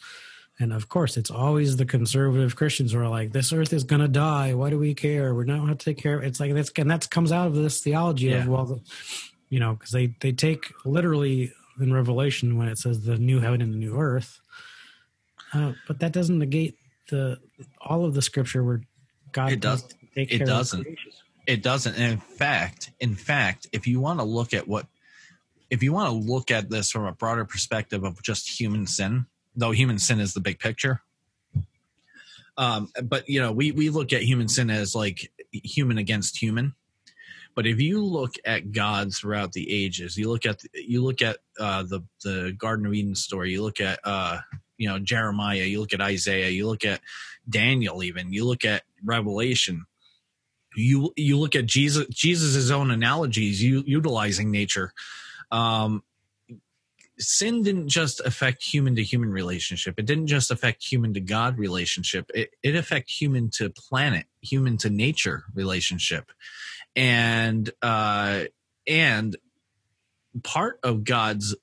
and 0.61 0.73
of 0.73 0.89
course, 0.89 1.17
it's 1.17 1.33
always 1.33 1.77
the 1.77 1.85
conservative 1.85 2.55
Christians 2.55 2.93
who 2.93 3.01
are 3.01 3.09
like, 3.09 3.33
"This 3.33 3.53
earth 3.53 3.73
is 3.73 3.83
going 3.83 4.03
to 4.03 4.09
die. 4.09 4.55
Why 4.55 4.71
do 4.71 4.79
we 4.79 4.95
care? 4.95 5.35
We 5.35 5.45
don't 5.47 5.67
have 5.67 5.79
to 5.79 5.85
take 5.85 5.99
care." 5.99 6.23
It's 6.23 6.39
like 6.39 6.55
that's 6.55 6.71
and 6.77 6.91
that 6.93 7.11
comes 7.11 7.33
out 7.33 7.49
of 7.49 7.55
this 7.57 7.81
theology 7.81 8.27
Yeah. 8.27 8.43
of 8.43 8.49
well, 8.49 8.65
the, 8.65 8.81
you 9.55 9.61
know, 9.61 9.75
because 9.75 9.93
they 9.93 10.09
they 10.19 10.33
take 10.33 10.73
literally 10.85 11.53
in 11.81 11.93
Revelation 11.93 12.59
when 12.59 12.67
it 12.67 12.77
says 12.77 13.05
the 13.05 13.17
new 13.19 13.39
heaven 13.39 13.63
and 13.63 13.73
the 13.73 13.79
new 13.79 13.97
earth, 13.97 14.41
uh, 15.53 15.75
but 15.87 16.01
that 16.01 16.11
doesn't 16.11 16.41
negate 16.41 16.77
the 17.09 17.39
all 17.81 18.05
of 18.05 18.15
the 18.15 18.23
scripture 18.23 18.65
where 18.65 18.81
God 19.31 19.53
It 19.53 19.61
does- 19.61 19.85
take 20.17 20.33
it 20.33 20.45
doesn't. 20.45 20.85
It 21.47 21.63
doesn't. 21.63 21.95
And 21.95 22.15
in 22.15 22.19
fact, 22.19 22.91
in 22.99 23.15
fact, 23.15 23.69
if 23.71 23.87
you 23.87 24.01
want 24.01 24.19
to 24.19 24.25
look 24.25 24.53
at 24.55 24.67
what, 24.67 24.87
if 25.71 25.85
you 25.85 25.93
want 25.93 26.09
to 26.09 26.33
look 26.33 26.51
at 26.51 26.69
this 26.69 26.91
from 26.91 27.05
a 27.05 27.13
broader 27.13 27.45
perspective 27.45 28.03
of 28.03 28.21
just 28.25 28.59
human 28.59 28.89
sin, 28.89 29.27
though 29.55 29.71
human 29.71 30.01
sin 30.01 30.19
is 30.19 30.35
the 30.35 30.41
big 30.41 30.59
picture. 30.59 31.01
Um, 32.57 32.91
but 33.05 33.29
you 33.29 33.41
know, 33.41 33.53
we 33.53 33.71
we 33.71 33.89
look 33.89 34.13
at 34.13 34.23
human 34.23 34.49
sin 34.49 34.69
as 34.69 34.97
like 34.97 35.31
human 35.53 35.99
against 35.99 36.39
human. 36.39 36.75
But 37.55 37.67
if 37.67 37.81
you 37.81 38.05
look 38.05 38.35
at 38.45 38.73
God 38.73 39.15
throughout 39.15 39.53
the 39.53 39.71
ages, 39.71 40.17
you 40.17 40.29
look 40.29 40.45
at 40.47 40.61
you 40.75 41.03
look 41.03 41.23
at 41.23 41.39
uh, 41.59 41.85
the 41.85 42.01
the 42.23 42.55
Garden 42.59 42.87
of 42.87 42.95
Eden 42.95 43.15
story. 43.15 43.53
You 43.53 43.63
look 43.63 43.81
at 43.81 44.01
uh, 44.05 44.39
you 44.77 44.89
know 44.89 44.99
Jeremiah. 44.99 45.65
You 45.65 45.81
look 45.81 45.93
at 45.93 46.01
Isaiah. 46.01 46.49
You 46.49 46.67
look 46.67 46.85
at 46.85 47.01
Daniel. 47.49 48.03
Even 48.03 48.33
you 48.33 48.45
look 48.45 48.65
at 48.65 48.83
Revelation 49.05 49.87
you 50.77 51.13
you 51.17 51.39
look 51.39 51.55
at 51.55 51.67
Jesus 51.67 52.07
Jesus's 52.09 52.71
own 52.71 52.91
analogies, 52.91 53.63
you 53.63 53.83
utilizing 53.87 54.51
nature. 54.51 54.93
Um, 55.51 56.03
sin 57.19 57.63
didn't 57.63 57.89
just 57.89 58.21
affect 58.21 58.63
human 58.63 58.97
to 58.97 59.03
human 59.03 59.31
relationship. 59.31 59.99
It 59.99 60.07
didn't 60.07 60.27
just 60.27 60.51
affect 60.51 60.85
human 60.85 61.15
to 61.15 61.21
God 61.21 61.59
relationship. 61.59 62.31
It 62.35 62.51
it 62.63 62.75
affect 62.75 63.11
human 63.11 63.51
to 63.55 63.71
planet, 63.71 64.27
human 64.41 64.77
to 64.79 64.91
nature 64.91 65.45
relationship, 65.55 66.31
and 66.97 67.71
uh, 67.83 68.45
and 68.87 69.37
part 70.43 70.81
of 70.83 71.05
God's 71.05 71.55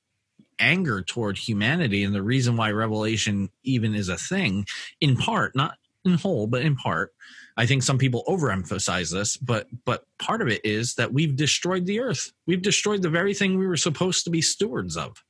anger 0.60 1.02
toward 1.02 1.38
humanity 1.38 2.04
and 2.04 2.14
the 2.14 2.22
reason 2.22 2.56
why 2.56 2.70
revelation 2.72 3.50
even 3.64 3.96
is 3.96 4.10
a 4.10 4.18
thing 4.18 4.64
in 5.02 5.18
part 5.18 5.56
not 5.56 5.76
in 6.06 6.14
whole 6.14 6.46
but 6.46 6.62
in 6.62 6.76
part 6.76 7.14
i 7.58 7.66
think 7.66 7.82
some 7.82 7.98
people 7.98 8.24
overemphasize 8.28 9.12
this 9.12 9.38
but 9.38 9.66
but 9.86 10.06
part 10.20 10.40
of 10.40 10.48
it 10.48 10.62
is 10.64 10.94
that 10.94 11.12
we've 11.12 11.36
destroyed 11.36 11.88
the 11.88 12.00
earth 12.00 12.32
we've 12.46 12.62
destroyed 12.62 13.02
the 13.02 13.10
very 13.10 13.34
thing 13.34 13.58
we 13.58 13.66
were 13.66 13.76
supposed 13.76 14.24
to 14.24 14.30
be 14.30 14.40
stewards 14.40 14.96
of 14.96 15.24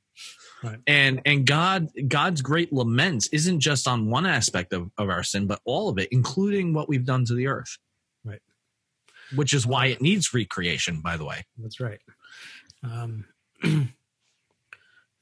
right. 0.64 0.80
and 0.88 1.22
and 1.26 1.46
god 1.46 1.90
god's 2.08 2.42
great 2.42 2.72
laments 2.72 3.28
isn't 3.28 3.60
just 3.60 3.88
on 3.88 4.10
one 4.10 4.26
aspect 4.26 4.74
of, 4.74 4.90
of 4.98 5.10
our 5.10 5.24
sin 5.24 5.48
but 5.48 5.60
all 5.66 5.90
of 5.90 5.98
it 5.98 6.08
including 6.12 6.74
what 6.74 6.88
we've 6.90 7.06
done 7.06 7.26
to 7.26 7.34
the 7.34 7.48
earth 7.48 7.78
right 8.24 8.42
which 9.36 9.54
is 9.54 9.66
why 9.66 9.88
it 9.88 10.02
needs 10.02 10.34
recreation 10.34 11.02
by 11.02 11.18
the 11.18 11.26
way 11.26 11.44
that's 11.58 11.80
right 11.80 12.00
um 12.84 13.26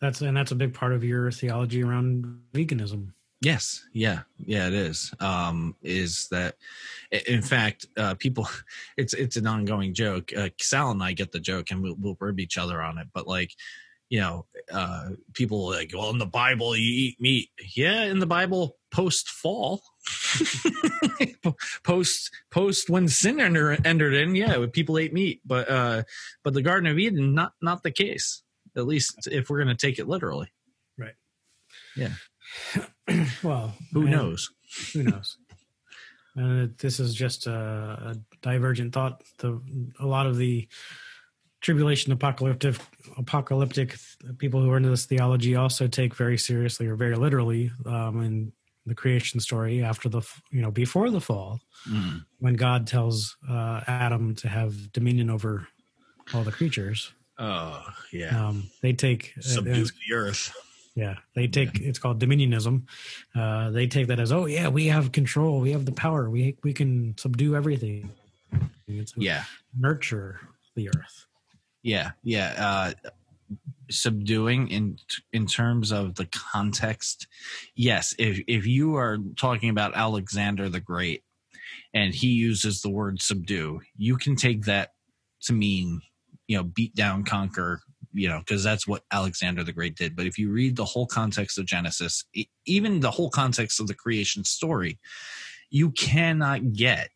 That's 0.02 0.22
and 0.22 0.36
that's 0.36 0.52
a 0.52 0.56
big 0.56 0.74
part 0.74 0.94
of 0.94 1.04
your 1.04 1.32
theology 1.32 1.84
around 1.84 2.42
veganism. 2.54 3.12
Yes, 3.42 3.86
yeah, 3.94 4.22
yeah, 4.38 4.68
it 4.68 4.74
is. 4.74 5.14
Um, 5.22 5.76
is 5.82 6.28
that, 6.30 6.56
in 7.28 7.42
fact, 7.42 7.86
uh, 7.98 8.16
people? 8.16 8.48
It's 8.98 9.14
it's 9.14 9.38
an 9.38 9.48
ongoing 9.48 9.94
joke. 9.94 10.32
Uh, 10.36 10.50
Sal 10.60 10.92
and 10.92 11.02
I 11.02 11.14
get 11.14 11.32
the 11.32 11.40
joke, 11.40 11.72
and 11.72 11.82
we'll, 11.82 11.96
we'll 11.98 12.18
rib 12.20 12.40
each 12.40 12.58
other 12.58 12.82
on 12.82 12.98
it. 12.98 13.08
But 13.14 13.28
like, 13.28 13.54
you 14.10 14.20
know, 14.20 14.46
uh, 14.72 15.10
people 15.34 15.70
like, 15.70 15.92
well, 15.94 16.10
in 16.10 16.18
the 16.18 16.26
Bible, 16.26 16.76
you 16.76 17.08
eat 17.08 17.22
meat. 17.22 17.50
Yeah, 17.76 18.04
in 18.04 18.20
the 18.20 18.26
Bible, 18.26 18.78
post 18.92 19.30
fall, 19.30 19.82
post 21.84 22.32
post 22.52 22.90
when 22.90 23.08
sin 23.08 23.40
enter, 23.40 23.78
entered 23.86 24.14
in, 24.14 24.36
yeah, 24.36 24.66
people 24.72 24.98
ate 24.98 25.14
meat. 25.14 25.42
But 25.46 25.70
uh, 25.70 26.04
but 26.44 26.54
the 26.54 26.62
Garden 26.62 26.90
of 26.90 26.98
Eden, 26.98 27.34
not 27.34 27.54
not 27.62 27.84
the 27.84 27.92
case 27.92 28.44
at 28.76 28.88
least 28.88 29.28
if 29.32 29.50
we're 29.50 29.64
going 29.64 29.76
to 29.76 29.88
take 29.88 30.00
it 30.00 30.08
literally. 30.08 30.52
Right. 30.98 31.16
Yeah. 31.96 32.14
well, 33.44 33.74
who 33.94 34.06
knows? 34.06 34.50
Who 34.94 35.04
knows? 35.04 35.38
uh, 36.40 36.68
this 36.78 37.00
is 37.00 37.14
just 37.14 37.48
a, 37.48 37.52
a, 37.52 38.16
divergent 38.42 38.94
thought. 38.94 39.24
The 39.40 39.62
a 40.00 40.06
lot 40.06 40.28
of 40.28 40.38
the 40.38 40.68
tribulation 41.62 42.12
apocalyptic 42.12 42.76
apocalyptic 43.18 43.98
people 44.38 44.62
who 44.62 44.72
are 44.72 44.78
into 44.78 44.90
this 44.90 45.06
theology 45.06 45.56
also 45.56 45.88
take 45.88 46.16
very 46.16 46.38
seriously 46.38 46.88
or 46.88 46.96
very 46.96 47.16
literally 47.16 47.72
um, 47.86 48.22
in 48.24 48.52
the 48.86 48.96
creation 48.96 49.40
story 49.40 49.84
after 49.84 50.10
the 50.10 50.22
you 50.52 50.62
know 50.62 50.72
before 50.72 51.10
the 51.10 51.22
fall 51.22 51.60
mm. 51.90 52.24
when 52.40 52.54
god 52.54 52.88
tells 52.88 53.36
uh, 53.50 53.82
adam 53.88 54.36
to 54.36 54.48
have 54.48 54.92
dominion 54.94 55.30
over 55.30 55.68
all 56.34 56.44
the 56.44 56.52
creatures 56.52 57.12
Oh 57.40 57.82
yeah. 58.12 58.48
Um, 58.48 58.70
they 58.82 58.94
take 58.94 59.34
uh, 59.38 59.42
subdue 59.42 59.84
uh, 59.84 59.88
the 60.08 60.14
earth. 60.14 60.54
Yeah, 60.94 61.16
they 61.36 61.48
take 61.48 61.80
yeah. 61.80 61.88
it's 61.88 62.00
called 62.00 62.20
dominionism. 62.20 62.84
Uh, 63.34 63.70
they 63.70 63.88
take 63.88 64.08
that 64.08 64.20
as 64.20 64.34
oh 64.34 64.46
yeah, 64.46 64.68
we 64.68 64.88
have 64.88 65.14
control, 65.14 65.62
we 65.62 65.72
have 65.72 65.86
the 65.86 65.94
power, 65.94 66.30
we 66.30 66.58
we 66.64 66.74
can 66.74 67.16
subdue 67.18 67.56
everything. 67.56 68.12
Yeah, 69.16 69.44
nurture 69.78 70.42
the 70.76 70.90
earth. 70.90 71.28
Yeah, 71.84 72.12
yeah. 72.24 72.54
Uh, 72.58 73.10
subduing 73.90 74.68
in 74.68 74.98
in 75.34 75.48
terms 75.48 75.92
of 75.92 76.16
the 76.16 76.26
context, 76.28 77.28
yes. 77.76 78.14
If 78.20 78.42
if 78.48 78.68
you 78.68 78.96
are 78.98 79.18
talking 79.38 79.70
about 79.70 79.96
Alexander 79.96 80.70
the 80.70 80.80
Great, 80.80 81.24
and 81.94 82.14
he 82.14 82.28
uses 82.28 82.82
the 82.82 82.90
word 82.90 83.22
subdue, 83.22 83.82
you 83.98 84.18
can 84.18 84.36
take 84.36 84.66
that 84.66 84.92
to 85.44 85.54
mean 85.54 86.02
you 86.50 86.58
know 86.58 86.64
beat 86.64 86.94
down 86.96 87.24
conquer 87.24 87.82
you 88.12 88.28
know 88.28 88.40
because 88.40 88.64
that's 88.64 88.88
what 88.88 89.04
alexander 89.12 89.64
the 89.64 89.72
great 89.72 89.96
did 89.96 90.16
but 90.16 90.26
if 90.26 90.38
you 90.38 90.52
read 90.52 90.76
the 90.76 90.84
whole 90.84 91.06
context 91.06 91.58
of 91.58 91.66
genesis 91.66 92.26
even 92.66 93.00
the 93.00 93.12
whole 93.12 93.30
context 93.30 93.80
of 93.80 93.88
the 93.88 93.94
creation 93.94 94.44
story 94.44 95.00
you 95.70 95.92
cannot 95.92 96.74
get 96.74 97.10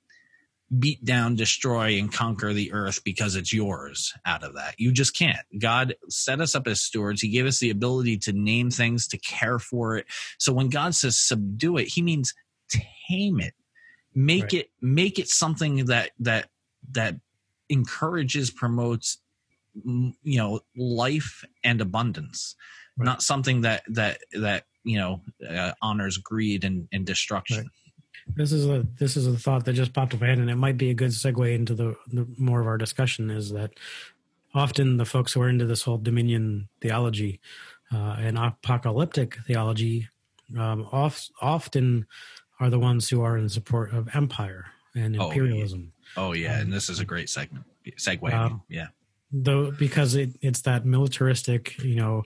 beat 0.79 1.03
down 1.03 1.35
destroy 1.35 1.99
and 1.99 2.11
conquer 2.11 2.53
the 2.53 2.71
earth 2.71 3.03
because 3.03 3.35
it's 3.35 3.53
yours 3.53 4.13
out 4.25 4.43
of 4.43 4.55
that. 4.55 4.75
You 4.77 4.91
just 4.91 5.15
can't. 5.15 5.45
God 5.59 5.95
set 6.09 6.41
us 6.41 6.55
up 6.55 6.67
as 6.67 6.81
stewards. 6.81 7.21
He 7.21 7.29
gave 7.29 7.45
us 7.45 7.59
the 7.59 7.69
ability 7.69 8.17
to 8.19 8.33
name 8.33 8.71
things 8.71 9.07
to 9.09 9.17
care 9.17 9.59
for 9.59 9.97
it. 9.97 10.05
So 10.39 10.53
when 10.53 10.69
god 10.69 10.95
says 10.95 11.17
subdue 11.17 11.77
it 11.77 11.87
he 11.87 12.01
means 12.01 12.33
tame 13.09 13.39
it. 13.39 13.53
Make 14.15 14.43
right. 14.43 14.53
it 14.53 14.69
make 14.81 15.19
it 15.19 15.27
something 15.27 15.85
that 15.85 16.11
that 16.19 16.49
that 16.91 17.15
encourages 17.69 18.51
promotes 18.51 19.19
you 19.83 20.13
know 20.37 20.61
life 20.75 21.43
and 21.63 21.81
abundance. 21.81 22.55
Right. 22.97 23.05
not 23.05 23.21
something 23.23 23.61
that 23.61 23.83
that 23.89 24.19
that 24.33 24.65
you 24.83 24.97
know 24.97 25.21
uh, 25.49 25.73
honors 25.81 26.17
greed 26.17 26.63
and, 26.63 26.87
and 26.91 27.05
destruction. 27.05 27.57
Right. 27.57 27.67
This 28.35 28.51
is 28.51 28.67
a 28.67 28.85
this 28.97 29.17
is 29.17 29.27
a 29.27 29.37
thought 29.37 29.65
that 29.65 29.73
just 29.73 29.93
popped 29.93 30.13
up 30.13 30.21
ahead 30.21 30.37
and 30.37 30.49
it 30.49 30.55
might 30.55 30.77
be 30.77 30.89
a 30.89 30.93
good 30.93 31.11
segue 31.11 31.53
into 31.53 31.73
the, 31.73 31.95
the 32.11 32.27
more 32.37 32.61
of 32.61 32.67
our 32.67 32.77
discussion 32.77 33.29
is 33.29 33.51
that 33.51 33.71
often 34.53 34.97
the 34.97 35.05
folks 35.05 35.33
who 35.33 35.41
are 35.41 35.49
into 35.49 35.65
this 35.65 35.83
whole 35.83 35.97
dominion 35.97 36.67
theology 36.81 37.39
uh, 37.93 38.15
and 38.19 38.37
apocalyptic 38.37 39.37
theology 39.45 40.07
um, 40.57 40.87
oft, 40.91 41.31
often 41.41 42.05
are 42.59 42.69
the 42.69 42.79
ones 42.79 43.09
who 43.09 43.21
are 43.21 43.37
in 43.37 43.49
support 43.49 43.93
of 43.93 44.09
empire 44.15 44.65
and 44.95 45.15
imperialism. 45.15 45.91
Oh 46.15 46.33
yeah, 46.33 46.49
oh, 46.49 46.51
yeah. 46.51 46.55
Um, 46.55 46.61
and 46.61 46.73
this 46.73 46.89
is 46.89 46.99
a 46.99 47.05
great 47.05 47.29
segment 47.29 47.65
segue. 47.97 48.31
Uh, 48.31 48.57
yeah, 48.69 48.87
though 49.33 49.71
because 49.71 50.13
it, 50.13 50.29
it's 50.41 50.61
that 50.61 50.85
militaristic 50.85 51.81
you 51.83 51.95
know 51.95 52.23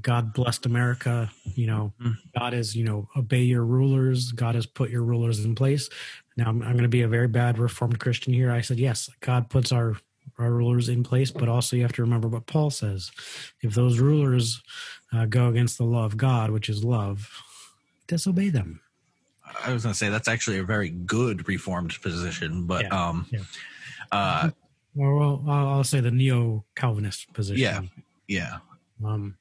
god 0.00 0.32
blessed 0.34 0.66
america 0.66 1.30
you 1.54 1.66
know 1.66 1.92
mm. 2.02 2.14
god 2.36 2.52
is 2.52 2.74
you 2.74 2.84
know 2.84 3.08
obey 3.16 3.42
your 3.42 3.64
rulers 3.64 4.32
god 4.32 4.56
has 4.56 4.66
put 4.66 4.90
your 4.90 5.04
rulers 5.04 5.44
in 5.44 5.54
place 5.54 5.88
now 6.36 6.48
i'm, 6.48 6.60
I'm 6.62 6.72
going 6.72 6.82
to 6.82 6.88
be 6.88 7.02
a 7.02 7.08
very 7.08 7.28
bad 7.28 7.58
reformed 7.58 8.00
christian 8.00 8.32
here 8.32 8.50
i 8.50 8.60
said 8.60 8.80
yes 8.80 9.08
god 9.20 9.48
puts 9.48 9.70
our 9.70 9.96
our 10.38 10.50
rulers 10.50 10.88
in 10.88 11.04
place 11.04 11.30
but 11.30 11.48
also 11.48 11.76
you 11.76 11.82
have 11.82 11.92
to 11.92 12.02
remember 12.02 12.26
what 12.26 12.46
paul 12.46 12.70
says 12.70 13.12
if 13.60 13.74
those 13.74 14.00
rulers 14.00 14.60
uh, 15.12 15.26
go 15.26 15.48
against 15.48 15.78
the 15.78 15.84
law 15.84 16.04
of 16.04 16.16
god 16.16 16.50
which 16.50 16.68
is 16.68 16.82
love 16.82 17.30
disobey 18.08 18.48
them 18.48 18.80
i 19.64 19.72
was 19.72 19.84
going 19.84 19.92
to 19.92 19.98
say 19.98 20.08
that's 20.08 20.28
actually 20.28 20.58
a 20.58 20.64
very 20.64 20.90
good 20.90 21.46
reformed 21.46 21.96
position 22.02 22.66
but 22.66 22.86
yeah. 22.86 23.08
um 23.08 23.26
yeah. 23.30 23.40
uh 24.10 24.50
well, 24.94 25.44
I'll 25.46 25.84
say 25.84 26.00
the 26.00 26.10
neo 26.10 26.64
Calvinist 26.74 27.32
position. 27.32 27.60
Yeah, 27.60 27.80
yeah. 28.26 28.58
Um, 29.04 29.36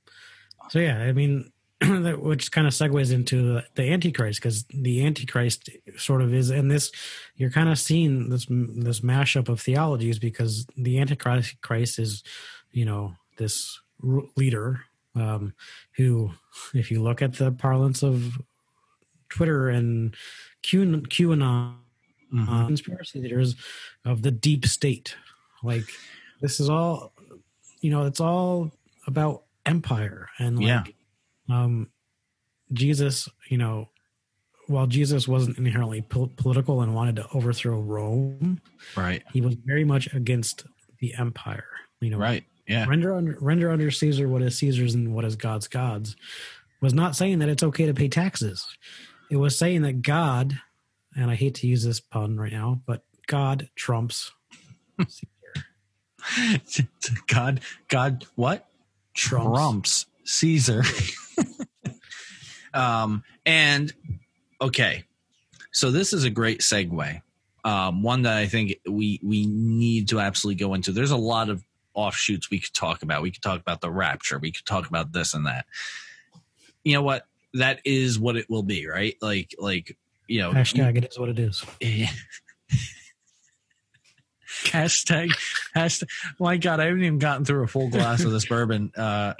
so 0.70 0.80
yeah, 0.80 1.00
I 1.00 1.12
mean, 1.12 1.52
which 1.82 2.52
kind 2.52 2.68
of 2.68 2.74
segues 2.74 3.14
into 3.14 3.62
the, 3.76 3.91
Antichrist 3.91 4.41
because 4.41 4.66
the 4.66 5.06
Antichrist 5.06 5.70
sort 5.97 6.22
of 6.22 6.34
is, 6.34 6.50
and 6.50 6.70
this 6.70 6.91
you're 7.36 7.50
kind 7.50 7.70
of 7.70 7.80
seeing 7.80 8.30
this 8.30 8.45
this 8.50 9.00
mashup 9.00 9.50
of 9.50 9.62
theologies 9.62 10.20
because 10.20 10.68
the 10.76 11.00
Antichrist 11.00 11.62
Christ 11.62 12.00
is, 12.00 12.24
you 12.72 12.86
know, 12.86 13.16
this 13.38 13.80
leader 14.36 14.82
um, 15.16 15.54
who, 15.95 16.32
if 16.74 16.91
you 16.91 17.02
look 17.02 17.22
at 17.22 17.34
the 17.34 17.52
parlance 17.52 18.04
of 18.04 18.39
Twitter 19.30 19.70
and 19.70 20.16
Q, 20.62 20.86
QAnon. 20.86 21.76
Mm-hmm. 22.32 22.47
Uh, 22.47 22.68
conspiracy 22.68 23.22
theories 23.22 23.56
of 24.06 24.22
the 24.22 24.30
deep 24.30 24.68
state 24.68 25.16
like 25.64 25.86
this 26.41 26.60
is 26.60 26.70
all, 26.70 27.12
you 27.82 27.91
know, 27.91 28.05
it's 28.05 28.20
all 28.20 28.72
about 29.07 29.43
empire 29.66 30.30
and 30.38 30.57
like, 30.57 30.68
yeah. 30.68 30.84
um, 31.49 31.89
Jesus, 32.74 33.28
you 33.49 33.57
know, 33.57 33.89
while 34.68 34.88
Jesus 34.88 35.28
wasn't 35.28 35.57
inherently 35.57 36.01
po- 36.01 36.32
political 36.38 36.82
and 36.82 36.93
wanted 36.93 37.16
to 37.18 37.28
overthrow 37.34 37.80
Rome, 37.80 38.62
right? 38.95 39.24
He 39.34 39.41
was 39.41 39.55
very 39.55 39.84
much 39.84 40.14
against 40.14 40.66
the 40.99 41.16
empire. 41.18 41.66
You 42.01 42.12
know, 42.12 42.18
right? 42.18 42.43
Yeah. 42.68 42.86
Render 42.88 43.16
under 43.16 43.38
render 43.41 43.72
under 43.72 43.89
Caesar 43.89 44.28
what 44.30 44.43
is 44.43 44.57
Caesar's 44.60 44.93
and 44.93 45.14
what 45.14 45.26
is 45.26 45.36
God's 45.36 45.68
God's. 45.68 46.16
Was 46.82 46.93
not 46.93 47.16
saying 47.16 47.39
that 47.39 47.49
it's 47.49 47.64
okay 47.64 47.88
to 47.88 47.93
pay 47.93 48.07
taxes. 48.07 48.66
It 49.30 49.36
was 49.36 49.57
saying 49.57 49.82
that 49.82 50.01
God, 50.01 50.57
and 51.16 51.30
I 51.30 51.36
hate 51.36 51.55
to 51.55 51.68
use 51.68 51.84
this 51.84 51.99
pun 51.99 52.38
right 52.38 52.53
now, 52.53 52.82
but 52.86 53.03
God 53.28 53.70
trumps 53.76 54.32
God, 57.28 57.62
God, 57.88 58.26
what? 58.36 58.66
Trumps, 59.14 59.58
Trumps 59.58 60.06
Caesar. 60.26 60.84
um, 62.74 63.24
and 63.46 63.94
okay, 64.62 65.04
so 65.72 65.92
this 65.92 66.14
is 66.14 66.24
a 66.24 66.30
great 66.30 66.62
segue 66.62 67.22
Um, 67.64 68.04
one 68.04 68.24
that 68.24 68.38
I 68.38 68.48
think 68.48 68.76
we 68.88 69.20
we 69.24 69.46
need 69.46 70.10
to 70.10 70.20
absolutely 70.20 70.60
go 70.60 70.74
into. 70.74 70.92
There's 70.92 71.12
a 71.12 71.18
lot 71.18 71.50
of 71.50 71.64
offshoots 71.94 72.50
we 72.50 72.60
could 72.60 72.74
talk 72.74 73.04
about. 73.04 73.22
We 73.22 73.32
could 73.32 73.42
talk 73.42 73.60
about 73.60 73.82
the 73.82 73.92
rapture. 73.92 74.40
We 74.40 74.52
could 74.52 74.66
talk 74.66 74.88
about 74.88 75.12
this 75.12 75.34
and 75.34 75.46
that. 75.46 75.66
You 76.84 76.94
know 76.94 77.02
what? 77.02 77.26
That 77.56 77.82
is 77.84 78.20
what 78.20 78.38
it 78.38 78.50
will 78.50 78.64
be, 78.64 78.88
right? 78.88 79.16
Like 79.22 79.56
like 79.58 79.98
you 80.28 80.40
know 80.40 80.54
Hashtag 80.54 80.98
it 80.98 81.06
is 81.06 81.20
what 81.20 81.30
it 81.30 81.40
is. 81.40 81.66
hashtag 84.66 85.32
hashtag 85.76 86.07
my 86.39 86.57
god 86.57 86.80
i 86.80 86.86
haven't 86.86 87.03
even 87.03 87.20
gotten 87.20 87.45
through 87.45 87.64
a 87.64 87.68
full 87.68 87.89
glass 87.89 88.24
of 88.24 88.32
this 88.32 88.45
bourbon. 88.47 88.91
Uh 88.95 89.34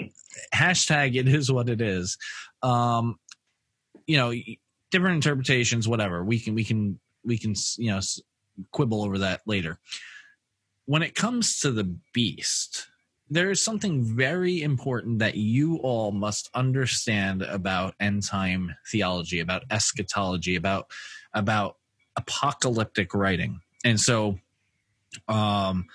hashtag 0.54 1.16
it 1.16 1.28
is 1.28 1.50
what 1.50 1.68
it 1.68 1.80
is. 1.80 2.18
Um 2.62 3.18
you 4.06 4.16
know 4.16 4.32
different 4.90 5.16
interpretations 5.16 5.86
whatever. 5.88 6.24
We 6.24 6.38
can 6.38 6.54
we 6.54 6.64
can 6.64 6.98
we 7.24 7.38
can 7.38 7.54
you 7.78 7.90
know 7.90 8.00
quibble 8.72 9.02
over 9.02 9.18
that 9.18 9.40
later. 9.46 9.78
When 10.86 11.02
it 11.02 11.14
comes 11.14 11.60
to 11.60 11.70
the 11.70 11.96
beast 12.12 12.86
there 13.32 13.50
is 13.50 13.64
something 13.64 14.02
very 14.02 14.60
important 14.60 15.20
that 15.20 15.36
you 15.36 15.76
all 15.76 16.10
must 16.10 16.50
understand 16.52 17.42
about 17.42 17.94
end 18.00 18.24
time 18.24 18.74
theology 18.90 19.38
about 19.38 19.62
eschatology 19.70 20.56
about 20.56 20.90
about 21.32 21.76
apocalyptic 22.16 23.14
writing. 23.14 23.60
And 23.84 24.00
so 24.00 24.38
um 25.28 25.86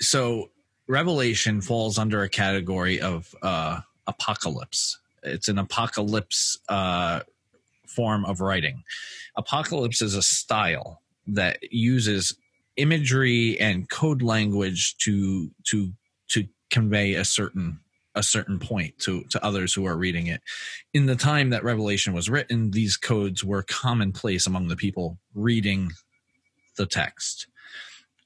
so 0.00 0.50
revelation 0.88 1.60
falls 1.60 1.98
under 1.98 2.22
a 2.22 2.28
category 2.28 3.00
of 3.00 3.34
uh 3.42 3.80
apocalypse. 4.06 4.98
It's 5.22 5.48
an 5.48 5.58
apocalypse 5.58 6.58
uh 6.68 7.20
form 7.86 8.24
of 8.24 8.40
writing. 8.40 8.82
Apocalypse 9.36 10.02
is 10.02 10.14
a 10.14 10.22
style 10.22 11.02
that 11.26 11.58
uses 11.72 12.36
imagery 12.76 13.58
and 13.60 13.88
code 13.88 14.22
language 14.22 14.96
to 14.98 15.50
to 15.64 15.92
to 16.28 16.46
convey 16.70 17.14
a 17.14 17.24
certain 17.24 17.78
a 18.14 18.22
certain 18.22 18.58
point 18.58 18.98
to 18.98 19.22
to 19.24 19.44
others 19.44 19.72
who 19.72 19.86
are 19.86 19.96
reading 19.96 20.26
it. 20.26 20.42
In 20.92 21.06
the 21.06 21.16
time 21.16 21.50
that 21.50 21.64
revelation 21.64 22.12
was 22.12 22.28
written 22.28 22.70
these 22.70 22.96
codes 22.96 23.44
were 23.44 23.62
commonplace 23.62 24.46
among 24.46 24.68
the 24.68 24.76
people 24.76 25.18
reading 25.34 25.92
the 26.76 26.86
text 26.86 27.46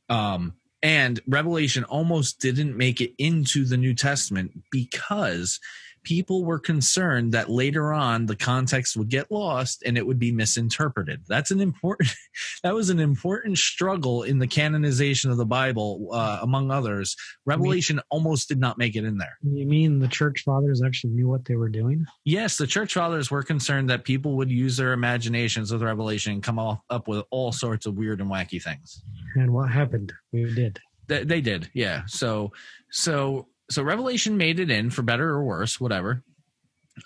um 0.09 0.54
and 0.82 1.20
revelation 1.26 1.84
almost 1.84 2.40
didn't 2.40 2.76
make 2.76 3.00
it 3.00 3.12
into 3.18 3.64
the 3.64 3.76
new 3.76 3.94
testament 3.94 4.52
because 4.70 5.59
people 6.07 6.44
were 6.44 6.61
concerned 6.61 7.32
that 7.32 7.50
later 7.50 7.92
on 7.92 8.26
the 8.26 8.36
context 8.36 8.96
would 8.96 9.09
get 9.09 9.28
lost 9.28 9.82
and 9.84 9.98
it 9.98 10.07
would 10.07 10.20
be 10.20 10.30
misinterpreted. 10.30 11.20
That's 11.26 11.50
an 11.50 11.61
important 11.61 12.11
that 12.62 12.72
was 12.74 12.90
an 12.90 13.00
important 13.00 13.59
struggle 13.59 14.22
in 14.22 14.38
the 14.38 14.46
canonization 14.46 15.32
of 15.32 15.36
the 15.36 15.44
bible 15.44 16.09
uh, 16.12 16.38
among 16.42 16.70
others. 16.70 17.16
Revelation 17.44 18.00
almost 18.09 18.48
did 18.48 18.61
not 18.61 18.78
make 18.78 18.94
it 18.94 19.04
in 19.04 19.18
there. 19.18 19.36
You 19.42 19.66
mean 19.66 19.98
the 19.98 20.07
church 20.07 20.42
fathers 20.44 20.80
actually 20.80 21.11
knew 21.11 21.28
what 21.28 21.44
they 21.44 21.57
were 21.57 21.68
doing? 21.68 22.07
yes 22.24 22.57
the 22.57 22.68
church 22.68 22.94
fathers 22.94 23.30
were 23.30 23.42
concerned 23.42 23.90
that 23.90 24.04
people 24.04 24.36
would 24.36 24.50
use 24.50 24.76
their 24.76 24.92
imaginations 24.92 25.72
with 25.72 25.82
revelation 25.82 26.34
and 26.34 26.42
come 26.42 26.61
off, 26.61 26.78
up 26.88 27.09
with 27.09 27.24
all 27.30 27.50
sorts 27.50 27.84
of 27.84 27.94
weird 27.94 28.20
and 28.20 28.30
wacky 28.30 28.62
things 28.62 29.02
And 29.37 29.53
what 29.53 29.70
happened? 29.70 30.12
We 30.32 30.53
did. 30.55 30.80
They, 31.09 31.24
they 31.24 31.41
did, 31.41 31.70
yeah. 31.74 32.03
So, 32.07 32.53
so, 32.91 33.47
so 33.70 33.82
Revelation 33.82 34.37
made 34.37 34.59
it 34.59 34.70
in 34.70 34.91
for 34.91 35.03
better 35.03 35.28
or 35.28 35.45
worse, 35.45 35.78
whatever. 35.78 36.24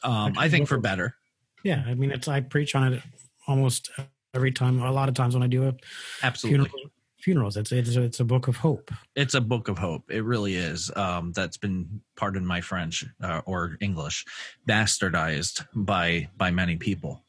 Um, 0.03 0.35
I 0.39 0.49
think 0.49 0.69
for 0.69 0.79
better. 0.79 1.17
Yeah, 1.65 1.83
I 1.87 1.95
mean, 1.95 2.11
it's 2.11 2.29
I 2.29 2.41
preach 2.41 2.75
on 2.75 2.95
it 2.95 3.03
almost 3.47 3.91
every 4.33 4.53
time. 4.53 4.81
A 4.81 4.93
lot 4.93 5.09
of 5.09 5.15
times 5.15 5.35
when 5.35 5.43
I 5.43 5.49
do 5.49 5.69
a 5.69 5.75
Absolutely, 6.23 6.69
funeral, 6.69 6.91
funerals, 7.19 7.57
it's 7.57 7.73
it's 7.73 7.97
it's 7.97 8.21
a 8.21 8.25
book 8.25 8.49
of 8.49 8.57
hope. 8.57 8.91
it's 9.17 9.35
a 9.35 9.41
book 9.41 9.69
of 9.69 9.77
hope. 9.77 10.11
It 10.11 10.25
really 10.25 10.55
is. 10.55 10.91
Um, 10.97 11.33
that's 11.33 11.57
been, 11.57 12.01
pardon 12.17 12.47
my 12.47 12.61
French 12.61 13.05
uh, 13.23 13.43
or 13.45 13.77
English, 13.81 14.25
bastardized 14.69 15.67
by 15.75 16.29
by 16.37 16.51
many 16.51 16.77
people. 16.77 17.25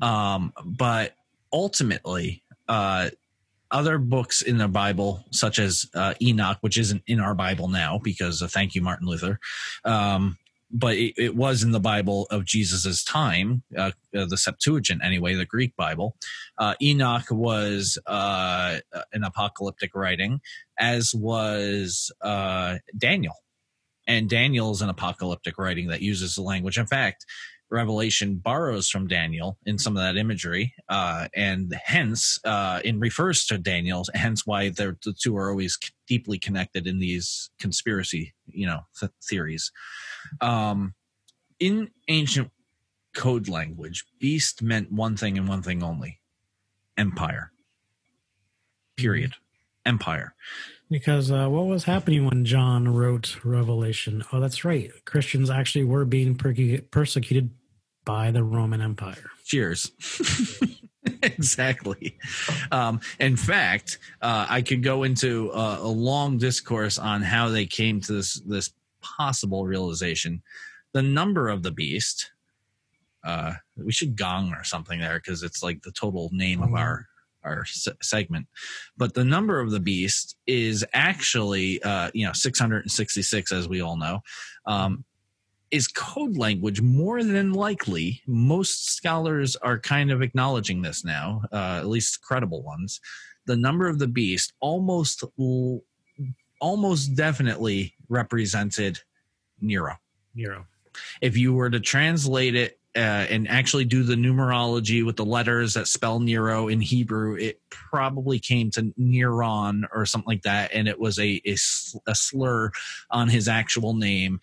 Um, 0.00 0.52
but 0.64 1.14
ultimately, 1.52 2.44
uh, 2.68 3.10
other 3.74 3.98
books 3.98 4.40
in 4.40 4.56
the 4.56 4.68
Bible, 4.68 5.24
such 5.32 5.58
as 5.58 5.84
uh, 5.94 6.14
Enoch, 6.22 6.58
which 6.60 6.78
isn't 6.78 7.02
in 7.06 7.20
our 7.20 7.34
Bible 7.34 7.68
now 7.68 7.98
because 8.02 8.40
of 8.40 8.52
thank 8.52 8.74
you, 8.74 8.80
Martin 8.80 9.08
Luther, 9.08 9.40
um, 9.84 10.38
but 10.70 10.96
it, 10.96 11.14
it 11.16 11.36
was 11.36 11.62
in 11.62 11.72
the 11.72 11.80
Bible 11.80 12.26
of 12.30 12.44
Jesus's 12.44 13.04
time, 13.04 13.62
uh, 13.76 13.90
uh, 14.16 14.26
the 14.26 14.36
Septuagint 14.36 15.02
anyway, 15.04 15.34
the 15.34 15.44
Greek 15.44 15.74
Bible. 15.76 16.16
Uh, 16.56 16.74
Enoch 16.80 17.26
was 17.30 17.98
uh, 18.06 18.78
an 19.12 19.24
apocalyptic 19.24 19.90
writing, 19.94 20.40
as 20.78 21.12
was 21.14 22.12
uh, 22.22 22.78
Daniel, 22.96 23.34
and 24.06 24.30
Daniel's 24.30 24.82
an 24.82 24.88
apocalyptic 24.88 25.58
writing 25.58 25.88
that 25.88 26.00
uses 26.00 26.36
the 26.36 26.42
language. 26.42 26.78
In 26.78 26.86
fact, 26.86 27.26
Revelation 27.70 28.36
borrows 28.36 28.88
from 28.88 29.08
Daniel 29.08 29.58
in 29.66 29.78
some 29.78 29.96
of 29.96 30.02
that 30.02 30.16
imagery, 30.16 30.74
uh, 30.88 31.28
and 31.34 31.74
hence 31.82 32.38
uh, 32.44 32.80
it 32.84 32.96
refers 32.98 33.46
to 33.46 33.58
Daniel. 33.58 34.04
Hence, 34.14 34.46
why 34.46 34.68
the 34.68 34.96
two 35.18 35.36
are 35.36 35.50
always 35.50 35.78
deeply 36.06 36.38
connected 36.38 36.86
in 36.86 36.98
these 36.98 37.50
conspiracy, 37.58 38.34
you 38.46 38.66
know, 38.66 38.80
th- 38.98 39.12
theories. 39.22 39.72
Um, 40.40 40.94
in 41.58 41.90
ancient 42.08 42.50
code 43.14 43.48
language, 43.48 44.04
beast 44.20 44.62
meant 44.62 44.92
one 44.92 45.16
thing 45.16 45.38
and 45.38 45.48
one 45.48 45.62
thing 45.62 45.82
only: 45.82 46.20
empire. 46.96 47.50
Period. 48.96 49.34
Empire. 49.86 50.34
Because 50.90 51.30
uh, 51.30 51.48
what 51.48 51.66
was 51.66 51.84
happening 51.84 52.26
when 52.26 52.44
John 52.44 52.88
wrote 52.88 53.38
Revelation? 53.44 54.22
Oh, 54.32 54.40
that's 54.40 54.64
right. 54.64 54.90
Christians 55.06 55.50
actually 55.50 55.84
were 55.84 56.04
being 56.04 56.34
per- 56.34 56.54
persecuted 56.90 57.50
by 58.04 58.30
the 58.30 58.44
Roman 58.44 58.80
Empire. 58.80 59.30
Cheers. 59.44 59.92
exactly. 61.22 62.18
Um, 62.70 63.00
in 63.18 63.36
fact, 63.36 63.98
uh, 64.20 64.46
I 64.48 64.62
could 64.62 64.82
go 64.82 65.04
into 65.04 65.50
a, 65.50 65.78
a 65.80 65.88
long 65.88 66.38
discourse 66.38 66.98
on 66.98 67.22
how 67.22 67.48
they 67.48 67.66
came 67.66 68.00
to 68.02 68.12
this 68.12 68.40
this 68.46 68.70
possible 69.00 69.66
realization. 69.66 70.42
The 70.92 71.02
number 71.02 71.48
of 71.48 71.62
the 71.62 71.72
beast. 71.72 72.30
Uh, 73.24 73.54
we 73.78 73.90
should 73.90 74.16
gong 74.16 74.52
or 74.52 74.62
something 74.64 75.00
there 75.00 75.14
because 75.14 75.42
it's 75.42 75.62
like 75.62 75.80
the 75.80 75.90
total 75.92 76.28
name 76.30 76.62
of 76.62 76.74
our 76.74 77.06
our 77.44 77.64
se- 77.64 77.92
segment. 78.02 78.46
But 78.96 79.14
the 79.14 79.24
number 79.24 79.60
of 79.60 79.70
the 79.70 79.80
beast 79.80 80.36
is 80.46 80.84
actually, 80.92 81.82
uh, 81.82 82.10
you 82.14 82.26
know, 82.26 82.32
666, 82.32 83.52
as 83.52 83.68
we 83.68 83.80
all 83.80 83.96
know. 83.96 84.20
Um, 84.66 85.04
is 85.70 85.88
code 85.88 86.36
language 86.36 86.80
more 86.80 87.24
than 87.24 87.52
likely 87.52 88.22
most 88.28 88.94
scholars 88.94 89.56
are 89.56 89.76
kind 89.76 90.12
of 90.12 90.22
acknowledging 90.22 90.82
this 90.82 91.04
now 91.04 91.42
uh, 91.52 91.78
at 91.78 91.88
least 91.88 92.22
credible 92.22 92.62
ones 92.62 93.00
the 93.46 93.56
number 93.56 93.88
of 93.88 93.98
the 93.98 94.06
beast 94.06 94.52
almost 94.60 95.24
almost 96.60 97.16
definitely 97.16 97.92
represented 98.08 99.00
nero 99.60 99.94
Nero. 100.34 100.64
if 101.20 101.36
you 101.36 101.52
were 101.52 101.70
to 101.70 101.80
translate 101.80 102.54
it 102.54 102.78
uh, 102.96 103.26
and 103.28 103.48
actually 103.48 103.84
do 103.84 104.02
the 104.04 104.14
numerology 104.14 105.04
with 105.04 105.16
the 105.16 105.24
letters 105.24 105.74
that 105.74 105.88
spell 105.88 106.20
Nero 106.20 106.68
in 106.68 106.80
Hebrew, 106.80 107.36
it 107.36 107.60
probably 107.70 108.38
came 108.38 108.70
to 108.72 108.92
Neron 108.98 109.82
or 109.92 110.06
something 110.06 110.28
like 110.28 110.42
that, 110.42 110.72
and 110.72 110.86
it 110.86 110.98
was 111.00 111.18
a 111.18 111.40
a, 111.44 111.56
sl- 111.56 111.98
a 112.06 112.14
slur 112.14 112.70
on 113.10 113.28
his 113.28 113.48
actual 113.48 113.94
name, 113.94 114.38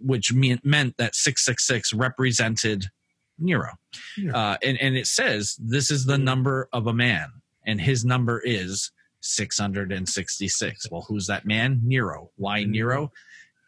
which 0.00 0.32
mean, 0.32 0.60
meant 0.64 0.96
that 0.98 1.14
six 1.14 1.44
six 1.44 1.66
six 1.66 1.92
represented 1.92 2.86
Nero, 3.38 3.72
Yeah. 4.16 4.32
uh, 4.36 4.56
and 4.62 4.80
and 4.80 4.96
it 4.96 5.06
says 5.06 5.56
this 5.60 5.90
is 5.90 6.06
the 6.06 6.18
number 6.18 6.68
of 6.72 6.86
a 6.86 6.92
man, 6.94 7.28
and 7.66 7.80
his 7.80 8.04
number 8.04 8.40
is 8.40 8.90
six 9.20 9.58
hundred 9.58 9.92
and 9.92 10.08
sixty 10.08 10.48
six. 10.48 10.90
Well, 10.90 11.04
who's 11.08 11.26
that 11.26 11.46
man? 11.46 11.80
Nero. 11.84 12.30
Why 12.36 12.64
Nero? 12.64 13.12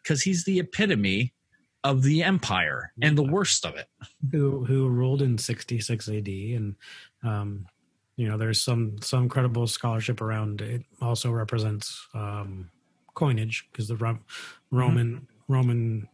Because 0.03 0.23
he's 0.23 0.43
the 0.43 0.59
epitome 0.59 1.33
of 1.83 2.03
the 2.03 2.23
empire 2.23 2.91
and 3.01 3.17
the 3.17 3.23
worst 3.23 3.65
of 3.65 3.75
it. 3.75 3.87
who 4.31 4.65
who 4.65 4.87
ruled 4.89 5.21
in 5.21 5.37
66 5.37 6.09
AD 6.09 6.27
and 6.27 6.75
um 7.23 7.65
you 8.17 8.27
know 8.27 8.37
there's 8.37 8.61
some 8.61 8.97
some 9.01 9.29
credible 9.29 9.65
scholarship 9.67 10.19
around 10.21 10.61
it 10.61 10.83
also 11.01 11.31
represents 11.31 12.07
um 12.13 12.69
coinage 13.13 13.67
because 13.71 13.87
the 13.87 13.95
Ro- 13.95 14.19
Roman 14.71 15.27
Roman 15.47 16.07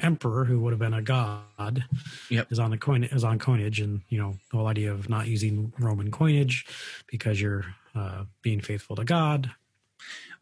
emperor 0.00 0.44
who 0.44 0.60
would 0.60 0.72
have 0.72 0.78
been 0.80 0.94
a 0.94 1.02
god 1.02 1.84
Yep. 2.28 2.52
is 2.52 2.58
on 2.58 2.70
the 2.70 2.78
coin 2.78 3.04
is 3.04 3.24
on 3.24 3.38
coinage 3.38 3.80
and 3.80 4.02
you 4.08 4.18
know 4.18 4.36
the 4.50 4.58
whole 4.58 4.66
idea 4.66 4.92
of 4.92 5.08
not 5.08 5.26
using 5.26 5.72
Roman 5.78 6.10
coinage 6.10 6.66
because 7.10 7.40
you're 7.40 7.64
uh 7.94 8.24
being 8.42 8.60
faithful 8.60 8.94
to 8.96 9.04
God 9.04 9.50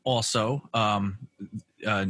Also, 0.04 0.68
um, 0.74 1.18
uh, 1.86 2.04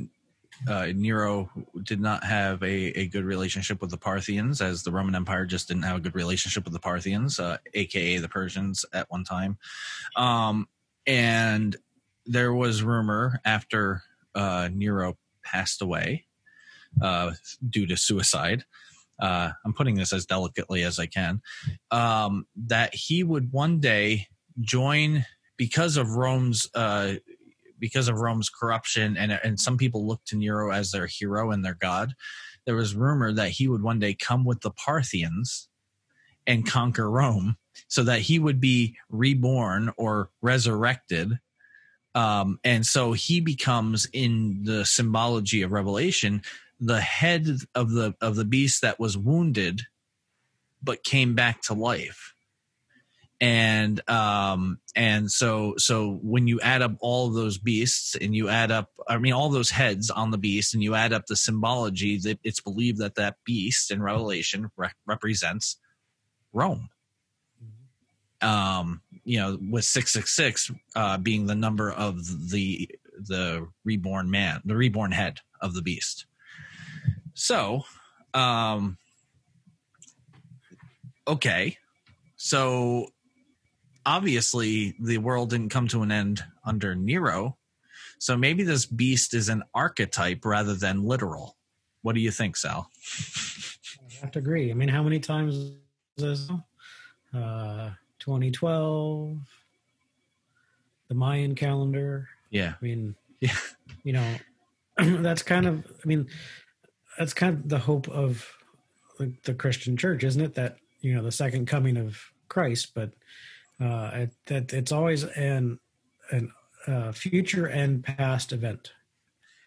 uh, 0.68 0.88
Nero 0.94 1.50
did 1.82 2.00
not 2.00 2.24
have 2.24 2.62
a, 2.62 2.98
a 2.98 3.08
good 3.08 3.24
relationship 3.24 3.80
with 3.80 3.90
the 3.90 3.98
Parthians, 3.98 4.60
as 4.60 4.82
the 4.82 4.90
Roman 4.90 5.14
Empire 5.14 5.44
just 5.44 5.68
didn't 5.68 5.82
have 5.82 5.96
a 5.96 6.00
good 6.00 6.14
relationship 6.14 6.64
with 6.64 6.72
the 6.72 6.80
Parthians, 6.80 7.38
uh, 7.38 7.58
aka 7.74 8.18
the 8.18 8.28
Persians, 8.28 8.84
at 8.92 9.10
one 9.10 9.24
time. 9.24 9.58
Um, 10.16 10.68
and 11.06 11.76
there 12.26 12.54
was 12.54 12.82
rumor 12.82 13.40
after 13.44 14.02
uh, 14.34 14.68
Nero 14.72 15.16
passed 15.42 15.82
away 15.82 16.24
uh, 17.02 17.32
due 17.68 17.86
to 17.86 17.96
suicide. 17.96 18.64
Uh, 19.20 19.50
I'm 19.64 19.74
putting 19.74 19.94
this 19.94 20.12
as 20.12 20.26
delicately 20.26 20.82
as 20.82 20.98
I 20.98 21.06
can. 21.06 21.42
Um, 21.90 22.46
that 22.56 22.94
he 22.94 23.22
would 23.22 23.52
one 23.52 23.80
day 23.80 24.28
join 24.60 25.24
because 25.56 25.96
of 25.96 26.16
Rome's 26.16 26.68
uh, 26.74 27.14
because 27.84 28.08
of 28.08 28.18
Rome's 28.18 28.48
corruption, 28.48 29.14
and 29.18 29.30
and 29.30 29.60
some 29.60 29.76
people 29.76 30.06
look 30.06 30.24
to 30.24 30.36
Nero 30.36 30.72
as 30.72 30.90
their 30.90 31.06
hero 31.06 31.50
and 31.50 31.62
their 31.62 31.74
god. 31.74 32.14
There 32.64 32.76
was 32.76 32.94
rumor 32.94 33.30
that 33.34 33.50
he 33.50 33.68
would 33.68 33.82
one 33.82 33.98
day 33.98 34.14
come 34.14 34.46
with 34.46 34.62
the 34.62 34.70
Parthians 34.70 35.68
and 36.46 36.66
conquer 36.66 37.10
Rome, 37.10 37.58
so 37.88 38.02
that 38.04 38.20
he 38.20 38.38
would 38.38 38.58
be 38.58 38.96
reborn 39.10 39.92
or 39.98 40.30
resurrected. 40.40 41.38
Um, 42.14 42.58
and 42.64 42.86
so 42.86 43.12
he 43.12 43.40
becomes 43.40 44.06
in 44.14 44.64
the 44.64 44.86
symbology 44.86 45.60
of 45.60 45.72
Revelation 45.72 46.40
the 46.80 47.02
head 47.02 47.46
of 47.74 47.90
the 47.90 48.14
of 48.22 48.34
the 48.34 48.46
beast 48.46 48.80
that 48.80 48.98
was 48.98 49.18
wounded 49.18 49.82
but 50.82 51.04
came 51.04 51.34
back 51.34 51.60
to 51.60 51.74
life 51.74 52.33
and 53.44 54.08
um 54.08 54.78
and 54.96 55.30
so 55.30 55.74
so 55.76 56.18
when 56.22 56.46
you 56.46 56.58
add 56.62 56.80
up 56.80 56.92
all 57.00 57.28
those 57.28 57.58
beasts 57.58 58.14
and 58.14 58.34
you 58.34 58.48
add 58.48 58.70
up 58.70 58.88
i 59.06 59.18
mean 59.18 59.34
all 59.34 59.50
those 59.50 59.68
heads 59.68 60.08
on 60.08 60.30
the 60.30 60.38
beast 60.38 60.72
and 60.72 60.82
you 60.82 60.94
add 60.94 61.12
up 61.12 61.26
the 61.26 61.36
symbology 61.36 62.16
that 62.16 62.38
it's 62.42 62.60
believed 62.60 62.98
that 62.98 63.16
that 63.16 63.36
beast 63.44 63.90
in 63.90 64.02
revelation 64.02 64.70
re- 64.78 64.88
represents 65.06 65.76
rome 66.54 66.88
um 68.40 69.02
you 69.24 69.38
know 69.38 69.58
with 69.70 69.84
666 69.84 70.70
uh 70.96 71.18
being 71.18 71.46
the 71.46 71.54
number 71.54 71.92
of 71.92 72.50
the 72.50 72.90
the 73.28 73.68
reborn 73.84 74.30
man 74.30 74.62
the 74.64 74.76
reborn 74.76 75.12
head 75.12 75.40
of 75.60 75.74
the 75.74 75.82
beast 75.82 76.24
so, 77.34 77.82
um, 78.32 78.96
okay. 81.26 81.76
So 82.36 83.08
obviously 84.06 84.94
the 85.00 85.18
world 85.18 85.50
didn't 85.50 85.70
come 85.70 85.88
to 85.88 86.02
an 86.02 86.12
end 86.12 86.44
under 86.64 86.94
Nero. 86.94 87.56
So 88.18 88.36
maybe 88.36 88.62
this 88.62 88.86
beast 88.86 89.34
is 89.34 89.48
an 89.48 89.62
archetype 89.74 90.44
rather 90.44 90.74
than 90.74 91.04
literal. 91.04 91.56
What 92.02 92.14
do 92.14 92.20
you 92.20 92.30
think, 92.30 92.56
Sal? 92.56 92.90
I 94.10 94.20
have 94.20 94.30
to 94.32 94.38
agree. 94.38 94.70
I 94.70 94.74
mean, 94.74 94.88
how 94.88 95.02
many 95.02 95.18
times 95.20 95.54
is 95.56 95.72
this? 96.16 96.50
Uh, 97.34 97.90
2012, 98.20 99.38
the 101.08 101.14
Mayan 101.14 101.54
calendar. 101.54 102.28
Yeah. 102.50 102.74
I 102.80 102.84
mean, 102.84 103.14
Yeah. 103.40 103.56
you 104.04 104.12
know, 104.12 104.34
that's 104.98 105.42
kind 105.42 105.66
of, 105.66 105.84
I 105.86 106.06
mean, 106.06 106.28
that's 107.18 107.34
kind 107.34 107.56
of 107.58 107.68
the 107.68 107.78
hope 107.78 108.08
of 108.08 108.46
the, 109.18 109.34
the 109.44 109.54
Christian 109.54 109.96
church, 109.96 110.24
isn't 110.24 110.40
it? 110.40 110.54
That, 110.54 110.76
you 111.00 111.14
know, 111.14 111.22
the 111.22 111.32
second 111.32 111.66
coming 111.66 111.96
of 111.96 112.18
Christ, 112.48 112.92
but 112.94 113.10
uh, 113.80 114.10
it, 114.14 114.30
that 114.46 114.72
it's 114.72 114.92
always 114.92 115.24
an, 115.24 115.78
an 116.30 116.52
uh, 116.86 117.12
future 117.12 117.66
and 117.66 118.04
past 118.04 118.52
event. 118.52 118.92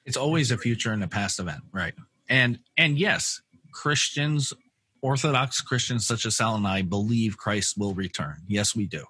It's 0.06 0.18
always 0.18 0.52
a 0.52 0.58
future 0.58 0.92
and 0.92 1.04
a 1.04 1.08
past 1.08 1.40
event, 1.40 1.62
right? 1.72 1.94
And 2.30 2.60
and 2.78 2.98
yes, 2.98 3.42
Christians, 3.74 4.54
Orthodox 5.02 5.62
Christians 5.62 6.08
such 6.08 6.26
as 6.26 6.38
Sal 6.38 6.56
and 6.56 6.68
I 6.68 6.82
believe 6.82 7.38
Christ 7.38 7.78
will 7.78 7.94
return. 7.94 8.38
Yes, 8.48 8.76
we 8.76 8.86
do. 8.86 9.06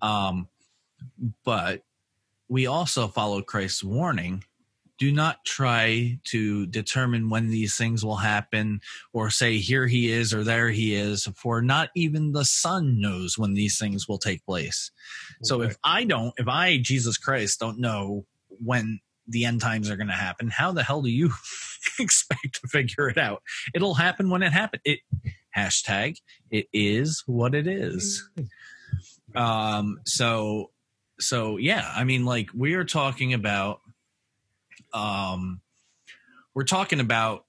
Um, 0.00 0.48
but 1.44 1.82
we 2.48 2.66
also 2.66 3.08
follow 3.08 3.42
Christ's 3.42 3.84
warning 3.84 4.44
do 5.02 5.10
not 5.10 5.44
try 5.44 6.16
to 6.22 6.64
determine 6.66 7.28
when 7.28 7.48
these 7.48 7.76
things 7.76 8.04
will 8.04 8.18
happen 8.18 8.80
or 9.12 9.30
say 9.30 9.58
here 9.58 9.88
he 9.88 10.12
is 10.12 10.32
or 10.32 10.44
there 10.44 10.70
he 10.70 10.94
is 10.94 11.28
for 11.34 11.60
not 11.60 11.88
even 11.96 12.30
the 12.30 12.44
son 12.44 13.00
knows 13.00 13.36
when 13.36 13.54
these 13.54 13.80
things 13.80 14.06
will 14.06 14.18
take 14.18 14.46
place. 14.46 14.92
So 15.42 15.60
if 15.62 15.76
i 15.82 16.04
don't 16.04 16.32
if 16.36 16.46
i 16.46 16.78
jesus 16.80 17.18
christ 17.18 17.58
don't 17.58 17.80
know 17.80 18.26
when 18.48 19.00
the 19.26 19.44
end 19.44 19.60
times 19.60 19.90
are 19.90 19.96
going 19.96 20.06
to 20.06 20.12
happen 20.12 20.50
how 20.50 20.70
the 20.70 20.84
hell 20.84 21.02
do 21.02 21.10
you 21.10 21.32
expect 21.98 22.60
to 22.60 22.68
figure 22.68 23.08
it 23.08 23.18
out? 23.18 23.42
It'll 23.74 23.94
happen 23.94 24.30
when 24.30 24.44
it 24.44 24.52
happens 24.52 24.82
it 24.84 25.00
hashtag 25.56 26.18
it 26.52 26.68
is 26.72 27.24
what 27.26 27.56
it 27.56 27.66
is. 27.66 28.30
Um 29.34 29.98
so 30.04 30.70
so 31.22 31.56
yeah 31.56 31.92
i 31.94 32.04
mean 32.04 32.24
like 32.24 32.50
we 32.54 32.74
are 32.74 32.84
talking 32.84 33.32
about 33.32 33.80
um, 34.92 35.60
we're 36.54 36.64
talking 36.64 37.00
about 37.00 37.44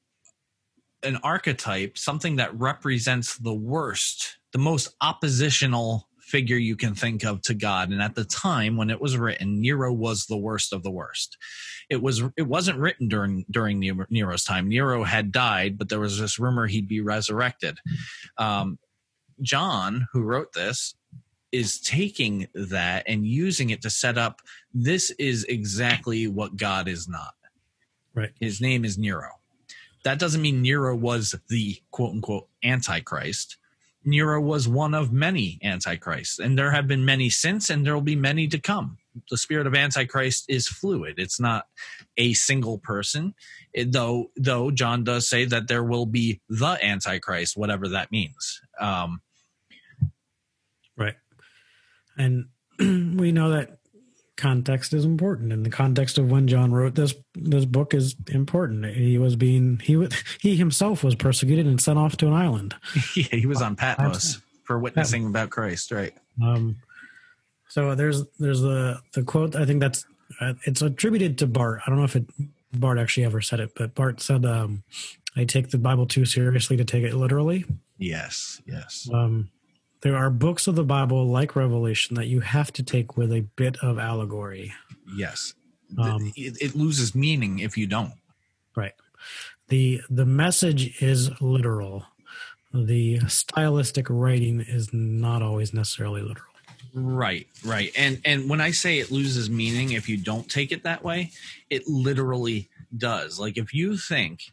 an 1.04 1.18
archetype, 1.18 1.98
something 1.98 2.38
that 2.38 2.58
represents 2.58 3.38
the 3.38 3.54
worst, 3.54 4.38
the 4.54 4.60
most 4.60 4.96
oppositional 5.02 6.08
figure 6.20 6.58
you 6.58 6.76
can 6.76 6.96
think 6.96 7.24
of 7.24 7.42
to 7.42 7.54
God. 7.54 7.90
And 7.90 8.02
at 8.02 8.16
the 8.16 8.24
time 8.24 8.78
when 8.78 8.90
it 8.90 9.02
was 9.02 9.18
written, 9.18 9.62
Nero 9.62 9.94
was 9.94 10.26
the 10.26 10.38
worst 10.38 10.74
of 10.74 10.82
the 10.82 10.92
worst. 10.92 11.38
It 11.90 12.02
was 12.02 12.24
it 12.38 12.48
wasn't 12.48 12.80
written 12.80 13.08
during 13.08 13.46
during 13.52 13.80
Nero's 14.10 14.44
time. 14.44 14.70
Nero 14.70 15.04
had 15.04 15.32
died, 15.32 15.78
but 15.78 15.90
there 15.90 16.00
was 16.00 16.20
this 16.20 16.40
rumor 16.40 16.68
he'd 16.68 16.88
be 16.88 17.02
resurrected. 17.02 17.78
Um, 18.38 18.80
John, 19.42 20.08
who 20.14 20.24
wrote 20.24 20.54
this, 20.54 20.96
is 21.54 21.80
taking 21.80 22.48
that 22.54 23.04
and 23.08 23.26
using 23.26 23.70
it 23.70 23.82
to 23.84 23.90
set 23.90 24.18
up 24.18 24.42
this 24.74 25.12
is 25.12 25.46
exactly 25.46 26.28
what 26.28 26.58
God 26.58 26.88
is 26.88 27.08
not. 27.08 27.36
Right. 28.16 28.32
His 28.40 28.60
name 28.60 28.84
is 28.84 28.98
Nero. 28.98 29.30
That 30.04 30.20
doesn't 30.20 30.42
mean 30.42 30.62
Nero 30.62 30.96
was 30.96 31.36
the 31.50 31.78
quote 31.92 32.12
unquote 32.12 32.48
antichrist. 32.64 33.58
Nero 34.04 34.42
was 34.42 34.68
one 34.68 34.94
of 34.94 35.14
many 35.14 35.60
antichrists, 35.64 36.40
and 36.40 36.58
there 36.58 36.72
have 36.72 36.88
been 36.88 37.06
many 37.06 37.30
since, 37.30 37.70
and 37.70 37.86
there 37.86 37.94
will 37.94 38.02
be 38.02 38.18
many 38.18 38.48
to 38.50 38.60
come. 38.60 38.98
The 39.30 39.38
spirit 39.38 39.66
of 39.66 39.76
antichrist 39.76 40.46
is 40.50 40.68
fluid; 40.68 41.16
it's 41.20 41.40
not 41.40 41.68
a 42.18 42.34
single 42.34 42.80
person. 42.80 43.34
It, 43.72 43.94
though, 43.94 44.32
though 44.36 44.72
John 44.72 45.06
does 45.06 45.30
say 45.30 45.46
that 45.46 45.70
there 45.70 45.86
will 45.86 46.06
be 46.06 46.42
the 46.50 46.78
antichrist, 46.84 47.56
whatever 47.56 47.88
that 47.90 48.12
means. 48.12 48.60
Um, 48.78 49.22
right, 50.98 51.16
and 52.18 52.46
we 53.20 53.32
know 53.32 53.50
that 53.52 53.78
context 54.36 54.94
is 54.94 55.06
important. 55.06 55.54
And 55.54 55.66
the 55.66 55.70
context 55.70 56.18
of 56.18 56.32
when 56.32 56.48
john 56.48 56.72
wrote 56.72 56.96
this 56.96 57.14
this 57.36 57.66
book 57.66 57.94
is 57.94 58.16
important. 58.32 58.86
He 58.86 59.18
was 59.18 59.36
being 59.36 59.80
he 59.80 59.96
was 59.96 60.12
he 60.42 60.56
himself 60.56 61.04
was 61.04 61.16
persecuted 61.16 61.66
and 61.66 61.80
sent 61.80 62.00
off 62.00 62.18
to 62.18 62.28
an 62.28 62.34
island. 62.34 62.76
Yeah 63.16 63.26
he 63.32 63.46
was 63.46 63.62
on 63.62 63.76
patmos. 63.76 64.42
for 64.64 64.80
witnessing 64.80 65.26
about 65.28 65.50
christ 65.50 65.92
right. 65.92 66.14
Um 66.42 66.78
so 67.70 67.96
there's 67.96 68.24
there's 68.40 68.62
the 68.62 69.00
the 69.14 69.24
quote 69.24 69.56
i 69.56 69.66
think 69.66 69.80
that's 69.80 70.06
uh, 70.42 70.54
it's 70.66 70.82
attributed 70.82 71.38
to 71.38 71.48
Barth. 71.48 71.82
I 71.86 71.90
don't 71.90 72.00
know 72.00 72.06
if 72.06 72.16
it 72.16 72.26
Barth 72.74 72.98
actually 72.98 73.26
ever 73.26 73.42
said 73.42 73.60
it 73.60 73.72
but 73.76 73.94
Barth 73.94 74.20
said 74.20 74.46
um 74.46 74.84
i 75.36 75.46
take 75.46 75.70
the 75.70 75.78
bible 75.78 76.08
too 76.08 76.26
seriously 76.26 76.76
to 76.78 76.86
take 76.86 77.04
it 77.04 77.14
literally. 77.14 77.66
Yes 78.00 78.62
yes. 78.66 79.08
Um 79.14 79.50
there 80.04 80.18
are 80.18 80.30
books 80.30 80.68
of 80.68 80.76
the 80.76 80.84
Bible 80.84 81.26
like 81.28 81.56
Revelation 81.56 82.16
that 82.16 82.28
you 82.28 82.42
have 82.42 82.72
to 82.74 82.84
take 82.84 83.16
with 83.16 83.32
a 83.32 83.42
bit 83.56 83.78
of 83.82 83.98
allegory. 83.98 84.74
Yes. 85.16 85.54
Um, 85.98 86.34
it, 86.36 86.62
it 86.62 86.76
loses 86.76 87.16
meaning 87.16 87.60
if 87.60 87.78
you 87.78 87.88
don't. 87.88 88.14
Right. 88.76 88.94
The 89.70 90.02
the 90.10 90.26
message 90.26 91.02
is 91.02 91.30
literal. 91.42 92.06
The 92.74 93.20
stylistic 93.28 94.08
writing 94.10 94.60
is 94.60 94.90
not 94.92 95.42
always 95.42 95.74
necessarily 95.74 96.22
literal. 96.22 96.52
Right, 96.94 97.48
right. 97.66 97.92
And 97.98 98.20
and 98.26 98.50
when 98.50 98.60
I 98.60 98.72
say 98.72 99.00
it 99.00 99.10
loses 99.10 99.50
meaning 99.50 99.94
if 99.94 100.10
you 100.10 100.18
don't 100.18 100.50
take 100.50 100.72
it 100.72 100.84
that 100.84 101.04
way, 101.04 101.32
it 101.70 101.88
literally 101.88 102.70
does. 102.96 103.40
Like 103.40 103.58
if 103.58 103.74
you 103.74 103.98
think 103.98 104.52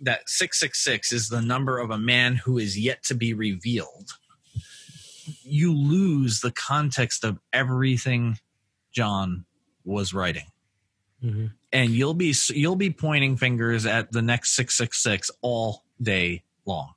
that 0.00 0.28
666 0.28 1.12
is 1.12 1.28
the 1.28 1.42
number 1.42 1.78
of 1.78 1.90
a 1.90 1.98
man 1.98 2.36
who 2.36 2.56
is 2.56 2.78
yet 2.78 3.02
to 3.04 3.14
be 3.14 3.34
revealed, 3.34 4.12
you 5.50 5.74
lose 5.74 6.40
the 6.40 6.50
context 6.50 7.24
of 7.24 7.38
everything 7.52 8.38
John 8.92 9.44
was 9.84 10.12
writing. 10.14 10.46
Mm-hmm. 11.24 11.46
And 11.72 11.90
you'll 11.90 12.14
be 12.14 12.34
you'll 12.50 12.76
be 12.76 12.90
pointing 12.90 13.36
fingers 13.36 13.86
at 13.86 14.10
the 14.10 14.22
next 14.22 14.56
666 14.56 15.30
all 15.42 15.84
day 16.00 16.42
long. 16.64 16.94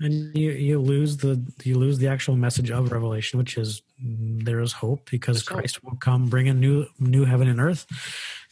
And 0.00 0.36
you, 0.36 0.52
you 0.52 0.78
lose 0.78 1.18
the 1.18 1.42
you 1.64 1.76
lose 1.76 1.98
the 1.98 2.08
actual 2.08 2.36
message 2.36 2.70
of 2.70 2.92
Revelation, 2.92 3.38
which 3.38 3.58
is 3.58 3.82
there 4.00 4.60
is 4.60 4.72
hope 4.72 5.10
because 5.10 5.38
There's 5.38 5.48
Christ 5.48 5.76
hope. 5.76 5.84
will 5.84 5.98
come 5.98 6.26
bring 6.28 6.48
a 6.48 6.54
new 6.54 6.86
new 6.98 7.24
heaven 7.24 7.48
and 7.48 7.60
earth, 7.60 7.86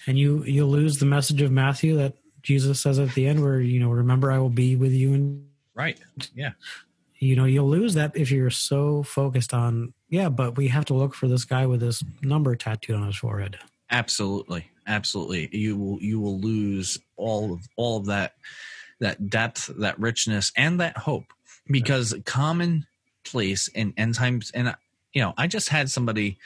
and 0.06 0.18
you 0.18 0.42
you 0.44 0.66
lose 0.66 0.98
the 0.98 1.06
message 1.06 1.40
of 1.42 1.52
Matthew 1.52 1.96
that 1.96 2.14
Jesus 2.42 2.80
says 2.80 2.98
at 2.98 3.14
the 3.14 3.26
end, 3.26 3.42
where 3.42 3.60
you 3.60 3.78
know, 3.80 3.90
remember, 3.90 4.32
I 4.32 4.38
will 4.38 4.50
be 4.50 4.76
with 4.76 4.92
you, 4.92 5.14
and 5.14 5.46
Right. 5.76 5.98
Yeah. 6.34 6.52
You 7.18 7.36
know, 7.36 7.44
you'll 7.44 7.68
lose 7.68 7.94
that 7.94 8.16
if 8.16 8.30
you're 8.30 8.50
so 8.50 9.02
focused 9.02 9.54
on, 9.54 9.94
yeah, 10.08 10.28
but 10.28 10.56
we 10.56 10.68
have 10.68 10.84
to 10.86 10.94
look 10.94 11.14
for 11.14 11.28
this 11.28 11.44
guy 11.44 11.66
with 11.66 11.80
this 11.80 12.04
number 12.22 12.54
tattooed 12.56 12.96
on 12.96 13.06
his 13.06 13.16
forehead. 13.16 13.58
Absolutely. 13.90 14.70
Absolutely. 14.86 15.48
You 15.52 15.76
will 15.76 15.98
you 16.00 16.20
will 16.20 16.38
lose 16.38 16.98
all 17.16 17.52
of 17.52 17.60
all 17.76 17.96
of 17.96 18.06
that 18.06 18.34
that 19.00 19.28
depth, 19.28 19.70
that 19.78 19.98
richness, 19.98 20.52
and 20.56 20.80
that 20.80 20.96
hope. 20.96 21.26
Because 21.68 22.14
commonplace 22.24 23.68
in 23.68 23.92
end 23.96 24.14
times 24.14 24.52
and 24.54 24.74
you 25.12 25.22
know, 25.22 25.34
I 25.36 25.46
just 25.46 25.68
had 25.68 25.90
somebody 25.90 26.38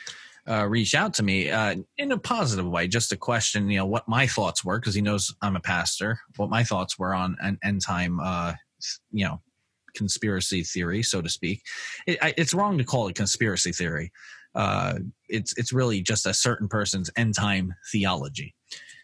uh, 0.49 0.67
reach 0.67 0.95
out 0.95 1.15
to 1.15 1.23
me 1.23 1.51
uh, 1.51 1.77
in 1.99 2.13
a 2.13 2.19
positive 2.19 2.67
way, 2.67 2.89
just 2.89 3.11
to 3.11 3.17
question, 3.17 3.69
you 3.69 3.79
know, 3.79 3.87
what 3.87 4.09
my 4.09 4.27
thoughts 4.27 4.65
were, 4.65 4.79
because 4.79 4.95
he 4.95 5.03
knows 5.03 5.35
I'm 5.43 5.57
a 5.57 5.61
pastor, 5.61 6.19
what 6.37 6.49
my 6.49 6.65
thoughts 6.65 6.99
were 6.99 7.15
on 7.15 7.37
an 7.41 7.59
end 7.63 7.83
time, 7.83 8.21
uh, 8.21 8.55
you 9.13 9.27
know, 9.27 9.41
conspiracy 9.95 10.63
theory, 10.63 11.03
so 11.03 11.21
to 11.21 11.29
speak. 11.29 11.63
It, 12.07 12.19
it's 12.37 12.55
wrong 12.55 12.79
to 12.79 12.85
call 12.85 13.09
it 13.09 13.17
conspiracy 13.17 13.73
theory. 13.73 14.13
Uh, 14.55 14.95
it's 15.29 15.57
it's 15.57 15.73
really 15.73 16.03
just 16.03 16.27
a 16.27 16.35
certain 16.35 16.69
person's 16.69 17.11
end 17.17 17.35
time 17.35 17.75
theology. 17.93 18.55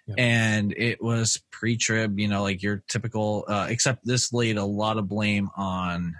Yeah. 0.06 0.14
And 0.18 0.74
it 0.76 1.02
was 1.02 1.42
pre-trib, 1.50 2.18
you 2.18 2.28
know, 2.28 2.42
like 2.42 2.62
your 2.62 2.82
typical. 2.88 3.44
Uh, 3.46 3.66
except 3.68 4.04
this 4.04 4.32
laid 4.32 4.56
a 4.56 4.64
lot 4.64 4.98
of 4.98 5.08
blame 5.08 5.48
on. 5.56 6.14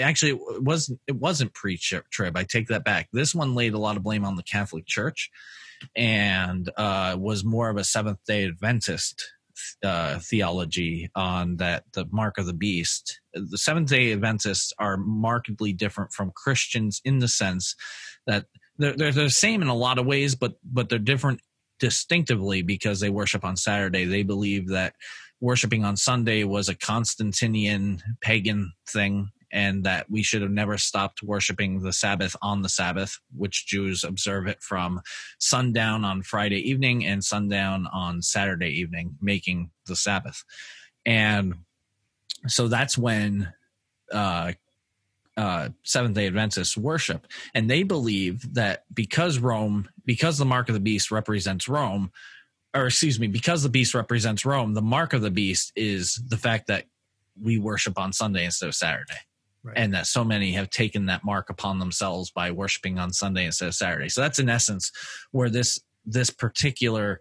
Actually, 0.00 0.32
it 0.32 0.62
wasn't. 0.62 1.00
It 1.06 1.16
wasn't 1.16 1.54
pre-trib. 1.54 2.36
I 2.36 2.44
take 2.44 2.68
that 2.68 2.84
back. 2.84 3.08
This 3.12 3.34
one 3.34 3.54
laid 3.54 3.74
a 3.74 3.78
lot 3.78 3.96
of 3.96 4.02
blame 4.02 4.24
on 4.24 4.36
the 4.36 4.42
Catholic 4.42 4.86
Church, 4.86 5.30
and 5.94 6.70
uh, 6.76 7.16
was 7.18 7.44
more 7.44 7.68
of 7.68 7.76
a 7.76 7.84
Seventh 7.84 8.18
Day 8.26 8.44
Adventist 8.46 9.24
uh, 9.84 10.18
theology 10.20 11.10
on 11.14 11.56
that 11.56 11.84
the 11.92 12.06
mark 12.10 12.38
of 12.38 12.46
the 12.46 12.52
beast. 12.52 13.20
The 13.34 13.58
Seventh 13.58 13.90
Day 13.90 14.12
Adventists 14.12 14.72
are 14.78 14.96
markedly 14.96 15.72
different 15.72 16.12
from 16.12 16.32
Christians 16.34 17.00
in 17.04 17.18
the 17.18 17.28
sense 17.28 17.74
that 18.26 18.46
they're, 18.78 18.94
they're 18.94 19.12
the 19.12 19.30
same 19.30 19.62
in 19.62 19.68
a 19.68 19.74
lot 19.74 19.98
of 19.98 20.06
ways, 20.06 20.34
but 20.34 20.54
but 20.64 20.88
they're 20.88 20.98
different 20.98 21.40
distinctively 21.78 22.62
because 22.62 23.00
they 23.00 23.10
worship 23.10 23.44
on 23.44 23.56
Saturday. 23.56 24.04
They 24.04 24.22
believe 24.22 24.68
that 24.68 24.94
worshiping 25.40 25.84
on 25.84 25.96
Sunday 25.96 26.44
was 26.44 26.68
a 26.68 26.74
Constantinian 26.74 28.02
pagan 28.20 28.72
thing. 28.88 29.30
And 29.52 29.84
that 29.84 30.10
we 30.10 30.22
should 30.22 30.42
have 30.42 30.50
never 30.50 30.76
stopped 30.76 31.22
worshiping 31.22 31.80
the 31.80 31.92
Sabbath 31.92 32.36
on 32.42 32.62
the 32.62 32.68
Sabbath, 32.68 33.18
which 33.34 33.66
Jews 33.66 34.04
observe 34.04 34.46
it 34.46 34.62
from 34.62 35.00
sundown 35.38 36.04
on 36.04 36.22
Friday 36.22 36.68
evening 36.68 37.06
and 37.06 37.24
sundown 37.24 37.86
on 37.92 38.20
Saturday 38.20 38.70
evening, 38.70 39.16
making 39.20 39.70
the 39.86 39.96
Sabbath. 39.96 40.44
And 41.06 41.54
so 42.46 42.68
that's 42.68 42.98
when 42.98 43.52
uh, 44.12 44.52
uh, 45.38 45.68
Seventh 45.84 46.14
day 46.16 46.26
Adventists 46.26 46.76
worship. 46.76 47.26
And 47.54 47.70
they 47.70 47.84
believe 47.84 48.54
that 48.54 48.84
because 48.92 49.38
Rome, 49.38 49.88
because 50.04 50.36
the 50.36 50.44
mark 50.44 50.68
of 50.68 50.74
the 50.74 50.80
beast 50.80 51.10
represents 51.10 51.68
Rome, 51.68 52.10
or 52.74 52.86
excuse 52.86 53.18
me, 53.18 53.28
because 53.28 53.62
the 53.62 53.68
beast 53.68 53.94
represents 53.94 54.44
Rome, 54.44 54.74
the 54.74 54.82
mark 54.82 55.12
of 55.12 55.22
the 55.22 55.30
beast 55.30 55.72
is 55.76 56.20
the 56.28 56.36
fact 56.36 56.66
that 56.66 56.84
we 57.40 57.58
worship 57.58 57.98
on 57.98 58.12
Sunday 58.12 58.44
instead 58.44 58.68
of 58.68 58.74
Saturday. 58.74 59.14
Right. 59.64 59.76
And 59.76 59.92
that 59.94 60.06
so 60.06 60.24
many 60.24 60.52
have 60.52 60.70
taken 60.70 61.06
that 61.06 61.24
mark 61.24 61.50
upon 61.50 61.78
themselves 61.78 62.30
by 62.30 62.50
worshiping 62.52 62.98
on 62.98 63.12
Sunday 63.12 63.44
instead 63.44 63.68
of 63.68 63.74
Saturday. 63.74 64.08
So 64.08 64.20
that's 64.20 64.38
in 64.38 64.48
essence 64.48 64.92
where 65.32 65.50
this 65.50 65.80
this 66.06 66.30
particular 66.30 67.20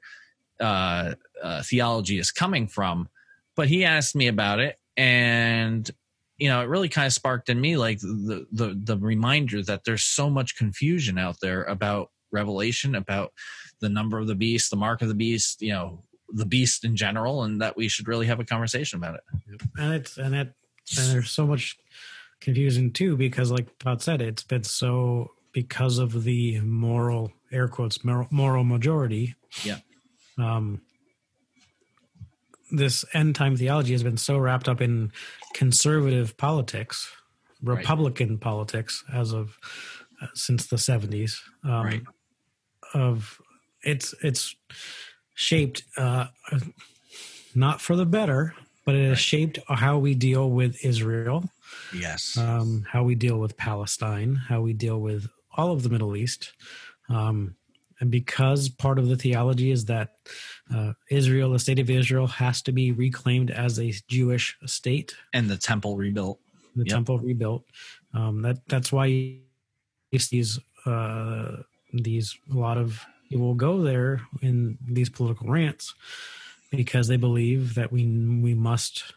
uh, 0.59 1.15
uh, 1.43 1.63
theology 1.63 2.19
is 2.19 2.31
coming 2.31 2.67
from. 2.67 3.09
But 3.55 3.67
he 3.67 3.85
asked 3.85 4.15
me 4.15 4.27
about 4.27 4.59
it, 4.59 4.77
and 4.95 5.89
you 6.37 6.47
know, 6.47 6.61
it 6.61 6.69
really 6.69 6.89
kind 6.89 7.07
of 7.07 7.13
sparked 7.13 7.49
in 7.49 7.59
me 7.59 7.77
like 7.77 7.99
the 7.99 8.45
the 8.51 8.79
the 8.81 8.97
reminder 8.97 9.63
that 9.63 9.83
there's 9.83 10.03
so 10.03 10.29
much 10.29 10.55
confusion 10.55 11.17
out 11.17 11.39
there 11.41 11.63
about 11.63 12.11
Revelation, 12.31 12.95
about 12.95 13.33
the 13.79 13.89
number 13.89 14.19
of 14.19 14.27
the 14.27 14.35
beast, 14.35 14.69
the 14.69 14.75
mark 14.75 15.01
of 15.01 15.07
the 15.07 15.15
beast, 15.15 15.61
you 15.61 15.71
know, 15.71 16.03
the 16.29 16.45
beast 16.45 16.83
in 16.83 16.95
general, 16.95 17.43
and 17.43 17.61
that 17.61 17.75
we 17.75 17.87
should 17.87 18.07
really 18.07 18.27
have 18.27 18.39
a 18.39 18.45
conversation 18.45 18.97
about 18.97 19.15
it. 19.15 19.21
and 19.77 19.93
it's 19.93 20.17
and 20.17 20.35
it 20.35 20.53
and 20.97 21.11
there's 21.11 21.31
so 21.31 21.45
much 21.45 21.77
confusion 22.41 22.91
too 22.91 23.17
because 23.17 23.51
like 23.51 23.67
Todd 23.79 24.01
said 24.01 24.21
it's 24.21 24.43
been 24.43 24.63
so 24.63 25.31
because 25.53 25.97
of 25.97 26.23
the 26.23 26.59
moral 26.61 27.31
air 27.51 27.67
quotes 27.67 28.03
moral, 28.05 28.27
moral 28.29 28.63
majority 28.63 29.35
Yeah. 29.63 29.77
um 30.37 30.81
this 32.71 33.05
end 33.13 33.33
time 33.35 33.55
theology 33.55 33.93
has 33.93 34.03
been 34.03 34.17
so 34.17 34.37
wrapped 34.37 34.67
up 34.67 34.81
in 34.81 35.11
conservative 35.53 36.37
politics 36.37 37.09
Right. 37.63 37.77
republican 37.77 38.37
politics 38.37 39.03
as 39.11 39.33
of 39.33 39.57
uh, 40.21 40.27
since 40.35 40.67
the 40.67 40.75
70s 40.75 41.39
um 41.63 41.85
Right. 41.85 42.03
of 42.93 43.39
it's 43.83 44.13
it's 44.21 44.55
shaped 45.33 45.83
uh 45.97 46.27
not 47.55 47.81
for 47.81 47.95
the 47.95 48.05
better 48.05 48.53
but 48.85 48.95
it 48.95 49.01
has 49.03 49.09
Right. 49.11 49.17
shaped 49.19 49.59
how 49.67 49.97
we 49.97 50.13
deal 50.15 50.49
with 50.49 50.85
Israel, 50.85 51.49
Yes. 51.93 52.37
um, 52.37 52.85
how 52.91 53.03
we 53.03 53.15
deal 53.15 53.37
with 53.39 53.57
Palestine, 53.57 54.35
how 54.35 54.61
we 54.61 54.73
deal 54.73 54.99
with 54.99 55.27
all 55.55 55.71
of 55.71 55.83
the 55.83 55.89
Middle 55.89 56.15
East. 56.15 56.53
Um, 57.09 57.55
and 57.99 58.11
because 58.11 58.69
part 58.69 58.99
of 58.99 59.07
the 59.07 59.15
theology 59.15 59.71
is 59.71 59.85
that 59.85 60.15
uh, 60.73 60.93
Israel, 61.09 61.51
the 61.51 61.59
state 61.59 61.79
of 61.79 61.89
Israel, 61.89 62.27
has 62.27 62.61
to 62.63 62.71
be 62.71 62.91
reclaimed 62.91 63.49
as 63.49 63.79
a 63.79 63.91
Jewish 64.07 64.55
state, 64.65 65.15
and 65.33 65.49
the 65.49 65.57
temple 65.57 65.97
rebuilt. 65.97 66.39
the 66.75 66.83
Yep. 66.85 66.93
temple 66.93 67.19
rebuilt. 67.19 67.63
Um, 68.13 68.43
that 68.43 68.57
that's 68.67 68.91
why 68.91 69.05
you 69.07 69.39
these 70.11 70.59
uh, 70.85 71.63
these 71.91 72.37
a 72.51 72.57
lot 72.57 72.77
of 72.77 73.03
people 73.29 73.47
will 73.47 73.55
go 73.55 73.81
there 73.81 74.21
in 74.41 74.77
these 74.85 75.09
political 75.09 75.47
rants 75.49 75.93
because 76.71 77.07
they 77.07 77.17
believe 77.17 77.75
that 77.75 77.91
we 77.91 78.05
we 78.05 78.53
must 78.53 79.13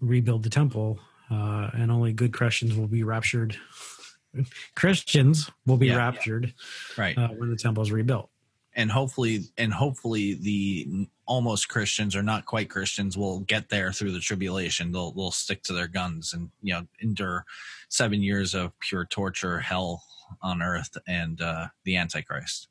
rebuild 0.00 0.42
the 0.44 0.50
temple 0.50 0.98
uh, 1.30 1.70
and 1.74 1.90
only 1.90 2.12
good 2.12 2.32
Christians 2.32 2.74
will 2.76 2.86
be 2.88 3.02
raptured. 3.04 3.56
Christians 4.74 5.50
will 5.66 5.76
be 5.76 5.88
Yeah. 5.88 5.96
raptured 5.96 6.54
Right. 6.96 7.16
uh, 7.18 7.28
when 7.28 7.50
the 7.50 7.56
temple 7.56 7.82
is 7.82 7.90
rebuilt. 7.92 8.30
and 8.76 8.88
hopefully 8.92 9.46
and 9.58 9.74
hopefully 9.74 10.34
the 10.34 11.08
almost 11.26 11.68
Christians 11.68 12.14
or 12.14 12.22
not 12.22 12.46
quite 12.46 12.70
Christians 12.70 13.16
will 13.18 13.40
get 13.40 13.68
there 13.68 13.92
through 13.92 14.12
the 14.12 14.20
tribulation. 14.20 14.92
They'll 14.92 15.10
they'll 15.10 15.32
stick 15.32 15.64
to 15.64 15.72
their 15.72 15.88
guns 15.88 16.32
and 16.32 16.50
you 16.62 16.74
know 16.74 16.86
endure 17.00 17.44
seven 17.88 18.22
years 18.22 18.54
of 18.54 18.78
pure 18.78 19.04
torture, 19.04 19.58
hell 19.58 20.04
on 20.40 20.62
earth, 20.62 20.96
and 21.08 21.40
uh, 21.40 21.66
the 21.84 21.96
Antichrist. 21.96 22.68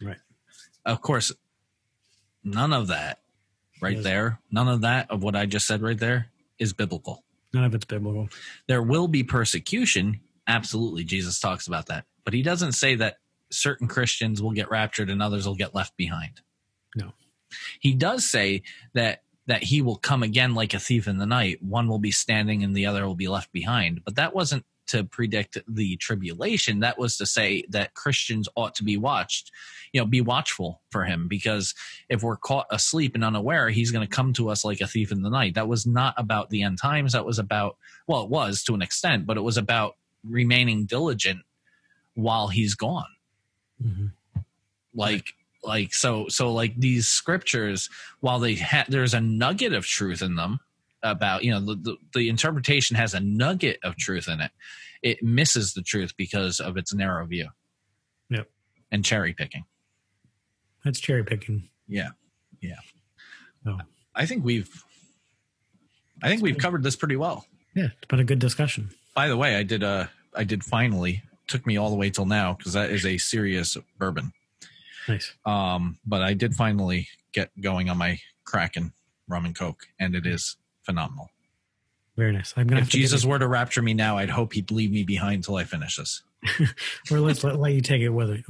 Right. 0.00 0.16
Of 0.86 1.02
course, 1.02 1.30
none 2.42 2.72
of 2.72 2.86
that 2.86 3.20
right 3.82 3.96
Yes. 3.96 4.04
there, 4.04 4.40
none 4.50 4.68
of 4.68 4.80
that 4.80 5.10
of 5.10 5.22
what 5.22 5.36
I 5.36 5.44
just 5.44 5.66
said 5.66 5.82
right 5.82 5.98
there 5.98 6.28
is 6.58 6.72
biblical. 6.72 7.24
None 7.52 7.64
of 7.64 7.74
it's 7.74 7.84
biblical. 7.84 8.28
There 8.68 8.82
will 8.82 9.08
be 9.08 9.22
persecution. 9.22 10.20
Absolutely, 10.46 11.04
Jesus 11.04 11.40
talks 11.40 11.66
about 11.66 11.86
that, 11.86 12.04
but 12.24 12.34
he 12.34 12.42
doesn't 12.42 12.72
say 12.72 12.94
that 12.96 13.18
certain 13.50 13.88
Christians 13.88 14.42
will 14.42 14.52
get 14.52 14.70
raptured 14.70 15.10
and 15.10 15.22
others 15.22 15.46
will 15.46 15.54
get 15.54 15.74
left 15.74 15.96
behind. 15.96 16.40
No. 16.94 17.12
He 17.80 17.94
does 17.94 18.24
say 18.24 18.62
that 18.94 19.22
that 19.46 19.62
he 19.64 19.80
will 19.82 19.96
come 19.96 20.22
again 20.22 20.54
like 20.54 20.74
a 20.74 20.78
thief 20.80 21.06
in 21.06 21.18
the 21.18 21.26
night. 21.26 21.62
One 21.62 21.88
will 21.88 21.98
be 21.98 22.10
standing 22.10 22.62
and 22.64 22.74
the 22.74 22.86
other 22.86 23.06
will 23.06 23.14
be 23.14 23.28
left 23.28 23.52
behind. 23.52 24.04
But 24.04 24.16
that 24.16 24.34
wasn't 24.34 24.64
to 24.88 25.04
predict 25.04 25.58
the 25.68 25.96
tribulation. 25.96 26.80
That 26.80 26.98
was 26.98 27.16
to 27.16 27.26
say 27.26 27.64
that 27.70 27.94
Christians 27.94 28.48
ought 28.54 28.74
to 28.76 28.84
be 28.84 28.96
watched, 28.96 29.50
you 29.92 30.00
know, 30.00 30.06
be 30.06 30.20
watchful 30.20 30.80
for 30.90 31.04
him 31.04 31.26
because 31.26 31.74
if 32.08 32.22
we're 32.22 32.36
caught 32.36 32.66
asleep 32.70 33.14
and 33.14 33.24
unaware, 33.24 33.68
he's 33.68 33.90
going 33.90 34.06
to 34.06 34.12
come 34.14 34.32
to 34.34 34.48
us 34.48 34.64
like 34.64 34.80
a 34.80 34.86
thief 34.86 35.10
in 35.10 35.22
the 35.22 35.30
night. 35.30 35.54
That 35.54 35.66
was 35.68 35.86
not 35.86 36.14
about 36.16 36.50
the 36.50 36.62
end 36.62 36.78
times. 36.78 37.12
That 37.12 37.26
was 37.26 37.38
about, 37.40 37.76
well, 38.06 38.22
it 38.22 38.30
was 38.30 38.62
to 38.64 38.74
an 38.74 38.82
extent, 38.82 39.26
but 39.26 39.36
it 39.36 39.42
was 39.42 39.56
about 39.56 39.96
remaining 40.22 40.86
diligent 40.86 41.40
while 42.14 42.48
he's 42.48 42.74
gone 42.74 43.04
Mhm. 43.84 44.12
like 44.94 45.34
like 45.66 45.92
so 45.92 46.26
so 46.28 46.52
like 46.52 46.74
these 46.76 47.08
scriptures 47.08 47.90
while 48.20 48.38
they 48.38 48.54
ha- 48.54 48.84
there's 48.88 49.14
a 49.14 49.20
nugget 49.20 49.72
of 49.72 49.84
truth 49.86 50.22
in 50.22 50.34
them 50.36 50.60
about 51.02 51.44
you 51.44 51.50
know 51.50 51.60
the, 51.60 51.74
the, 51.74 51.96
the 52.14 52.28
interpretation 52.28 52.96
has 52.96 53.14
a 53.14 53.20
nugget 53.20 53.78
of 53.82 53.96
truth 53.96 54.28
in 54.28 54.40
it 54.40 54.50
it 55.02 55.22
misses 55.22 55.74
the 55.74 55.82
truth 55.82 56.14
because 56.16 56.60
of 56.60 56.76
its 56.76 56.94
narrow 56.94 57.26
view 57.26 57.48
Yep. 58.30 58.48
and 58.92 59.04
cherry 59.04 59.32
picking 59.34 59.64
That's 60.84 61.00
cherry 61.00 61.24
picking. 61.24 61.68
yeah 61.88 62.10
yeah 62.60 62.76
Oh. 63.66 63.78
i 64.14 64.24
think 64.26 64.44
we've 64.44 64.84
i 66.22 66.28
think 66.28 66.42
we've 66.42 66.58
covered 66.58 66.82
this 66.82 66.96
pretty 66.96 67.16
well 67.16 67.44
Yeah, 67.74 67.86
it's 67.96 68.06
been 68.08 68.20
a 68.20 68.24
good 68.24 68.38
discussion. 68.38 68.90
by 69.14 69.28
the 69.28 69.36
way 69.36 69.56
i 69.56 69.62
did 69.62 69.82
uh 69.82 70.06
i 70.34 70.44
did 70.44 70.64
finally 70.64 71.22
took 71.48 71.66
me 71.66 71.76
all 71.76 71.90
the 71.90 71.96
way 71.96 72.10
till 72.10 72.26
now 72.26 72.54
because 72.54 72.72
that 72.72 72.90
is 72.90 73.04
a 73.06 73.18
serious 73.18 73.76
bourbon 73.98 74.32
Nice. 75.08 75.32
um 75.44 75.98
but 76.06 76.22
i 76.22 76.34
did 76.34 76.54
finally 76.54 77.08
get 77.32 77.50
going 77.60 77.88
on 77.90 77.98
my 77.98 78.18
kraken 78.44 78.92
rum 79.28 79.44
and 79.44 79.54
coke, 79.54 79.86
and 79.98 80.14
it 80.14 80.26
is 80.26 80.56
phenomenal. 80.82 81.30
Very 82.16 82.32
nice. 82.32 82.54
I'm 82.56 82.66
gonna 82.66 82.80
If 82.80 82.88
Jesus 82.88 83.26
were 83.26 83.38
to 83.38 83.46
rapture 83.46 83.82
me 83.82 83.92
now, 83.92 84.16
I'd 84.16 84.30
hope 84.30 84.54
he'd 84.54 84.70
leave 84.70 84.90
me 84.90 85.02
behind 85.02 85.44
till 85.44 85.56
I 85.56 85.64
finish 85.64 85.96
this, 85.96 86.22
or 87.10 87.20
let's 87.20 87.44
let, 87.44 87.58
let 87.58 87.72
you 87.72 87.82
take 87.82 88.00
it 88.00 88.08
with 88.08 88.30
it. 88.30 88.44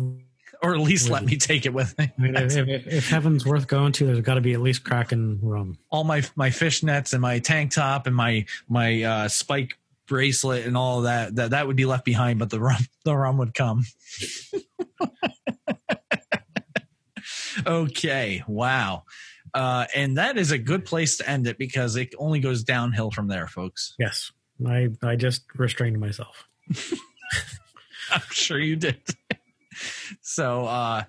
or 0.63 0.75
at 0.75 0.81
least 0.81 1.11
let 1.11 1.25
me 1.25 1.37
take 1.37 1.67
it 1.67 1.75
with 1.75 1.99
me. 1.99 2.13
I 2.17 2.23
mean, 2.23 2.37
if, 2.37 2.57
if, 2.57 2.87
if 2.87 3.09
heaven's 3.09 3.45
worth 3.45 3.67
going 3.67 3.93
to, 3.93 4.07
there's 4.07 4.21
got 4.21 4.35
to 4.35 4.41
be 4.41 4.53
at 4.53 4.61
least 4.61 4.85
Kraken 4.85 5.41
rum. 5.43 5.79
all 5.91 6.05
my 6.05 6.23
my 6.37 6.51
fishnets 6.51 7.13
and 7.13 7.21
my 7.21 7.41
tank 7.41 7.73
top 7.73 8.07
and 8.07 8.15
my 8.15 8.47
my 8.69 9.03
uh, 9.03 9.29
spike 9.29 9.77
bracelet 10.07 10.65
and 10.67 10.77
all 10.77 11.01
that 11.03 11.35
that 11.35 11.51
that 11.51 11.67
would 11.67 11.77
be 11.77 11.87
left 11.87 12.05
behind, 12.05 12.39
but 12.39 12.51
the 12.51 12.61
rum 12.61 12.87
the 13.05 13.17
rum 13.17 13.39
would 13.39 13.55
come. 13.55 13.85
okay, 17.67 18.43
wow. 18.47 19.05
Uh, 19.55 19.87
and 19.95 20.19
that 20.19 20.37
is 20.37 20.51
a 20.51 20.59
good 20.59 20.85
place 20.85 21.17
to 21.19 21.29
end 21.29 21.47
it 21.47 21.59
because 21.59 21.97
it 21.97 22.15
only 22.19 22.41
goes 22.41 22.63
downhill 22.65 23.11
from 23.11 23.29
there, 23.29 23.47
folks. 23.47 23.95
Yes, 23.99 24.33
I 24.67 24.91
I 25.03 25.17
just 25.17 25.45
restrained 25.57 26.01
myself. 26.01 26.45
I'm 28.11 28.23
sure 28.31 28.59
you 28.59 28.77
did. 28.77 29.01
so, 30.21 30.67
uh, 30.67 31.05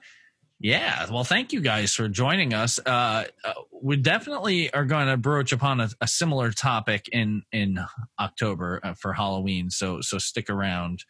yeah. 0.59 1.05
Well, 1.11 1.23
thank 1.23 1.53
you 1.53 1.61
guys 1.61 1.93
for 1.93 2.07
joining 2.07 2.53
us. 2.53 2.79
Uh, 2.83 3.25
uh, 3.43 3.53
we 3.81 3.95
definitely 3.95 4.73
are 4.73 4.85
going 4.85 5.07
to 5.07 5.17
broach 5.17 5.51
upon 5.51 5.79
a, 5.79 5.89
a 6.01 6.07
similar 6.07 6.51
topic 6.51 7.07
in 7.11 7.43
in 7.51 7.79
October 8.19 8.79
uh, 8.83 8.93
for 8.93 9.13
Halloween. 9.13 9.69
So 9.69 10.01
so 10.01 10.17
stick 10.17 10.49
around. 10.49 11.03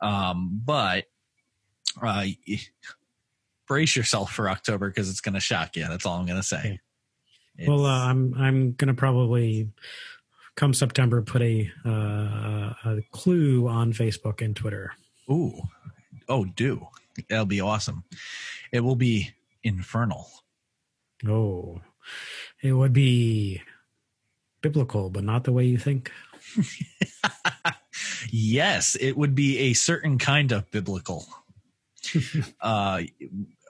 Um, 0.00 0.60
but 0.64 1.06
uh, 2.00 2.26
brace 3.66 3.96
yourself 3.96 4.32
for 4.32 4.48
October 4.48 4.88
because 4.88 5.10
it's 5.10 5.20
going 5.20 5.34
to 5.34 5.40
shock 5.40 5.76
you. 5.76 5.86
That's 5.88 6.06
all 6.06 6.18
I'm 6.18 6.26
going 6.26 6.38
to 6.38 6.42
say. 6.42 6.80
Well, 7.66 7.84
uh, 7.84 8.06
I'm 8.08 8.34
I'm 8.34 8.72
gonna 8.72 8.94
probably 8.94 9.68
come 10.56 10.72
September 10.72 11.22
put 11.22 11.42
a 11.42 11.70
uh, 11.84 12.72
a 12.84 13.02
clue 13.10 13.68
on 13.68 13.92
Facebook 13.92 14.40
and 14.40 14.56
Twitter. 14.56 14.92
ooh, 15.30 15.60
oh, 16.28 16.44
do 16.44 16.86
that'll 17.28 17.44
be 17.44 17.60
awesome. 17.60 18.04
It 18.72 18.80
will 18.80 18.96
be 18.96 19.30
infernal. 19.62 20.28
Oh, 21.26 21.80
it 22.62 22.72
would 22.72 22.92
be 22.92 23.62
biblical, 24.60 25.10
but 25.10 25.24
not 25.24 25.44
the 25.44 25.52
way 25.52 25.64
you 25.64 25.78
think. 25.78 26.10
yes, 28.30 28.96
it 28.96 29.16
would 29.16 29.34
be 29.34 29.58
a 29.58 29.72
certain 29.74 30.18
kind 30.18 30.52
of 30.52 30.70
biblical. 30.70 31.26
uh, 32.60 33.02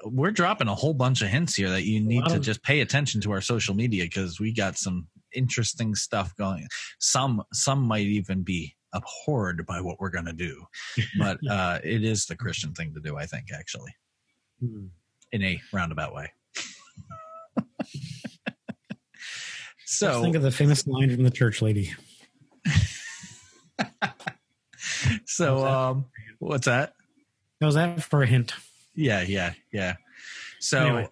we're 0.04 0.30
dropping 0.30 0.68
a 0.68 0.74
whole 0.74 0.94
bunch 0.94 1.22
of 1.22 1.28
hints 1.28 1.54
here 1.54 1.70
that 1.70 1.84
you 1.84 2.00
need 2.00 2.24
to 2.26 2.36
of- 2.36 2.42
just 2.42 2.62
pay 2.62 2.80
attention 2.80 3.20
to 3.22 3.32
our 3.32 3.40
social 3.40 3.74
media 3.74 4.04
because 4.04 4.40
we 4.40 4.52
got 4.52 4.76
some 4.76 5.06
interesting 5.34 5.94
stuff 5.94 6.34
going. 6.36 6.66
Some 6.98 7.42
some 7.52 7.80
might 7.82 8.06
even 8.06 8.42
be 8.42 8.76
abhorred 8.94 9.64
by 9.66 9.80
what 9.80 9.98
we're 10.00 10.10
going 10.10 10.26
to 10.26 10.32
do, 10.32 10.64
but 11.18 11.38
uh, 11.50 11.78
it 11.82 12.04
is 12.04 12.26
the 12.26 12.36
Christian 12.36 12.72
thing 12.74 12.92
to 12.94 13.00
do. 13.00 13.16
I 13.16 13.26
think 13.26 13.46
actually, 13.54 13.94
Hmm. 14.60 14.86
in 15.32 15.42
a 15.42 15.60
roundabout 15.72 16.14
way. 16.14 16.32
So 19.84 20.22
think 20.22 20.36
of 20.36 20.42
the 20.42 20.50
famous 20.50 20.86
line 20.86 21.14
from 21.14 21.22
the 21.22 21.30
church 21.30 21.60
lady. 21.60 21.92
so 25.26 25.56
What's 25.56 25.64
um, 25.74 26.04
what's 26.38 26.66
that? 26.66 26.94
How's 27.62 27.74
that 27.74 28.02
for 28.02 28.24
a 28.24 28.26
hint? 28.26 28.54
Yeah, 28.96 29.22
yeah, 29.22 29.52
yeah. 29.72 29.94
So 30.58 30.80
Anyway. 30.80 31.08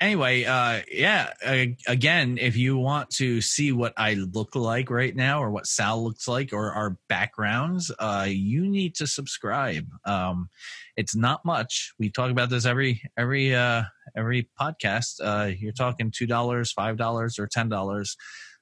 anyway, 0.00 0.44
uh 0.44 0.82
yeah, 0.88 1.32
uh, 1.44 1.66
again, 1.88 2.38
if 2.40 2.56
you 2.56 2.76
want 2.76 3.10
to 3.16 3.40
see 3.40 3.72
what 3.72 3.94
I 3.96 4.14
look 4.14 4.54
like 4.54 4.90
right 4.90 5.14
now 5.14 5.42
or 5.42 5.50
what 5.50 5.66
Sal 5.66 6.04
looks 6.04 6.28
like 6.28 6.52
or 6.52 6.72
our 6.72 6.96
backgrounds, 7.08 7.90
uh 7.98 8.26
you 8.28 8.68
need 8.68 8.94
to 8.94 9.08
subscribe. 9.08 9.88
Um 10.04 10.50
it's 10.96 11.16
not 11.16 11.44
much. 11.44 11.92
We 11.98 12.10
talk 12.10 12.30
about 12.30 12.48
this 12.48 12.64
every 12.64 13.02
every 13.16 13.56
uh 13.56 13.82
every 14.16 14.48
podcast. 14.58 15.20
Uh 15.20 15.46
you're 15.46 15.72
talking 15.72 16.12
$2, 16.12 16.28
$5 16.28 17.38
or 17.40 17.48
$10 17.48 18.16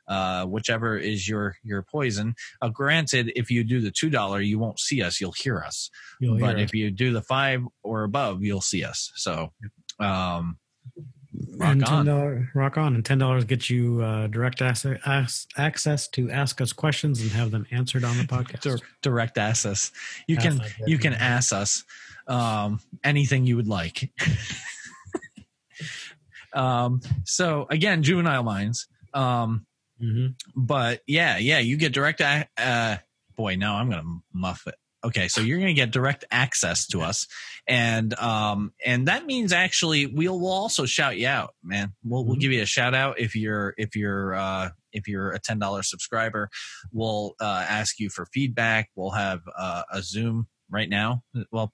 uh, 0.09 0.44
whichever 0.44 0.96
is 0.96 1.28
your 1.28 1.57
your 1.62 1.82
poison. 1.82 2.34
Uh, 2.62 2.68
granted, 2.68 3.32
if 3.34 3.50
you 3.50 3.64
do 3.64 3.80
the 3.80 3.90
two 3.90 4.11
dollar, 4.11 4.40
you 4.40 4.59
won't 4.59 4.78
see 4.78 5.02
us; 5.02 5.20
you'll 5.20 5.32
hear 5.32 5.61
us 5.61 5.90
You'll 6.20 6.38
but 6.38 6.59
it. 6.59 6.62
if 6.62 6.74
you 6.74 6.90
do 6.90 7.12
the 7.12 7.22
five 7.22 7.62
or 7.82 8.04
above, 8.04 8.42
you'll 8.42 8.61
see 8.61 8.84
us. 8.84 9.12
So, 9.16 9.52
um, 9.98 10.59
rock 11.57 11.72
and 11.72 11.84
on. 11.84 11.88
ten 11.88 12.04
dollars 12.07 12.46
rock 12.54 12.78
on, 12.78 12.94
and 12.94 13.04
ten 13.04 13.18
dollars 13.18 13.44
gets 13.44 13.68
you 13.68 14.02
uh, 14.02 14.26
direct 14.28 14.62
access, 14.62 15.46
access 15.57 16.09
to 16.09 16.30
ask 16.30 16.61
us 16.61 16.72
questions 16.72 17.20
and 17.20 17.30
have 17.32 17.50
them 17.50 17.66
answered 17.70 18.04
on 18.04 18.16
the 18.16 18.24
podcast. 18.24 18.61
Dir- 18.61 18.78
direct 19.02 19.38
access. 19.38 19.90
You 20.26 20.36
can 20.36 20.59
like 20.59 20.74
you 20.86 20.98
can 20.98 21.14
ask 21.14 21.52
us 21.52 21.84
um, 22.26 22.80
anything 23.04 23.46
you 23.46 23.57
would 23.57 23.68
like. 23.68 24.11
um, 26.52 27.00
so 27.24 27.66
again, 27.70 28.02
juvenile 28.02 28.42
minds. 28.42 28.86
Um, 29.12 29.66
Mhm. 30.03 30.34
but 30.55 31.03
yeah, 31.07 31.38
yeah, 31.38 31.59
you 31.59 31.76
get 31.76 31.92
direct. 31.92 32.20
Uh, 32.20 32.99
boy, 33.36 33.57
now 33.57 33.76
I'm 33.76 33.88
gonna 33.90 34.20
muff 34.32 34.66
it. 34.66 34.74
Okay, 35.05 35.28
so 35.28 35.40
you're 35.40 35.59
gonna 35.59 35.72
get 35.72 35.92
direct 35.92 36.24
access 36.30 36.86
to 36.88 37.01
us, 37.03 37.26
and 37.68 38.12
um, 38.18 38.72
and 38.84 39.07
that 39.09 39.24
means 39.24 39.53
actually 39.53 40.07
we'll 40.07 40.38
we'll 40.40 40.51
also 40.53 40.84
shout 40.84 41.16
you 41.16 41.28
out, 41.28 41.55
man. 41.62 41.94
We'll 42.03 42.24
we'll 42.24 42.36
Mhm. 42.36 42.40
give 42.40 42.53
you 42.53 42.62
a 42.62 42.66
shout 42.66 42.94
out 42.94 43.18
if 43.20 43.36
you're 43.36 43.74
if 43.78 43.94
you're 43.94 44.34
uh, 44.34 44.70
if 44.92 45.07
you're 45.07 45.30
a 45.32 45.38
ten 45.38 45.59
dollars 45.59 45.88
subscriber. 45.88 46.51
We'll 46.92 47.34
uh, 47.40 47.64
ask 47.68 48.01
you 48.01 48.11
for 48.11 48.26
feedback. 48.26 48.90
We'll 48.97 49.12
have 49.12 49.42
uh, 49.57 49.82
a 49.92 50.03
Zoom 50.03 50.49
right 50.70 50.88
now. 50.88 51.22
Well, 51.53 51.72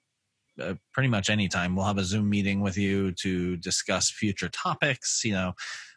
uh, 0.61 0.75
pretty 0.93 1.09
much 1.09 1.29
anytime 1.29 1.75
we'll 1.75 1.85
have 1.87 1.97
a 1.97 2.03
Zoom 2.03 2.29
meeting 2.29 2.61
with 2.61 2.77
you 2.77 3.13
to 3.21 3.57
discuss 3.57 4.11
future 4.11 4.49
topics. 4.49 5.21
You 5.25 5.31
know, 5.33 5.53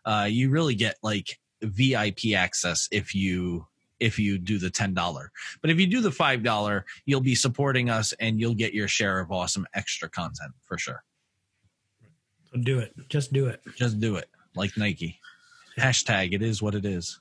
uh, 0.07 0.27
you 0.31 0.49
really 0.49 0.75
get 0.75 0.97
like 1.03 1.39
VIP 1.63 2.35
access 2.35 2.89
if 2.91 3.15
you 3.15 3.67
if 3.99 4.19
you 4.19 4.39
do 4.39 4.59
the 4.59 4.71
ten 4.71 4.95
dollar. 4.95 5.33
But 5.61 5.71
if 5.71 5.81
you 5.81 5.87
do 5.87 6.01
the 6.01 6.11
five 6.11 6.43
dollar, 6.43 6.85
you'll 7.05 7.21
be 7.21 7.35
supporting 7.35 7.91
us 7.91 8.13
and 8.15 8.39
you'll 8.39 8.55
get 8.55 8.75
your 8.75 8.89
share 8.89 9.21
of 9.21 9.33
awesome 9.33 9.67
extra 9.75 10.09
content 10.09 10.53
for 10.65 10.79
sure. 10.79 11.03
So 12.53 12.59
do 12.59 12.79
it. 12.79 12.95
Just 13.09 13.33
do 13.33 13.47
it. 13.47 13.61
Just 13.77 14.01
do 14.01 14.17
it 14.17 14.29
like 14.55 14.77
Nike. 14.77 15.21
Hashtag 15.79 16.33
it 16.33 16.43
is 16.43 16.63
what 16.63 16.75
it 16.75 16.85
is. 16.85 17.21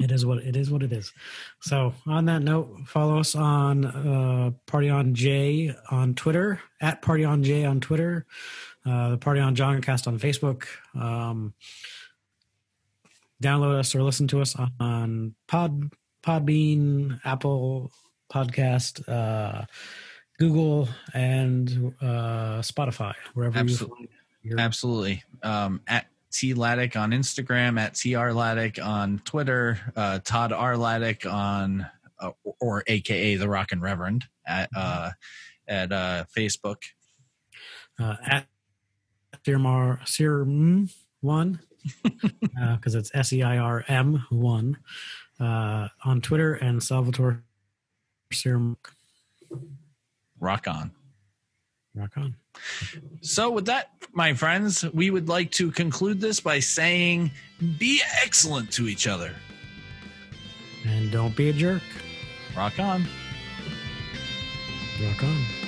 It 0.00 0.10
is 0.10 0.24
what 0.24 0.38
it 0.38 0.56
is. 0.56 0.70
What 0.70 0.82
it 0.82 0.92
is. 0.92 1.12
So, 1.60 1.92
on 2.06 2.24
that 2.24 2.40
note, 2.42 2.74
follow 2.86 3.20
us 3.20 3.34
on 3.34 3.84
uh, 3.84 4.50
Party 4.64 4.88
on 4.88 5.14
J 5.14 5.74
on 5.90 6.14
Twitter 6.14 6.58
at 6.80 7.02
Party 7.02 7.22
on 7.22 7.42
J 7.42 7.66
on 7.66 7.80
Twitter, 7.80 8.24
uh, 8.86 9.10
the 9.10 9.18
Party 9.18 9.40
on 9.40 9.54
Johncast 9.54 10.06
on 10.06 10.18
Facebook. 10.18 10.64
Um, 10.98 11.52
download 13.42 13.78
us 13.78 13.94
or 13.94 14.02
listen 14.02 14.28
to 14.28 14.40
us 14.40 14.56
on 14.78 15.34
Pod 15.48 15.90
Podbean, 16.22 17.20
Apple 17.24 17.90
Podcast, 18.32 19.06
uh, 19.08 19.64
Google, 20.38 20.88
and 21.14 21.94
uh, 22.00 22.60
Spotify, 22.60 23.14
wherever 23.34 23.58
absolutely. 23.58 24.08
you 24.42 24.50
find 24.50 24.60
Absolutely. 24.60 25.22
Um, 25.42 25.80
at 25.86 26.06
T 26.32 26.54
Lattig 26.54 26.96
on 26.96 27.10
Instagram, 27.10 27.78
at 27.78 27.94
TR 27.94 28.32
Lattig 28.32 28.84
on 28.84 29.20
Twitter, 29.24 29.78
uh, 29.96 30.20
Todd 30.20 30.52
R 30.52 30.74
Lattig 30.74 31.30
on, 31.30 31.86
uh, 32.18 32.30
or 32.60 32.84
AKA 32.86 33.36
The 33.36 33.48
Rockin' 33.48 33.80
Reverend 33.80 34.26
at, 34.46 34.70
mm-hmm. 34.72 35.04
uh, 35.04 35.10
at 35.68 35.92
uh, 35.92 36.24
Facebook. 36.36 36.82
Uh, 37.98 38.16
at 38.24 38.46
Sirmar, 39.44 40.00
Seirm1 40.02 41.58
because 42.02 42.94
uh, 42.94 42.98
it's 42.98 43.10
S 43.14 43.32
E 43.32 43.42
I 43.42 43.58
R 43.58 43.84
M 43.88 44.24
one 44.30 44.78
uh, 45.38 45.88
on 46.04 46.20
Twitter 46.20 46.54
and 46.54 46.82
Salvatore 46.82 47.42
Serum. 48.32 48.76
Rock 50.38 50.68
on. 50.68 50.90
Rock 51.94 52.16
on. 52.16 52.36
So, 53.20 53.50
with 53.50 53.66
that, 53.66 53.90
my 54.12 54.34
friends, 54.34 54.84
we 54.92 55.10
would 55.10 55.28
like 55.28 55.50
to 55.52 55.70
conclude 55.70 56.20
this 56.20 56.40
by 56.40 56.60
saying 56.60 57.30
be 57.78 58.00
excellent 58.22 58.72
to 58.72 58.88
each 58.88 59.06
other. 59.06 59.34
And 60.86 61.10
don't 61.10 61.36
be 61.36 61.50
a 61.50 61.52
jerk. 61.52 61.82
Rock 62.56 62.78
on. 62.78 63.06
Rock 65.02 65.24
on. 65.24 65.59